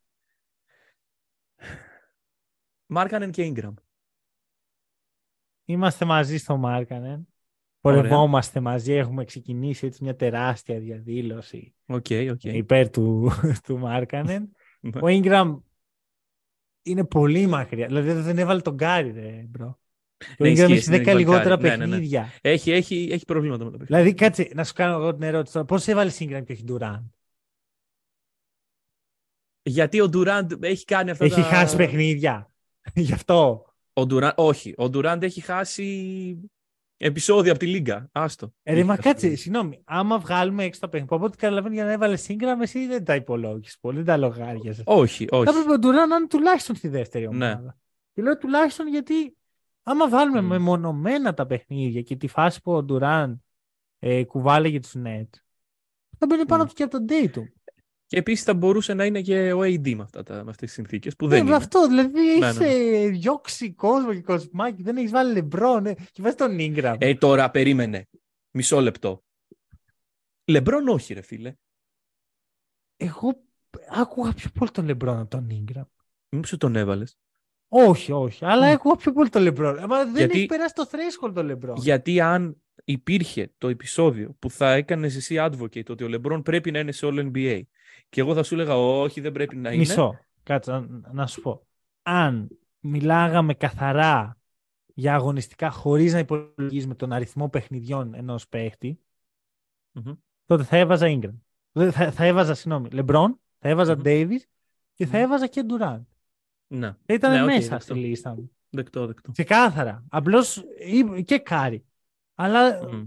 Μάρκανεν 2.87 3.31
και 3.31 3.53
Ingram. 3.55 3.75
Είμαστε 5.65 6.05
μαζί 6.05 6.37
στο 6.39 6.57
Μάρκανεν. 6.57 7.32
Πορευόμαστε 7.83 8.61
μαζί. 8.61 8.93
Έχουμε 8.93 9.25
ξεκινήσει 9.25 9.87
έτσι 9.87 10.05
μια 10.05 10.17
τεράστια 10.17 10.79
διαδήλωση 10.79 11.75
Οκ, 11.87 12.07
οκ. 12.31 12.45
υπέρ 12.45 12.91
του, 12.91 13.31
του 13.65 13.79
Μάρκανεν. 13.79 14.57
Ναι. 14.81 15.01
Ο 15.01 15.07
Ingram 15.07 15.59
είναι 16.83 17.05
πολύ 17.05 17.47
μακριά. 17.47 17.87
Δηλαδή 17.87 18.13
δεν 18.13 18.39
έβαλε 18.39 18.61
τον 18.61 18.75
Κάρι, 18.75 19.11
ρε, 19.11 19.45
bro. 19.49 19.81
Ο 20.39 20.45
Ναι, 20.45 20.51
Ingram 20.51 20.71
ισχύει, 20.71 20.73
έχει 20.73 20.91
ναι, 20.91 20.97
10 20.97 21.07
έχει 21.07 21.17
λιγότερα 21.17 21.57
βαλκάρει. 21.57 21.69
Ναι, 21.69 21.77
ναι, 21.77 21.85
ναι. 21.85 21.91
παιχνίδια. 21.91 22.33
Έχει, 22.41 22.71
έχει, 22.73 23.09
έχει 23.13 23.25
προβλήματα 23.25 23.65
με 23.65 23.71
το 23.71 23.77
παιχνίδι. 23.77 24.03
Δηλαδή, 24.03 24.15
κάτσε, 24.15 24.51
να 24.55 24.65
σου 24.65 24.73
κάνω 24.73 24.95
εγώ 24.95 25.13
την 25.13 25.23
ερώτηση 25.23 25.53
τώρα. 25.53 25.65
Πώς 25.65 25.89
έβαλες 25.89 26.19
Ingram 26.21 26.43
και 26.45 26.53
όχι 26.53 26.65
Durant; 26.69 27.05
Γιατί 29.63 30.01
ο 30.01 30.11
Durant 30.13 30.63
έχει 30.63 30.85
κάνει 30.85 31.11
αυτά 31.11 31.25
Έχει 31.25 31.41
τα... 31.41 31.43
χάσει 31.43 31.77
παιχνίδια. 31.77 32.55
Γι' 32.95 33.13
αυτό. 33.13 33.65
Ο 33.93 34.03
Durant, 34.11 34.35
όχι. 34.35 34.75
Ο 34.77 34.85
Durant 34.85 35.19
έχει 35.23 35.41
χάσει 35.41 36.37
επεισόδια 37.07 37.51
από 37.51 37.61
τη 37.61 37.67
Λίγκα. 37.67 38.09
Άστο. 38.13 38.53
Ε, 38.63 38.73
ρε, 38.73 38.79
Έχει 38.79 38.87
μα 38.87 38.95
χάσει 38.95 39.09
κάτσε, 39.09 39.21
παιχνίδια. 39.27 39.43
συγγνώμη. 39.43 39.81
Άμα 39.85 40.19
βγάλουμε 40.19 40.65
έξω 40.65 40.81
τα 40.81 40.89
παιχνίδια, 40.89 41.17
από 41.17 41.25
ό,τι 41.25 41.37
καταλαβαίνω 41.37 41.75
για 41.75 41.85
να 41.85 41.93
έβαλε 41.93 42.19
Ingram, 42.29 42.61
εσύ 42.61 42.87
δεν 42.87 43.05
τα 43.05 43.15
υπολόγισες 43.15 43.79
πολύ, 43.81 43.97
δεν 43.97 44.05
τα 44.07 44.17
λογάριαζες. 44.17 44.83
Όχι, 44.87 45.25
Θα 45.27 45.37
όχι. 45.37 45.49
έπρεπε 45.49 45.73
ο 45.73 45.75
Durant 45.91 46.09
να 46.09 46.17
είναι 46.17 46.27
τουλάχιστον 46.29 46.77
στη 46.77 46.89
δεύτερη 46.89 47.29
Ναι. 47.29 47.51
ομάδα. 47.51 47.77
Και 48.13 48.23
λέω 48.23 48.39
τουλάχιστον 48.39 48.89
γιατί 48.89 49.37
άμα 49.83 50.09
βάλουμε 50.09 50.41
Μμ. 50.41 50.47
μεμονωμένα 50.47 51.35
τα 51.35 51.47
παιχνίδια 51.47 52.03
και 52.03 52.17
τη 52.17 52.27
φάση 52.27 52.63
που 52.63 52.73
ο 52.73 52.85
Durant 52.89 53.33
ε, 53.99 54.25
κουβάλεγε 54.25 54.79
τους 54.81 54.95
Nets, 54.97 55.31
θα 56.19 56.27
μπαίνει 56.27 56.47
πάνω 56.47 56.63
Μμ. 56.63 56.67
τους 56.67 56.75
και 56.75 56.83
από 56.83 56.93
τον 56.93 57.07
Dayton. 57.09 57.45
Και 58.13 58.19
επίσης 58.19 58.45
θα 58.45 58.55
μπορούσε 58.55 58.95
να 58.95 59.05
είναι 59.05 59.21
και 59.21 59.53
ο 59.53 59.61
AD 59.63 59.95
με, 59.95 60.03
αυτά, 60.03 60.23
τα- 60.23 60.35
με 60.35 60.51
αυτές 60.51 60.57
τις 60.57 60.73
συνθήκες 60.73 61.17
που 61.17 61.27
Ναι, 61.27 61.35
δεν 61.37 61.47
είναι. 61.47 61.55
αυτό, 61.55 61.87
δηλαδή 61.89 62.39
Ναι, 62.39 62.47
έχει 62.47 62.59
ναι. 62.59 63.09
διώξει 63.09 63.73
κόσμο 63.73 64.15
και 64.15 64.21
κοσμάκι, 64.21 64.83
δεν 64.83 64.97
έχεις 64.97 65.11
βάλει 65.11 65.33
λεμπρό, 65.33 65.81
ναι, 65.81 65.95
και 65.95 66.23
βάζεις 66.23 66.39
τον 66.39 66.57
Ingram. 66.61 66.97
Ε, 66.99 67.15
τώρα 67.15 67.51
περίμενε. 67.51 68.09
Μισό 68.51 68.81
λεπτό. 68.81 69.25
Λεμπρόν 70.45 70.89
όχι 70.89 71.15
ρε 71.15 71.21
φίλε. 71.21 71.55
Εγώ 72.97 73.43
άκουγα 73.89 74.33
πιο 74.33 74.51
πολύ 74.55 74.71
τον 74.71 74.85
λεμπρό 74.85 75.19
από 75.21 75.31
τον 75.31 75.47
Ingram. 75.51 75.87
Μήπως 76.29 76.49
σου 76.49 76.57
τον 76.57 76.77
έβαλες. 76.77 77.17
Όχι, 77.69 78.13
όχι, 78.13 78.45
αλλά 78.45 78.67
Μμ. 78.69 78.73
άκουγα 78.73 78.97
πιο 78.97 79.13
πολύ 79.13 79.29
τον 79.29 79.43
λεμπρό. 79.43 79.69
Αλλά 79.69 80.05
δεν 80.05 80.17
Γιατί- 80.17 80.39
έχει 80.39 80.47
περάσει 80.47 80.75
το 80.75 80.89
threshold 80.91 81.33
τον 81.35 81.47
λεμπρό. 81.47 81.75
Γιατί 81.79 82.21
αν 82.21 82.62
υπήρχε 82.85 83.51
το 83.59 83.69
επεισόδιο 83.69 84.37
που 84.39 84.51
θα 84.51 84.73
έκανες 84.73 85.17
εσύ 85.17 85.37
advocate 85.39 85.91
ότι 85.91 86.05
ο 86.05 86.09
Λεμπρόν 86.09 86.43
πρέπει 86.43 86.71
να 86.71 86.79
είναι 86.79 86.93
σε 86.93 87.07
όλο 87.07 87.31
NBA 87.35 87.61
και 88.09 88.21
εγώ 88.21 88.35
θα 88.35 88.43
σου 88.43 88.55
έλεγα 88.55 88.77
όχι 88.77 89.21
δεν 89.21 89.33
πρέπει 89.33 89.57
να 89.57 89.69
είναι. 89.69 89.79
Μισό. 89.79 90.19
Κάτσε 90.43 90.71
να, 90.73 91.13
να 91.13 91.27
σου 91.27 91.41
πω. 91.41 91.67
Αν 92.03 92.49
μιλάγαμε 92.81 93.55
καθαρά 93.55 94.37
για 94.95 95.15
αγωνιστικά 95.15 95.71
χωρίς 95.71 96.13
να 96.13 96.19
υπολογίζουμε 96.19 96.95
τον 96.95 97.13
αριθμό 97.13 97.49
παιχνιδιών 97.49 98.15
ενός 98.15 98.49
παίχτη, 98.49 98.99
Μμμ. 99.93 100.13
τότε 100.47 100.63
θα 100.65 100.77
έβαζα 100.77 101.07
Ingram. 101.09 101.35
Δεν- 101.73 101.93
Θα, 101.93 102.11
θα 102.13 102.25
έβαζα, 102.25 102.55
συγγνώμη, 102.55 102.89
LeBron, 102.93 103.29
θα 103.59 103.69
έβαζα 103.69 103.95
Μμμ. 103.95 104.03
Davis 104.05 104.41
και 104.95 105.07
θα 105.07 105.17
Μμμ. 105.17 105.25
έβαζα 105.25 105.47
και 105.47 105.63
Durant. 105.69 106.03
Ναι, 106.67 106.97
Θα 107.07 107.15
ήταν 107.15 107.33
Ναι, 107.33 107.41
οκ, 107.43 107.47
μέσα 107.47 107.61
δεκτό. 107.61 107.81
στη 107.81 107.95
λίστα 107.95 108.35
μου. 108.35 108.51
δεκτό, 108.71 109.07
δεκτό. 109.07 109.31
Ξεκάθαρα. 109.33 110.05
Απλώς 110.11 110.65
και 111.25 111.39
Κάρι. 111.39 111.85
Αλλά 112.35 112.89
Μμ. 112.93 113.03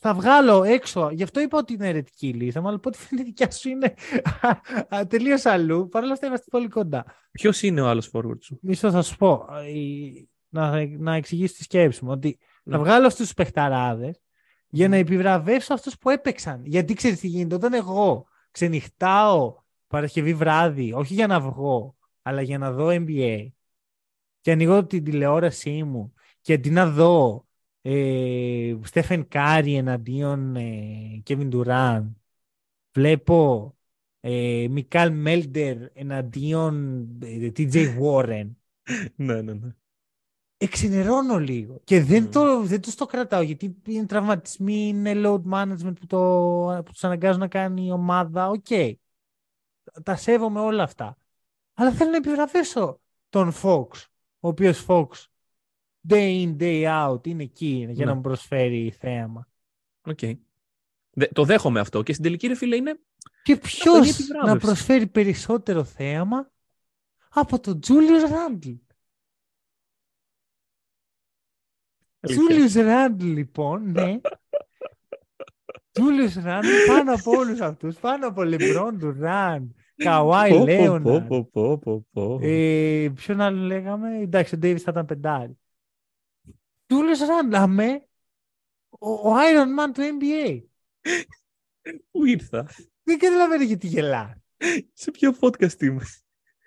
θα 0.00 0.14
βγάλω 0.14 0.62
έξω. 0.62 1.10
Γι' 1.10 1.22
αυτό 1.22 1.40
είπα 1.40 1.58
ότι 1.58 1.72
είναι 1.72 1.88
αιρετική 1.88 2.28
η 2.28 2.32
λίστα 2.32 2.60
μου, 2.60 2.66
αλλά 2.66 2.76
από 2.76 2.88
ό,τι 2.88 2.98
φαίνεται 2.98 3.26
η 3.26 3.30
δικιά 3.30 3.50
σου 3.50 3.68
είναι 3.68 3.94
τελείως 5.08 5.44
αλλού. 5.46 5.88
Παρ' 5.88 6.02
όλα 6.02 6.12
αυτά 6.12 6.26
είμαστε 6.26 6.46
πολύ 6.50 6.68
κοντά. 6.68 7.04
Ποιος 7.30 7.62
είναι 7.62 7.80
ο 7.80 7.86
άλλος 7.88 8.10
forward 8.12 8.38
σου; 8.42 8.58
Μισό 8.62 8.90
θα 8.90 9.02
σου 9.02 9.16
πω. 9.16 9.46
η- 9.74 10.28
Να, 10.48 10.86
να 10.86 11.14
εξηγήσω 11.14 11.54
τη 11.54 11.62
σκέψη 11.62 12.04
μου. 12.04 12.10
Ότι 12.10 12.38
Ναι. 12.64 12.76
θα 12.76 12.82
βγάλω 12.82 13.06
αυτούς 13.06 13.24
τους 13.24 13.34
παιχταράδες 13.34 14.20
για 14.68 14.88
να 14.88 14.96
επιβραβεύσω 14.96 15.74
αυτούς 15.74 15.98
που 15.98 16.10
έπαιξαν. 16.10 16.62
Γιατί 16.64 16.94
ξέρεις 16.94 17.20
τι 17.20 17.26
γίνεται. 17.26 17.54
Όταν 17.54 17.72
εγώ 17.74 18.26
ξενυχτάω 18.50 19.62
Παρασκευή 19.86 20.34
βράδυ, 20.34 20.92
όχι 20.92 21.14
για 21.14 21.26
να 21.26 21.40
βγω, 21.40 21.96
αλλά 22.22 22.42
για 22.42 22.58
να 22.58 22.72
δω 22.72 22.86
NBA 22.90 23.46
και 24.40 24.50
ανοίγω 24.50 24.84
την 24.86 25.04
τηλεόρασή 25.04 25.82
μου 25.82 26.12
και 26.40 26.52
αντί 26.52 26.70
να 26.70 26.86
δω 26.90 27.36
ε, 27.36 27.53
Στέφεν 28.82 29.28
Κάρι 29.28 29.74
εναντίον 29.74 30.56
ε, 30.56 31.22
Kevin 31.26 31.50
Durant, 31.52 32.10
βλέπω 32.92 33.74
ε, 34.20 34.66
Μάικαλ 34.70 35.12
Μάλντερ 35.12 35.76
εναντίον 35.92 37.04
ε, 37.22 37.52
TJ 37.56 37.98
Warren 38.00 38.50
ναι, 39.16 39.42
ναι, 39.42 39.52
ναι. 39.52 39.74
ξενερώνω 40.56 41.38
λίγο. 41.38 41.80
Και 41.84 42.02
δεν, 42.02 42.22
Μμμ. 42.22 42.30
το, 42.30 42.62
δεν 42.62 42.80
τους 42.80 42.94
το 42.94 43.06
κρατάω 43.06 43.42
γιατί 43.42 43.76
είναι 43.86 44.06
τραυματισμοί, 44.06 44.88
είναι 44.88 45.12
load 45.16 45.42
management 45.52 45.94
που, 46.00 46.06
το, 46.06 46.82
που 46.84 46.92
τους 46.92 47.04
αναγκάζουν 47.04 47.40
να 47.40 47.48
κάνει 47.48 47.86
η 47.86 47.90
ομάδα. 47.90 48.48
Οκ. 48.48 48.66
Τα 50.02 50.16
σέβομαι 50.16 50.60
όλα 50.60 50.82
αυτά. 50.82 51.16
Αλλά 51.74 51.92
θέλω 51.92 52.10
να 52.10 52.16
επιβραβεύσω 52.16 53.00
τον 53.28 53.52
Fox, 53.62 53.88
ο 54.40 54.48
οποίος 54.48 54.86
Fox 54.88 55.06
day 56.08 56.44
in, 56.46 56.56
day 56.60 56.84
out 57.08 57.26
είναι 57.26 57.42
εκεί 57.42 57.86
για 57.90 58.04
Ναι. 58.04 58.10
να 58.10 58.14
μου 58.14 58.20
προσφέρει 58.20 58.94
θέαμα. 58.98 59.48
Οκ. 60.02 60.18
Δε- 61.10 61.26
το 61.32 61.44
δέχομαι 61.44 61.80
αυτό. 61.80 62.02
Και 62.02 62.12
στην 62.12 62.24
τελική, 62.24 62.46
ρε 62.46 62.54
φίλε, 62.54 62.76
είναι. 62.76 62.98
Και 63.42 63.56
ποιος 63.56 63.86
επιβράβευσης. 64.08 64.28
να 64.28 64.56
προσφέρει 64.56 65.06
περισσότερο 65.06 65.84
θέαμα 65.84 66.50
από 67.30 67.60
τον 67.60 67.78
Julius 67.86 68.30
Randle; 68.30 68.78
Julius 72.20 72.74
Randle, 72.74 73.16
λοιπόν, 73.20 73.90
ναι. 73.90 74.20
Julius 75.92 76.44
Randle 76.44 76.86
πάνω 76.88 77.12
από 77.12 77.30
όλους 77.30 77.60
αυτούς, 77.60 77.96
πάνω 77.96 78.26
από 78.26 78.42
LeBron 78.44 78.92
Durant, 79.00 79.66
Kawhi 80.04 80.46
Πω, 80.50 80.58
πω, 80.58 80.64
Leonard. 80.68 81.02
πω, 81.28 81.44
πω, 81.52 81.78
πω, 81.78 82.06
πω. 82.12 82.38
Ε, 82.42 83.12
ποιον 83.14 83.40
άλλο 83.40 83.60
λέγαμε, 83.66 84.18
εντάξει, 84.18 84.54
ο 84.54 84.58
Davis 84.62 84.78
θα 84.78 84.90
ήταν 84.90 85.06
πεντάρι. 85.06 85.58
Julius 86.94 87.50
Randle, 87.52 87.54
αμέ, 87.54 88.06
ο, 88.88 89.10
ο 89.10 89.34
Iron 89.36 89.80
Man 89.80 89.90
του 89.94 90.02
NBA. 90.20 90.62
Πού 92.10 92.24
ήρθα; 92.24 92.66
Δεν 93.02 93.18
καταλαβαίνω 93.18 93.62
γιατί 93.62 93.86
γελά. 93.86 94.42
Σε 94.92 95.10
ποιο 95.10 95.34
podcast 95.40 95.82
είμαι; 95.82 96.02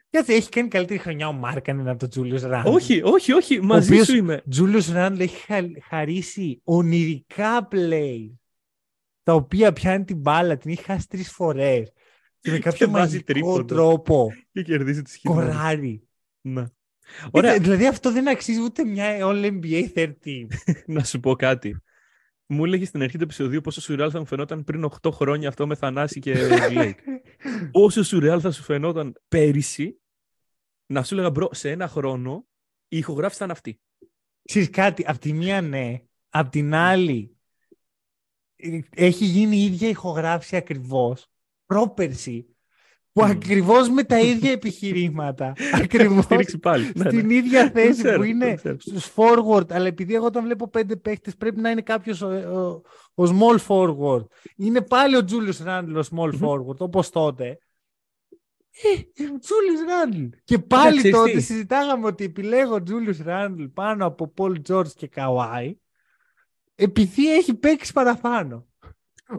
Κάτσε, 0.09 0.33
έχει 0.33 0.49
κάνει 0.49 0.67
καλύτερη 0.67 0.99
χρονιά 0.99 1.27
ο 1.27 1.33
Μάρκανεν 1.33 1.87
από 1.87 2.07
τον 2.07 2.23
Julius 2.25 2.41
Randle. 2.41 2.71
όχι, 2.73 3.01
όχι, 3.03 3.31
όχι. 3.33 3.61
Μαζί 3.61 3.91
οποίος- 3.91 4.07
σου 4.07 4.15
είμαι. 4.15 4.43
Julius 4.55 4.93
Randle 4.95 5.19
έχει 5.19 5.45
χα- 5.45 5.81
χαρίσει 5.87 6.61
ονειρικά 6.63 7.67
play 7.71 8.31
τα 9.23 9.33
οποία 9.33 9.73
πιάνει 9.73 10.03
την 10.03 10.17
μπάλα, 10.17 10.57
την 10.57 10.71
έχει 10.71 10.83
χάσει 10.83 11.07
τρεις 11.07 11.31
φορές 11.31 11.91
και 12.39 12.51
με 12.51 12.59
κάποιο 12.59 12.89
βάζει 12.89 13.11
μαγικό 13.11 13.33
τρίποντο. 13.33 13.63
τρόπο 13.75 14.33
Και 14.51 14.61
κερδίζει 14.61 15.01
τη 15.01 15.17
χειμώνα. 15.19 15.45
σκοράρει. 15.45 16.07
Ναι. 16.41 16.63
Ωραία. 17.31 17.51
Ωραία. 17.51 17.63
Δηλαδή 17.63 17.87
αυτό 17.87 18.11
δεν 18.11 18.27
αξίζει 18.27 18.61
ούτε 18.61 18.83
μια 18.83 19.17
All 19.21 19.61
NBA 19.61 19.93
third 19.95 20.13
team. 20.25 20.47
να 20.85 21.03
σου 21.03 21.19
πω 21.19 21.35
κάτι. 21.35 21.81
Μου 22.49 22.65
έλεγε 22.65 22.85
στην 22.85 23.01
αρχή 23.01 23.17
του 23.17 23.23
επεισοδίου 23.23 23.61
πόσο 23.61 23.81
σουρεάλ 23.81 24.09
θα 24.13 24.19
μου 24.19 24.25
φαινόταν 24.25 24.63
πριν 24.63 24.89
8 25.01 25.11
χρόνια 25.11 25.47
αυτό 25.47 25.67
με 25.67 25.75
Θανάση 25.75 26.19
και 26.19 26.35
Blake. 26.69 26.93
Όσο 27.71 28.03
σουρεάλ 28.03 28.39
θα 28.41 28.51
σου 28.51 28.63
φαινόταν 28.63 29.21
πέρυσι, 29.27 30.01
να 30.85 31.03
σου 31.03 31.13
έλεγα 31.13 31.29
bro, 31.29 31.49
σε 31.51 31.69
ένα 31.69 31.87
χρόνο 31.87 32.45
η 32.87 32.97
ηχογράφηση 32.97 33.37
ήταν 33.37 33.51
αυτή. 33.51 33.79
Ξέρεις 34.43 34.69
κάτι, 34.69 35.03
απ' 35.07 35.17
τη 35.17 35.33
μία 35.33 35.61
ναι, 35.61 36.01
απ' 36.29 36.49
την 36.49 36.73
άλλη 36.73 37.37
ε, 38.55 38.79
έχει 38.95 39.25
γίνει 39.25 39.57
η 39.57 39.65
ίδια 39.65 39.89
ηχογράφηση 39.89 40.55
ακριβώς 40.55 41.27
πρόπερση 41.65 42.56
που 43.17 43.23
Μμμ. 43.23 43.31
ακριβώς 43.31 43.89
με 43.89 44.03
τα 44.03 44.19
ίδια 44.19 44.51
επιχειρήματα 44.51 45.53
ακριβώς 45.83 46.23
Στήριξη 46.23 46.57
πάλι. 46.57 46.91
Ναι, 46.95 47.03
ναι. 47.03 47.09
στην 47.09 47.29
ίδια 47.29 47.69
θέση 47.71 48.01
ξέρω, 48.01 48.15
που 48.15 48.21
το 48.21 48.27
είναι 48.27 48.53
ξέρω. 48.55 48.75
στους 48.79 49.11
forward, 49.15 49.71
αλλά 49.71 49.87
επειδή 49.87 50.15
εγώ 50.15 50.25
όταν 50.25 50.43
βλέπω 50.43 50.69
πέντε 50.69 50.95
παίχτες 50.95 51.35
πρέπει 51.35 51.61
να 51.61 51.69
είναι 51.69 51.81
κάποιος 51.81 52.21
ο, 52.21 52.27
ο- 53.15 53.23
ο 53.23 53.27
small 53.39 53.57
forward. 53.67 54.25
Είναι 54.55 54.81
πάλι 54.81 55.15
ο 55.15 55.25
Julius 55.29 55.67
Randle 55.67 56.03
ο 56.03 56.07
small 56.15 56.33
Μμμ. 56.33 56.47
forward, 56.49 56.77
όπως 56.77 57.09
τότε. 57.09 57.57
Ε, 58.83 59.23
ε, 59.23 59.27
Julius 59.41 60.13
Randle. 60.15 60.29
Και 60.43 60.59
πάλι 60.59 60.97
ξέρεις 60.97 61.17
τότε 61.17 61.31
τι. 61.31 61.41
συζητάγαμε 61.41 62.05
ότι 62.05 62.23
επιλέγω 62.23 62.77
Julius 62.87 63.27
Randle 63.27 63.69
πάνω 63.73 64.05
από 64.05 64.33
Paul 64.37 64.55
George 64.69 64.91
και 64.95 65.09
Kawhi 65.15 65.71
επειδή 66.75 67.33
έχει 67.33 67.53
παίξει 67.53 67.91
παραπάνω. 67.93 68.67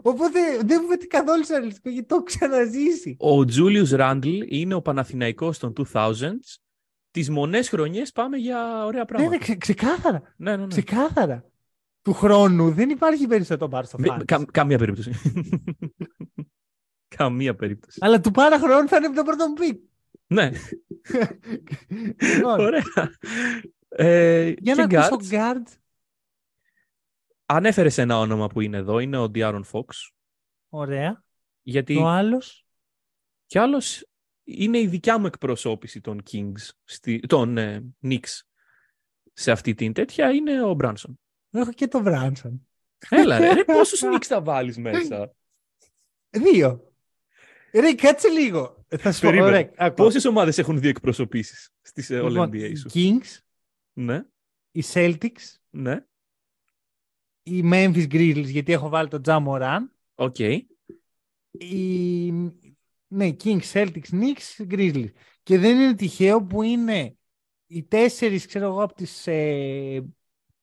Οπότε 0.01 0.39
δεν 0.65 0.77
μου 0.81 0.87
φαίνεται 0.87 1.05
καθόλου 1.05 1.45
σουρεαλιστικό 1.45 1.89
γιατί 1.89 2.07
το 2.07 2.15
έχω 2.15 2.23
ξαναζήσει. 2.23 3.15
Ο 3.19 3.45
Julius 3.45 3.91
Randle 3.91 4.39
είναι 4.47 4.73
ο 4.73 4.81
Παναθηναϊκός 4.81 5.57
των 5.59 5.73
2000s. 5.93 6.13
Τις 7.11 7.29
μονές 7.29 7.69
χρονιές 7.69 8.11
πάμε 8.11 8.37
για 8.37 8.85
ωραία 8.85 8.99
Ναι, 8.99 9.05
πράγματα. 9.05 9.31
ναι, 9.31 9.37
ξε- 9.37 9.57
ξεκάθαρα. 9.57 10.21
Ναι, 10.37 10.51
ναι, 10.51 10.61
ναι. 10.61 10.67
Ξεκάθαρα. 10.67 11.43
Του 12.01 12.13
χρόνου 12.13 12.71
δεν 12.71 12.89
υπάρχει 12.89 13.27
περισσότερο 13.27 13.69
πάρει 13.69 13.87
στο 13.87 13.97
Με- 13.99 14.07
fantasy. 14.09 14.25
κα- 14.25 14.45
καμία 14.51 14.77
περίπτωση. 14.77 15.11
καμία 17.15 17.55
περίπτωση. 17.55 17.97
Αλλά 18.01 18.19
του 18.21 18.31
πάρα 18.31 18.59
χρόνου 18.59 18.87
θα 18.87 18.97
είναι 18.97 19.05
από 19.05 19.15
το 19.15 19.23
πρώτο 19.23 19.53
pick. 19.53 19.79
ναι, 20.27 20.51
Λοιπόν, 22.35 22.59
ωραία. 22.59 22.83
Ε, 23.89 24.53
για 24.59 24.75
και 24.75 24.95
να 24.97 25.01
ακούσω 25.05 25.29
guards. 25.31 25.73
Guard. 27.49 27.55
Ανέφερες 27.55 27.97
ένα 27.97 28.19
όνομα 28.19 28.47
που 28.47 28.61
είναι 28.61 28.77
εδώ, 28.77 28.99
είναι 28.99 29.17
ο 29.17 29.31
Diaron 29.33 29.61
Fox. 29.71 29.85
Ωραία. 30.69 31.23
Γιατί 31.61 31.97
Ο 31.97 32.07
άλλος; 32.07 32.65
κι 33.45 33.57
άλλος 33.57 34.07
είναι 34.43 34.79
η 34.79 34.87
δικιά 34.87 35.17
μου 35.17 35.25
εκπροσώπηση 35.25 36.01
των 36.01 36.23
Kings, 36.31 36.69
στη, 36.83 37.19
των 37.19 37.57
ε, 37.57 37.93
Knicks 38.01 38.39
σε 39.33 39.51
αυτή 39.51 39.73
την 39.73 39.93
τέτοια, 39.93 40.31
είναι 40.31 40.63
ο 40.63 40.73
Μπράνσον. 40.73 41.19
Έχω 41.51 41.71
και 41.71 41.87
το 41.87 41.99
Μπράνσον. 41.99 42.67
Έλα 43.09 43.39
ρε, 43.39 43.53
ρε 43.53 43.63
πόσους 43.73 44.01
Knicks 44.03 44.25
θα 44.25 44.41
βάλεις 44.41 44.77
μέσα; 44.77 45.33
Δύο. 46.29 46.93
Ρε, 47.73 47.93
κάτσε 47.93 48.27
λίγο. 48.27 48.85
Ε, 48.87 48.97
Θα 48.97 49.11
σου 49.11 49.21
πω. 49.21 49.27
Περίμενε. 49.27 49.57
Ωραία, 49.57 49.71
άκου. 49.77 49.95
Πόσες 49.95 50.25
ομάδες 50.25 50.57
έχουν 50.57 50.79
δύο 50.79 50.89
εκπροσωπήσεις 50.89 51.73
στις 51.81 52.09
ε, 52.09 52.21
All 52.21 52.29
Λοιπόν, 52.29 52.49
NBA 52.49 52.69
οι 52.69 52.75
σου; 52.75 52.89
Kings, 52.93 53.37
Ναι, 53.93 54.25
οι 54.71 54.83
Celtics, 54.93 55.55
ναι, 55.69 56.05
οι 57.49 57.69
Memphis 57.71 58.07
Grizzlies, 58.11 58.45
γιατί 58.45 58.71
έχω 58.71 58.89
βάλει 58.89 59.07
τον 59.07 59.21
Ja 59.21 59.43
Morant, 59.47 59.79
οκ. 60.15 60.39
οι 61.51 62.31
ναι, 63.07 63.29
Kings, 63.43 63.71
Celtics, 63.73 64.09
Knicks, 64.11 64.67
Grizzlies. 64.69 65.09
Και 65.43 65.57
δεν 65.57 65.79
είναι 65.79 65.93
τυχαίο 65.93 66.43
που 66.43 66.61
είναι 66.61 67.15
οι 67.67 67.83
τέσσερις, 67.83 68.45
ξέρω 68.45 68.65
εγώ, 68.65 68.83
από 68.83 68.93
τις 68.93 69.27
ε, 69.27 70.03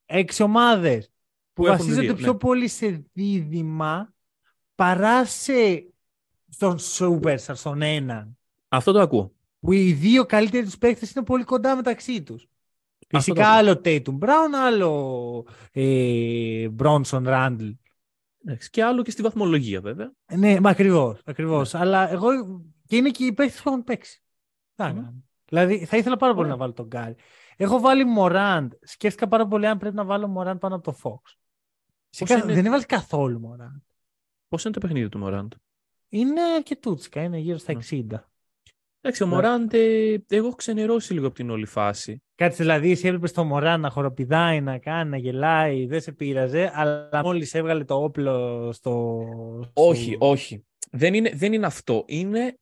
έξι 0.07 0.43
ομάδες 0.43 1.07
που, 1.07 1.63
Που 1.63 1.67
έχουν 1.67 1.79
βασίζονται 1.79 2.07
δύο, 2.07 2.15
πιο 2.15 2.33
ναι. 2.33 2.39
πολύ 2.39 2.69
σε 2.69 3.05
δίδυμα 3.13 4.15
παρά 4.75 5.25
σε 5.25 5.87
στον 6.49 6.79
Superstar, 6.79 7.55
στον 7.55 7.83
έναν. 7.83 8.39
Αυτό 8.69 8.93
το 8.93 9.01
ακούω. 9.01 9.33
Που 9.61 9.73
οι 9.73 9.93
δύο 9.93 10.27
καλύτεροι 10.27 10.65
τους 10.65 10.79
παίκτες 10.79 11.13
είναι 11.13 11.25
πολύ 11.25 11.45
κοντά 11.45 11.77
μεταξύ 11.77 12.23
τους. 12.23 12.49
Αυτό 13.13 13.33
Φυσικά 13.33 13.43
το 13.43 13.49
άλλο 13.57 13.81
Tatum 13.85 14.19
Brown, 14.19 14.53
άλλο 14.65 15.47
ε, 15.73 16.69
Bronson 16.79 17.03
Randall. 17.27 17.75
Εντάξει, 18.45 18.71
Και 18.71 18.85
άλλο 18.85 19.03
και 19.03 19.11
στη 19.11 19.23
βαθμολογία 19.23 19.81
βέβαια. 19.81 20.13
Ναι, 20.37 20.61
μα 20.61 20.71
ακριβώς. 20.71 21.21
Ακριβώς. 21.25 21.75
Αλλά 21.75 22.11
εγώ. 22.11 22.29
και 22.87 22.97
είναι 22.97 23.11
και 23.11 23.25
οι 23.25 23.33
παίχτε 23.33 23.61
που 23.63 23.69
έχουν 23.69 23.85
παίξει. 23.85 24.23
Τι 24.75 24.83
να 24.83 24.89
Μμμ. 24.89 24.95
κάνω. 24.97 25.25
Δηλαδή 25.49 25.85
θα 25.85 25.97
ήθελα 25.97 26.17
πάρα 26.17 26.33
πολύ 26.35 26.45
Ωραία. 26.47 26.57
να 26.57 26.61
βάλω 26.63 26.73
τον 26.73 26.87
Γκάρι. 26.87 27.15
Έχω 27.57 27.81
βάλει 27.81 28.05
Μωράντ. 28.05 28.73
Σκέφτηκα 28.81 29.29
πάρα 29.29 29.47
πολύ 29.47 29.67
αν 29.67 29.79
πρέπει 29.79 29.95
να 29.97 30.05
βάλω 30.05 30.27
Μωράντ 30.29 30.59
πάνω 30.59 30.75
από 30.75 30.85
το 30.93 30.99
Fox. 31.03 31.35
Φυσικά 32.11 32.35
είναι- 32.43 32.55
δεν 32.55 32.67
έβαλε 32.67 32.83
καθόλου 32.85 33.41
Μωράντ. 33.41 33.81
Πώς 34.49 34.65
είναι 34.65 34.73
το 34.73 34.81
παιχνίδι 34.81 35.09
του 35.09 35.19
Μωράντ. 35.19 35.53
Είναι 36.09 36.41
αρκετούτσικα, 36.41 37.23
είναι 37.23 37.39
γύρω 37.39 37.59
στα 37.59 37.73
Ναι. 37.73 37.79
60. 37.79 38.31
Εντάξει, 39.01 39.23
ο 39.23 39.27
Ναι. 39.27 39.35
Μωράντ, 39.35 39.73
ε, 39.75 40.13
εγώ 40.29 40.47
έχω 40.47 40.55
ξενερώσει 40.57 41.13
λίγο 41.13 41.27
από 41.27 41.35
την 41.35 41.51
όλη 41.51 41.67
φάση. 41.67 42.23
Κάτσε 42.37 42.63
δηλαδή, 42.63 42.91
εσύ 42.91 43.07
έβλεπε 43.07 43.29
το 43.29 43.45
Μωρά 43.45 43.77
να 43.77 43.91
χοροπηδάει, 43.91 44.61
να 44.61 44.79
κάνει, 44.79 45.11
να 45.11 45.17
γελάει, 45.17 45.87
δεν 45.87 46.01
σε 46.01 46.13
πείραζε, 46.13 46.71
αλλά 46.75 47.21
μόλις 47.23 47.55
έβγαλε 47.55 47.85
το 47.85 48.03
όπλο 48.03 48.71
στο. 48.73 49.23
Όχι, 49.73 50.15
στο... 50.15 50.29
όχι. 50.29 50.65
Δεν 50.91 51.15
είναι, 51.15 51.31
δεν 51.35 51.53
είναι 51.53 51.67
αυτό. 51.67 52.05
Είναι 52.07 52.59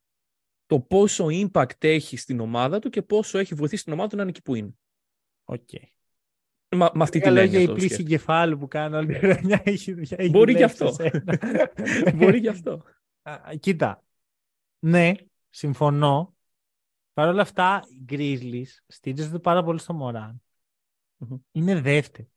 το 0.67 0.81
πόσο 0.81 1.27
impact 1.31 1.85
έχει 1.85 2.17
στην 2.17 2.41
ομάδα 2.41 2.79
του 2.79 2.91
και 2.91 3.03
πόσο 3.03 3.39
έχει 3.39 3.55
βοηθήσει 3.55 3.85
την 3.85 3.93
ομάδα 3.93 4.09
του 4.09 4.17
να 4.17 4.23
είναι 4.23 4.31
εκεί 4.31 4.43
που 4.43 4.55
είναι. 4.55 4.75
OK. 5.45 5.61
Okay. 5.73 5.85
Μα, 6.77 6.91
με 6.95 7.03
άλλα 7.03 7.31
λόγια 7.31 7.61
η 7.61 7.73
πλύση 7.73 8.01
εγκεφάλου 8.01 8.59
που 8.59 8.69
κάνω 8.69 8.97
όλη 8.97 9.07
τη 9.07 9.15
χρονιά 9.15 9.63
έχει, 9.65 9.91
έχει 9.91 10.31
Μπορεί 10.31 10.55
και 10.55 10.65
αυτό. 10.65 10.97
Μπορεί 12.17 12.41
και 12.41 12.49
αυτό. 12.49 12.83
Κοίτα. 13.61 14.05
Ναι, 14.79 15.13
συμφωνώ. 15.51 16.34
Παρ' 17.15 17.29
όλα 17.29 17.43
αυτά, 17.43 17.83
οι 17.89 18.05
Grizzlies 18.09 18.83
στηρίζονται 18.87 19.39
πάρα 19.39 19.65
πολύ 19.65 19.79
στο 19.79 19.93
Morant. 19.93 20.43
Mm-hmm. 21.19 21.41
Είναι 21.53 21.81
δεύτερη. 21.81 22.29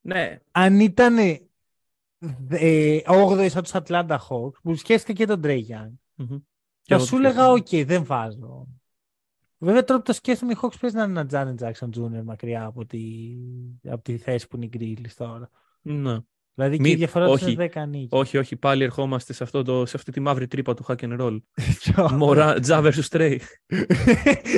Ναι. 0.00 0.38
Αν 0.50 0.80
ήταν 0.80 1.18
ε, 2.48 3.00
8η 3.06 3.46
σαν 3.50 3.62
τους 3.62 3.72
Atlanta 3.74 4.18
Hawks, 4.28 4.60
που 4.62 4.74
σκέφτηκα 4.74 5.12
και 5.12 5.26
τον 5.26 5.40
Trae 5.44 5.60
Young, 5.68 5.92
mm-hmm. 6.16 6.42
θα 6.82 6.98
σου 6.98 7.16
έλεγα, 7.16 7.50
οκ, 7.50 7.66
okay, 7.70 7.84
δεν 7.86 8.04
βάζω. 8.04 8.68
Βέβαια 9.58 9.84
τώρα 9.84 9.98
που 9.98 10.06
το 10.06 10.12
σκέφτομαι, 10.12 10.52
οι 10.52 10.56
Hawks 10.62 10.78
πρέπει 10.80 10.94
να 10.94 11.02
είναι 11.02 11.20
ένα 11.20 11.28
Janet 11.30 11.64
Jackson 11.64 11.88
Jr. 11.90 12.22
μακριά 12.24 12.64
από 12.64 12.86
τη, 12.86 13.34
από 13.84 14.02
τη 14.02 14.18
θέση 14.18 14.48
που 14.48 14.56
είναι 14.56 14.64
οι 14.64 14.70
Grizzlies 14.72 15.14
τώρα. 15.16 15.50
Ναι. 15.82 16.18
Δηλαδή 16.58 16.78
και 16.78 16.90
η 16.90 16.94
διαφορά 16.94 17.28
όχι, 17.28 17.52
είναι 17.52 17.70
10 17.74 17.84
νίκη. 17.88 18.08
Όχι, 18.10 18.38
όχι, 18.38 18.56
πάλι 18.56 18.84
ερχόμαστε 18.84 19.32
σε, 19.32 19.42
αυτό 19.42 19.62
το, 19.62 19.86
σε 19.86 19.96
αυτή 19.96 20.12
τη 20.12 20.20
μαύρη 20.20 20.46
τρύπα 20.46 20.74
του 20.74 20.84
hack 20.88 20.96
and 20.96 21.20
roll. 21.20 21.38
Μωρά, 22.16 22.60
Τζα 22.60 22.82
versus 22.82 23.08
Trey. 23.10 23.38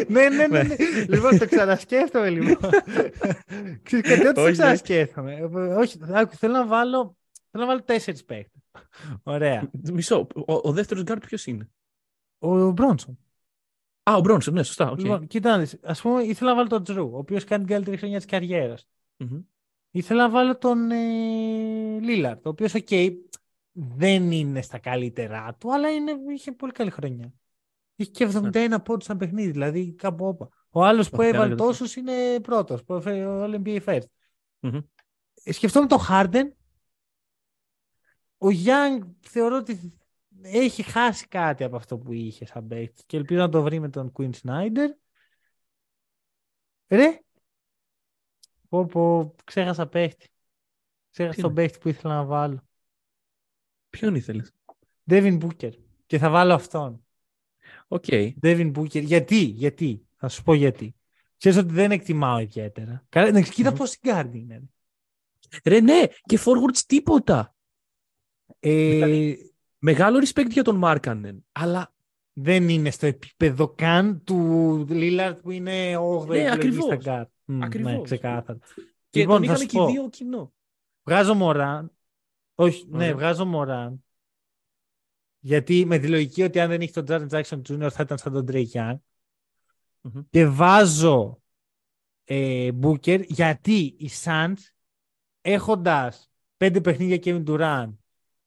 ναι, 0.09 0.29
ναι, 0.29 0.47
ναι, 0.47 0.63
ναι. 0.63 0.77
λοιπόν, 1.09 1.39
το 1.39 1.47
ξανασκέφτομαι 1.47 2.31
λοιπόν. 2.31 2.71
Ξέρεις 3.83 4.09
κάτι, 4.09 4.27
ό,τι 4.27 4.43
το 4.43 4.51
ξανασκέφτομαι. 4.51 5.35
όχι, 5.79 5.99
θέλω 6.29 6.53
να 6.53 6.67
βάλω, 6.67 7.17
θέλω 7.51 7.65
να 7.65 7.67
βάλω 7.67 7.83
τέσσερις 7.83 8.25
παίκτες. 8.25 8.63
Ωραία. 9.23 9.71
Μισό, 9.93 10.27
ο, 10.47 10.53
ο 10.63 10.73
δεύτερος 10.73 11.03
γκαρντ 11.03 11.27
ποιος 11.27 11.47
είναι; 11.47 11.69
Ο 12.39 12.71
Μπρόνσον. 12.71 13.19
Α, 14.03 14.15
ο 14.17 14.21
Μπρόνσον, 14.21 14.55
ναι, 14.55 14.63
σωστά. 14.63 14.93
Okay. 14.93 14.99
Λοιπόν, 14.99 15.27
κοιτάξτε, 15.27 15.79
ας 15.83 16.01
πούμε, 16.01 16.23
ήθελα 16.23 16.51
να 16.51 16.57
βάλω 16.57 16.69
τον 16.69 16.83
Jrue, 16.83 17.11
ο 17.13 17.19
οποίος 17.19 17.45
κάνει 17.45 17.65
την 17.65 17.73
καλύτερη 17.73 17.97
χρονιά 17.97 18.17
της 18.17 18.27
καριέρας. 18.27 18.87
Mm-hmm. 19.89 19.99
Ήθελα 19.99 20.22
να 20.22 20.30
βάλω 20.30 20.59
τον 20.59 20.91
ε, 20.91 21.99
Λίλαρτ, 22.01 22.47
ο 22.47 22.49
οποίος, 22.49 22.74
οκ, 22.74 22.89
δεν 23.72 24.32
είναι 24.32 24.62
στα 24.62 24.78
καλύτερά 24.78 25.55
του, 25.55 25.72
αλλά 25.72 25.91
είναι, 25.91 26.12
είχε 26.34 26.53
πολύ 26.53 26.72
καλή 26.72 26.91
χρονιά. 26.91 27.32
Είχε 27.95 28.11
και 28.11 28.28
71 28.32 28.53
yeah. 28.53 28.84
πόντους 28.84 29.05
σε 29.05 29.09
ένα 29.09 29.16
παιχνίδι, 29.16 29.51
δηλαδή 29.51 29.95
κάπου 29.95 30.26
όπα. 30.26 30.49
Ο 30.70 30.84
άλλος 30.84 31.11
που 31.11 31.22
έβαλε 31.22 31.55
τόσους 31.55 31.97
είναι 31.97 32.41
πρώτος, 32.41 32.80
ο 32.80 33.03
NBA 33.45 33.80
First. 33.84 34.07
Mm-hmm. 34.61 34.84
Σκεφτόμουν 35.34 35.89
τον 35.89 35.99
Χάρντεν. 35.99 36.57
Ο 38.39 38.47
Young 38.47 38.99
θεωρώ 39.20 39.57
ότι 39.57 39.99
έχει 40.43 40.82
χάσει 40.82 41.26
κάτι 41.28 41.64
από 41.64 41.76
αυτό 41.76 41.99
που 41.99 42.12
είχε 42.12 42.47
σαν 42.47 42.66
παίκτης 42.66 43.05
και 43.07 43.16
ελπίζω 43.16 43.41
να 43.41 43.49
το 43.49 43.62
βρει 43.62 43.80
με 43.80 43.89
τον 43.89 44.12
Quinn 44.18 44.30
Snyder. 44.43 44.89
Ρε, 46.89 47.20
Πω, 48.69 48.87
πω, 48.87 49.35
ξέχασα 49.45 49.87
παίχτη. 49.87 50.29
Ξέχασα 51.11 51.41
τον 51.41 51.55
παίχτη 51.55 51.79
που 51.79 51.89
ήθελα 51.89 52.14
να 52.14 52.25
βάλω. 52.25 52.69
Ποιον 53.91 54.14
ήθελες; 54.14 54.53
Devin 55.11 55.39
Booker. 55.39 55.73
Και 56.07 56.19
θα 56.19 56.31
βάλω 56.31 56.55
αυτόν. 56.55 57.05
OK. 57.89 58.05
Okay. 58.07 58.33
Devin 58.43 58.73
Booker. 58.73 59.03
Γιατί, 59.03 59.37
γιατί. 59.37 60.07
Θα 60.16 60.29
σου 60.29 60.43
πω 60.43 60.55
γιατί. 60.55 60.95
Ξέρεις 61.37 61.59
ότι 61.59 61.73
δεν 61.73 61.91
εκτιμάω 61.91 62.39
ιδιαίτερα. 62.39 63.07
Καλά, 63.09 63.31
να 63.31 63.41
κοίτα 63.41 63.73
mm. 63.73 63.77
πώς 63.77 63.99
guard 64.03 64.31
είναι. 64.33 64.62
Ρε 65.64 65.81
ναι, 65.81 66.03
και 66.23 66.39
forwards 66.45 66.79
τίποτα. 66.87 67.55
Ε... 68.61 68.91
Δηλαδή, 68.91 69.53
μεγάλο 69.79 70.19
respect 70.19 70.51
για 70.51 70.64
τον 70.64 70.77
Μάρκανεν, 70.77 71.47
αλλά 71.53 71.95
δεν 72.33 72.69
είναι 72.69 72.91
στο 72.91 73.07
επίπεδο 73.07 73.69
καν 73.69 74.25
του 74.25 74.87
Λίλαρτ 74.89 75.41
που 75.41 75.51
είναι 75.51 75.97
8 75.97 76.27
ναι, 76.27 76.51
ακριβώς. 76.51 76.85
στα 76.85 76.99
guard. 77.05 77.38
Ακριβώς. 77.61 77.93
Ναι, 77.93 78.03
ξεκάθαρα. 78.03 78.59
Και 79.11 79.21
λοιπόν, 79.21 79.35
τον 79.35 79.45
είχαμε 79.45 79.65
και 79.65 79.93
δύο 79.93 80.09
κοινό. 80.09 80.53
Βγάζω 81.03 81.35
Μωράν. 81.35 81.93
Όχι, 82.55 82.87
ναι, 82.89 83.13
βγάζω 83.13 83.45
Μωράν. 83.45 84.05
Γιατί 85.39 85.85
με 85.87 85.99
τη 85.99 86.09
λογική 86.09 86.43
ότι 86.43 86.61
αν 86.61 86.69
δεν 86.69 86.81
είχε 86.81 86.93
τον 86.93 87.05
Τζάρεν 87.05 87.27
Τζάξον 87.27 87.63
Jr. 87.69 87.89
θα 87.91 88.03
ήταν 88.03 88.19
σαν 88.19 88.33
τον 88.33 88.47
Drake 88.49 88.71
Young. 88.73 88.97
Mm-hmm. 90.03 90.25
Και 90.31 90.47
βάζω 90.47 91.43
ε, 92.25 92.71
Booker 92.83 93.25
γιατί 93.27 93.95
οι 93.99 94.11
Suns 94.25 94.59
έχοντας 95.41 96.31
πέντε 96.57 96.81
παιχνίδια 96.81 97.19
Kevin 97.23 97.45
Durant 97.47 97.93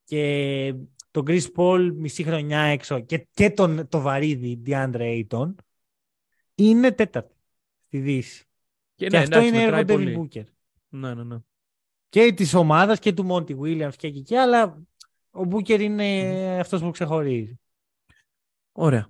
και 0.03 0.75
τον 1.11 1.25
Chris 1.27 1.45
Paul 1.55 1.91
μισή 1.95 2.23
χρονιά 2.23 2.59
έξω 2.59 2.99
και, 2.99 3.27
και 3.31 3.49
τον, 3.49 3.87
το 3.87 3.99
βαρύδι 3.99 4.61
DeAndre 4.65 5.23
Ayton 5.29 5.53
είναι 6.55 6.91
τέταρτη 6.91 7.35
στη 7.85 7.99
Δύση. 7.99 8.45
Και, 9.01 9.07
και 9.07 9.17
ναι, 9.17 9.23
αυτό 9.23 9.39
είναι 9.39 9.61
έργο 9.61 9.81
Devin 9.87 10.17
Booker. 10.17 10.43
Ναι, 10.89 11.13
ναι, 11.13 11.23
ναι. 11.23 11.37
Και 12.09 12.33
της 12.33 12.53
ομάδας 12.53 12.99
και 12.99 13.13
του 13.13 13.27
Monty 13.29 13.59
Williams 13.59 13.95
και 13.95 14.07
εκεί, 14.07 14.35
αλλά 14.35 14.83
ο 15.31 15.41
Booker 15.51 15.79
είναι 15.79 16.31
mm. 16.57 16.59
αυτός 16.59 16.81
που 16.81 16.91
ξεχωρίζει. 16.91 17.59
Ωραία. 18.71 19.07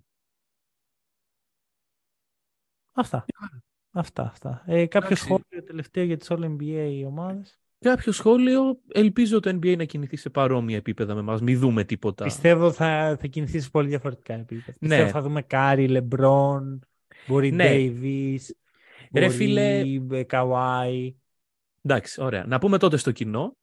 Αυτά. 2.92 3.26
Αυτά, 3.92 4.24
αυτά. 4.24 4.64
Ε, 4.66 4.86
κάποιο 4.86 5.16
σχόλιο 5.16 5.64
τελευταίο 5.66 6.04
για 6.04 6.18
τις 6.18 6.28
All 6.32 6.58
NBA 6.58 7.04
ομάδες; 7.08 7.60
Κάποιο 7.80 8.12
σχόλιο. 8.12 8.82
Ελπίζω 8.88 9.40
το 9.40 9.50
NBA 9.50 9.78
να 9.78 9.84
κινηθεί 9.84 10.16
σε 10.16 10.30
παρόμοια 10.30 10.78
επίπεδα 10.78 11.14
με 11.14 11.20
εμάς. 11.20 11.42
Μην 11.42 11.60
δούμε 11.60 11.84
τίποτα. 11.84 12.24
Πιστεύω 12.24 12.72
θα, 12.72 13.18
θα 13.20 13.28
κινηθεί 13.28 13.60
σε 13.60 13.70
πολύ 13.70 13.88
διαφορετικά 13.88 14.34
επίπεδα. 14.34 14.78
Ναι. 14.80 14.88
Πιστεύω 14.88 15.10
θα 15.10 15.22
δούμε 15.22 15.42
Κάρι, 15.42 15.88
Λεμπρόν, 15.88 16.82
μπορεί 17.28 17.52
ναι. 17.52 17.90
Ρε 19.14 19.30
φίλε. 19.30 19.84
Καουάι. 20.24 21.16
Εντάξει, 21.82 22.22
ωραία. 22.22 22.46
Να 22.46 22.60
πούμε 22.60 22.78
τότε 22.78 22.98
στο 22.98 23.12
κοινό 23.12 23.58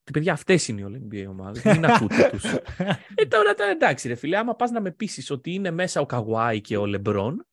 ότι 0.00 0.12
παιδιά 0.12 0.32
αυτές 0.32 0.68
είναι 0.68 0.80
οι 0.80 0.84
All 0.88 1.14
NBA 1.14 1.26
ομάδες. 1.28 1.62
Μην 1.62 1.84
ακούτε 1.84 2.28
τους. 2.30 2.44
ε, 3.14 3.26
τώρα, 3.28 3.54
τώρα 3.54 3.70
εντάξει, 3.70 4.08
ρε 4.08 4.14
φίλε, 4.14 4.36
άμα 4.36 4.54
πας 4.54 4.70
να 4.70 4.80
με 4.80 4.90
πείσει 4.90 5.32
ότι 5.32 5.54
είναι 5.54 5.70
μέσα 5.70 6.00
ο 6.00 6.06
Καουάι 6.06 6.60
και 6.60 6.76
ο 6.76 6.86
Λεμπρόν. 6.86 7.46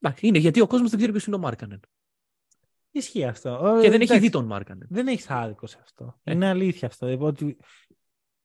Εντάξει, 0.00 0.26
είναι 0.26 0.38
γιατί 0.38 0.60
ο 0.60 0.66
κόσμος 0.66 0.88
δεν 0.88 0.98
ξέρει 0.98 1.12
ποιος 1.12 1.26
είναι 1.26 1.36
ο 1.36 1.38
Μάρκανεν. 1.38 1.80
Ισχύει 2.90 3.24
αυτό. 3.24 3.78
Και 3.82 3.90
δεν 3.90 4.00
έχει 4.00 4.18
δει 4.18 4.30
τον 4.30 4.44
Μάρκανεν. 4.44 4.86
Δεν 4.90 5.06
έχεις 5.06 5.30
άδικο 5.30 5.66
σε 5.66 5.78
αυτό. 5.82 6.20
Ε. 6.24 6.32
Είναι 6.32 6.46
αλήθεια 6.46 6.88
αυτό. 6.88 7.06
Δηλαδή 7.06 7.24
ότι 7.24 7.56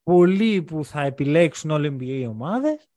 πολλοί 0.03 0.63
που 0.63 0.85
θα 0.85 1.01
επιλέξουν 1.01 1.71
All 1.73 1.97
NBA 1.97 2.25
ομάδες 2.29 2.89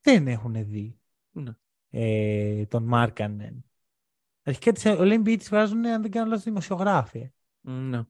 δεν 0.00 0.26
έχουν 0.26 0.66
δει 0.66 0.98
ναι. 1.30 1.52
ε, 1.90 2.66
τον 2.66 2.82
Μάρκανεν. 2.82 3.64
Αρχικά 4.42 4.72
τις 4.72 4.82
NBA 4.86 5.34
τις 5.38 5.48
βγάζουν, 5.48 5.86
αν 5.86 6.02
δεν 6.02 6.10
κάνω 6.10 6.26
λάθος, 6.26 6.44
δημοσιογράφοι. 6.44 7.30
Ναι. 7.60 8.00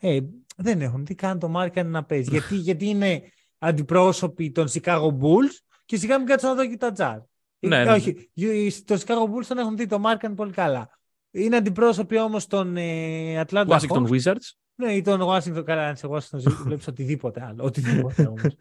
Ε, 0.00 0.18
δεν 0.56 0.80
έχουν. 0.80 1.04
Τι 1.04 1.14
κάνει 1.14 1.38
το 1.38 1.48
Μάρκαν 1.48 1.90
να 1.90 2.04
παίζει. 2.04 2.30
γιατί, 2.30 2.54
γιατί 2.68 2.86
είναι 2.86 3.22
αντιπρόσωποι 3.58 4.50
των 4.50 4.66
Chicago 4.72 5.08
Bulls 5.20 5.56
και 5.84 5.96
σιγά 5.96 6.18
μην 6.18 6.26
κάτσουν 6.26 6.48
να 6.48 6.54
δω 6.54 6.66
και 6.66 6.76
τα 6.76 6.92
Jazz. 6.96 7.22
Ναι, 7.58 7.80
ε, 7.80 7.84
ναι, 7.84 7.92
όχι, 7.92 8.30
ναι. 8.34 8.46
το 8.84 9.02
Chicago 9.06 9.34
Bulls 9.34 9.44
τον 9.48 9.58
έχουν 9.58 9.76
δει 9.76 9.86
το 9.86 9.98
Μάρκαν 9.98 10.34
πολύ 10.34 10.52
καλά. 10.52 10.90
Είναι 11.30 11.56
αντιπρόσωποι 11.56 12.18
όμως 12.18 12.46
των 12.46 12.76
ε, 12.76 13.44
Atlanta 13.46 13.66
Washington 13.66 14.08
Wizards. 14.08 14.50
Ναι, 14.74 14.92
ή 14.92 15.00
τον 15.00 15.20
Washington, 15.22 15.62
καλά, 15.64 15.86
αν 15.88 15.96
σε 15.96 16.08
Washington 16.10 16.52
βλέπεις 16.64 16.86
οτιδήποτε 16.92 17.44
άλλο. 17.44 17.64
Οτιδήποτε 17.64 18.26
όμως. 18.26 18.56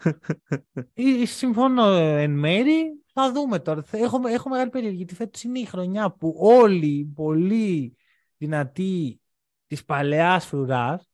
Συμφωνώ 1.23 1.95
εν 1.95 2.31
μέρη. 2.31 3.00
Θα 3.13 3.31
δούμε 3.31 3.59
τώρα. 3.59 3.83
Έχω, 3.91 4.27
έχω 4.27 4.49
μεγάλη 4.49 4.69
περίεργη 4.69 4.97
γιατί 4.97 5.15
φέτος 5.15 5.43
είναι 5.43 5.59
η 5.59 5.65
χρονιά 5.65 6.11
που 6.11 6.35
όλοι 6.37 6.87
οι 6.87 7.05
πολύ 7.05 7.95
δυνατοί 8.37 9.21
της 9.67 9.85
παλαιάς 9.85 10.45
φρουράς, 10.45 11.11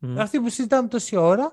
mm. 0.00 0.14
αυτοί 0.18 0.40
που 0.40 0.48
συζητάμε 0.48 0.88
τόση 0.88 1.16
ώρα, 1.16 1.52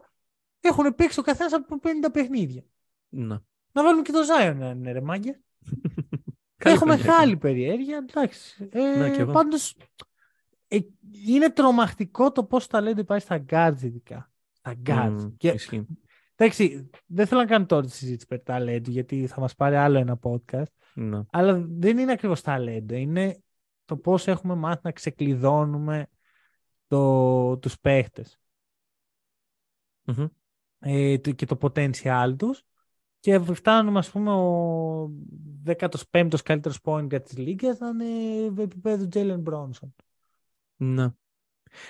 έχουν 0.60 0.96
παίξει 0.96 1.20
ο 1.20 1.24
καθένας 1.24 1.54
από 1.54 1.80
50 1.84 1.88
παιχνίδια. 2.12 2.64
Να. 3.10 3.44
Να 3.72 3.84
βάλουμε 3.84 4.02
και 4.02 4.12
το 4.12 4.20
Zion 4.20 4.56
να 4.56 4.70
είναι 4.70 4.92
ρε 4.92 5.02
μάγκε. 5.02 5.42
Έχω 6.58 6.86
μεγάλη 6.86 7.38
περιέργεια. 7.38 8.06
Εντάξει. 8.10 8.70
Ε, 8.72 9.26
Πάντως 9.32 9.76
ε, 10.68 10.78
είναι 11.28 11.50
τρομακτικό 11.50 12.32
το 12.32 12.44
πώς 12.44 12.68
ταλέντο 12.68 13.02
υπάρχει 13.02 13.26
στα 13.26 13.46
guards 13.50 13.82
ειδικά. 13.82 14.32
Στα 14.52 14.76
guards. 14.86 15.22
Mm, 15.22 15.34
και, 15.38 15.60
εντάξει, 16.36 16.90
δεν 17.06 17.28
θέλω 17.28 17.42
να 17.42 17.48
κάνω 17.48 17.66
τώρα 17.66 17.86
τη 17.86 17.92
συζήτηση 17.92 18.28
περί 18.28 18.42
ταλέντου 18.42 18.92
γιατί 18.92 19.28
θα 19.28 19.40
μας 19.40 19.56
πάρει 19.56 19.76
άλλο 19.76 19.98
ένα 19.98 20.20
podcast. 20.22 20.64
Ναι. 20.94 21.22
Αλλά 21.32 21.66
δεν 21.68 21.98
είναι 21.98 22.12
ακριβώς 22.12 22.42
ταλέντο. 22.42 22.96
Είναι 22.96 23.40
το 23.86 23.98
πώς 23.98 24.28
έχουμε 24.28 24.56
μάθει 24.56 24.82
να 24.84 24.92
ξεκλειδώνουμε 24.92 26.08
το, 26.88 27.58
τους 27.58 27.80
παιχτες 27.80 28.40
Ε, 30.80 31.18
και 31.18 31.46
το 31.46 31.58
potential 31.62 32.36
τους 32.38 32.64
Και 33.20 33.40
φτάνουμε, 33.40 34.00
ας 34.00 34.12
πούμε, 34.12 34.32
ο 34.32 35.12
15ος 35.66 36.42
καλύτερος 36.44 36.80
point 36.84 37.08
για 37.10 37.22
τις 37.22 37.38
λίγες 37.38 37.80
να 37.80 37.88
είναι 37.88 38.62
επίπεδο 38.62 39.08
Jalen 39.12 39.44
Bronson. 39.44 39.90
Ναι. 40.76 41.10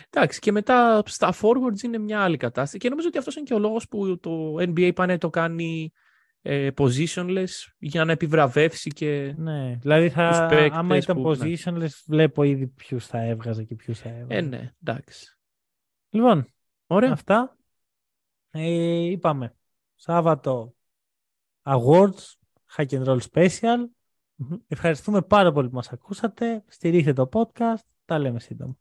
Εντάξει, 0.10 0.40
και 0.40 0.52
μετά 0.52 1.04
στα 1.06 1.34
forwards 1.42 1.82
είναι 1.84 1.98
μια 1.98 2.22
άλλη 2.22 2.38
κατάσταση. 2.38 2.78
Και 2.78 2.90
νομίζω 2.90 3.08
ότι 3.08 3.18
αυτός 3.18 3.36
είναι 3.36 3.46
και 3.46 3.54
ο 3.54 3.60
λόγος 3.60 3.88
που 3.88 4.20
το 4.20 4.56
NBA 4.60 4.92
πάνε 4.96 5.18
το 5.18 5.30
κάνει 5.30 5.92
ε, 6.42 6.70
positionless 6.78 7.50
για 7.78 8.06
να 8.06 8.12
επιβραβεύσει 8.12 8.90
και 8.90 9.34
Ναι, 9.38 9.76
δηλαδή 9.82 10.10
θα, 10.10 10.30
τους 10.30 10.58
παίκτες 10.58 10.78
άμα 10.78 10.98
ήταν 10.98 11.22
που- 11.22 11.30
ναι. 11.36 11.38
positionless 11.54 12.02
βλέπω 12.08 12.44
ήδη 12.44 12.68
ποιους 12.68 13.06
θα 13.08 13.22
έβγαζε 13.22 13.64
και 13.64 13.76
ποιους 13.76 14.00
θα 14.00 14.10
έβγαζε. 14.10 14.34
Ε, 14.40 14.42
ναι, 14.42 14.72
εντάξει. 14.84 15.38
Λοιπόν, 16.10 16.48
Ωραία. 16.88 17.12
αυτά. 17.12 17.58
Ε, 18.52 18.70
είπαμε, 19.04 19.56
Σάββατο 19.96 20.74
Awards, 21.64 22.34
Hack 22.76 22.88
and 22.90 23.04
Roll 23.06 23.20
Special. 23.32 23.78
Μμμ. 24.36 24.56
Ευχαριστούμε 24.68 25.22
πάρα 25.22 25.52
πολύ 25.52 25.70
που 25.70 25.76
μας 25.76 25.92
ακούσατε. 25.92 26.64
Στηρίχτε 26.68 27.14
το 27.14 27.30
podcast. 27.34 27.84
Τα 28.06 28.20
λέμε 28.20 28.40
σύντομα. 28.40 28.78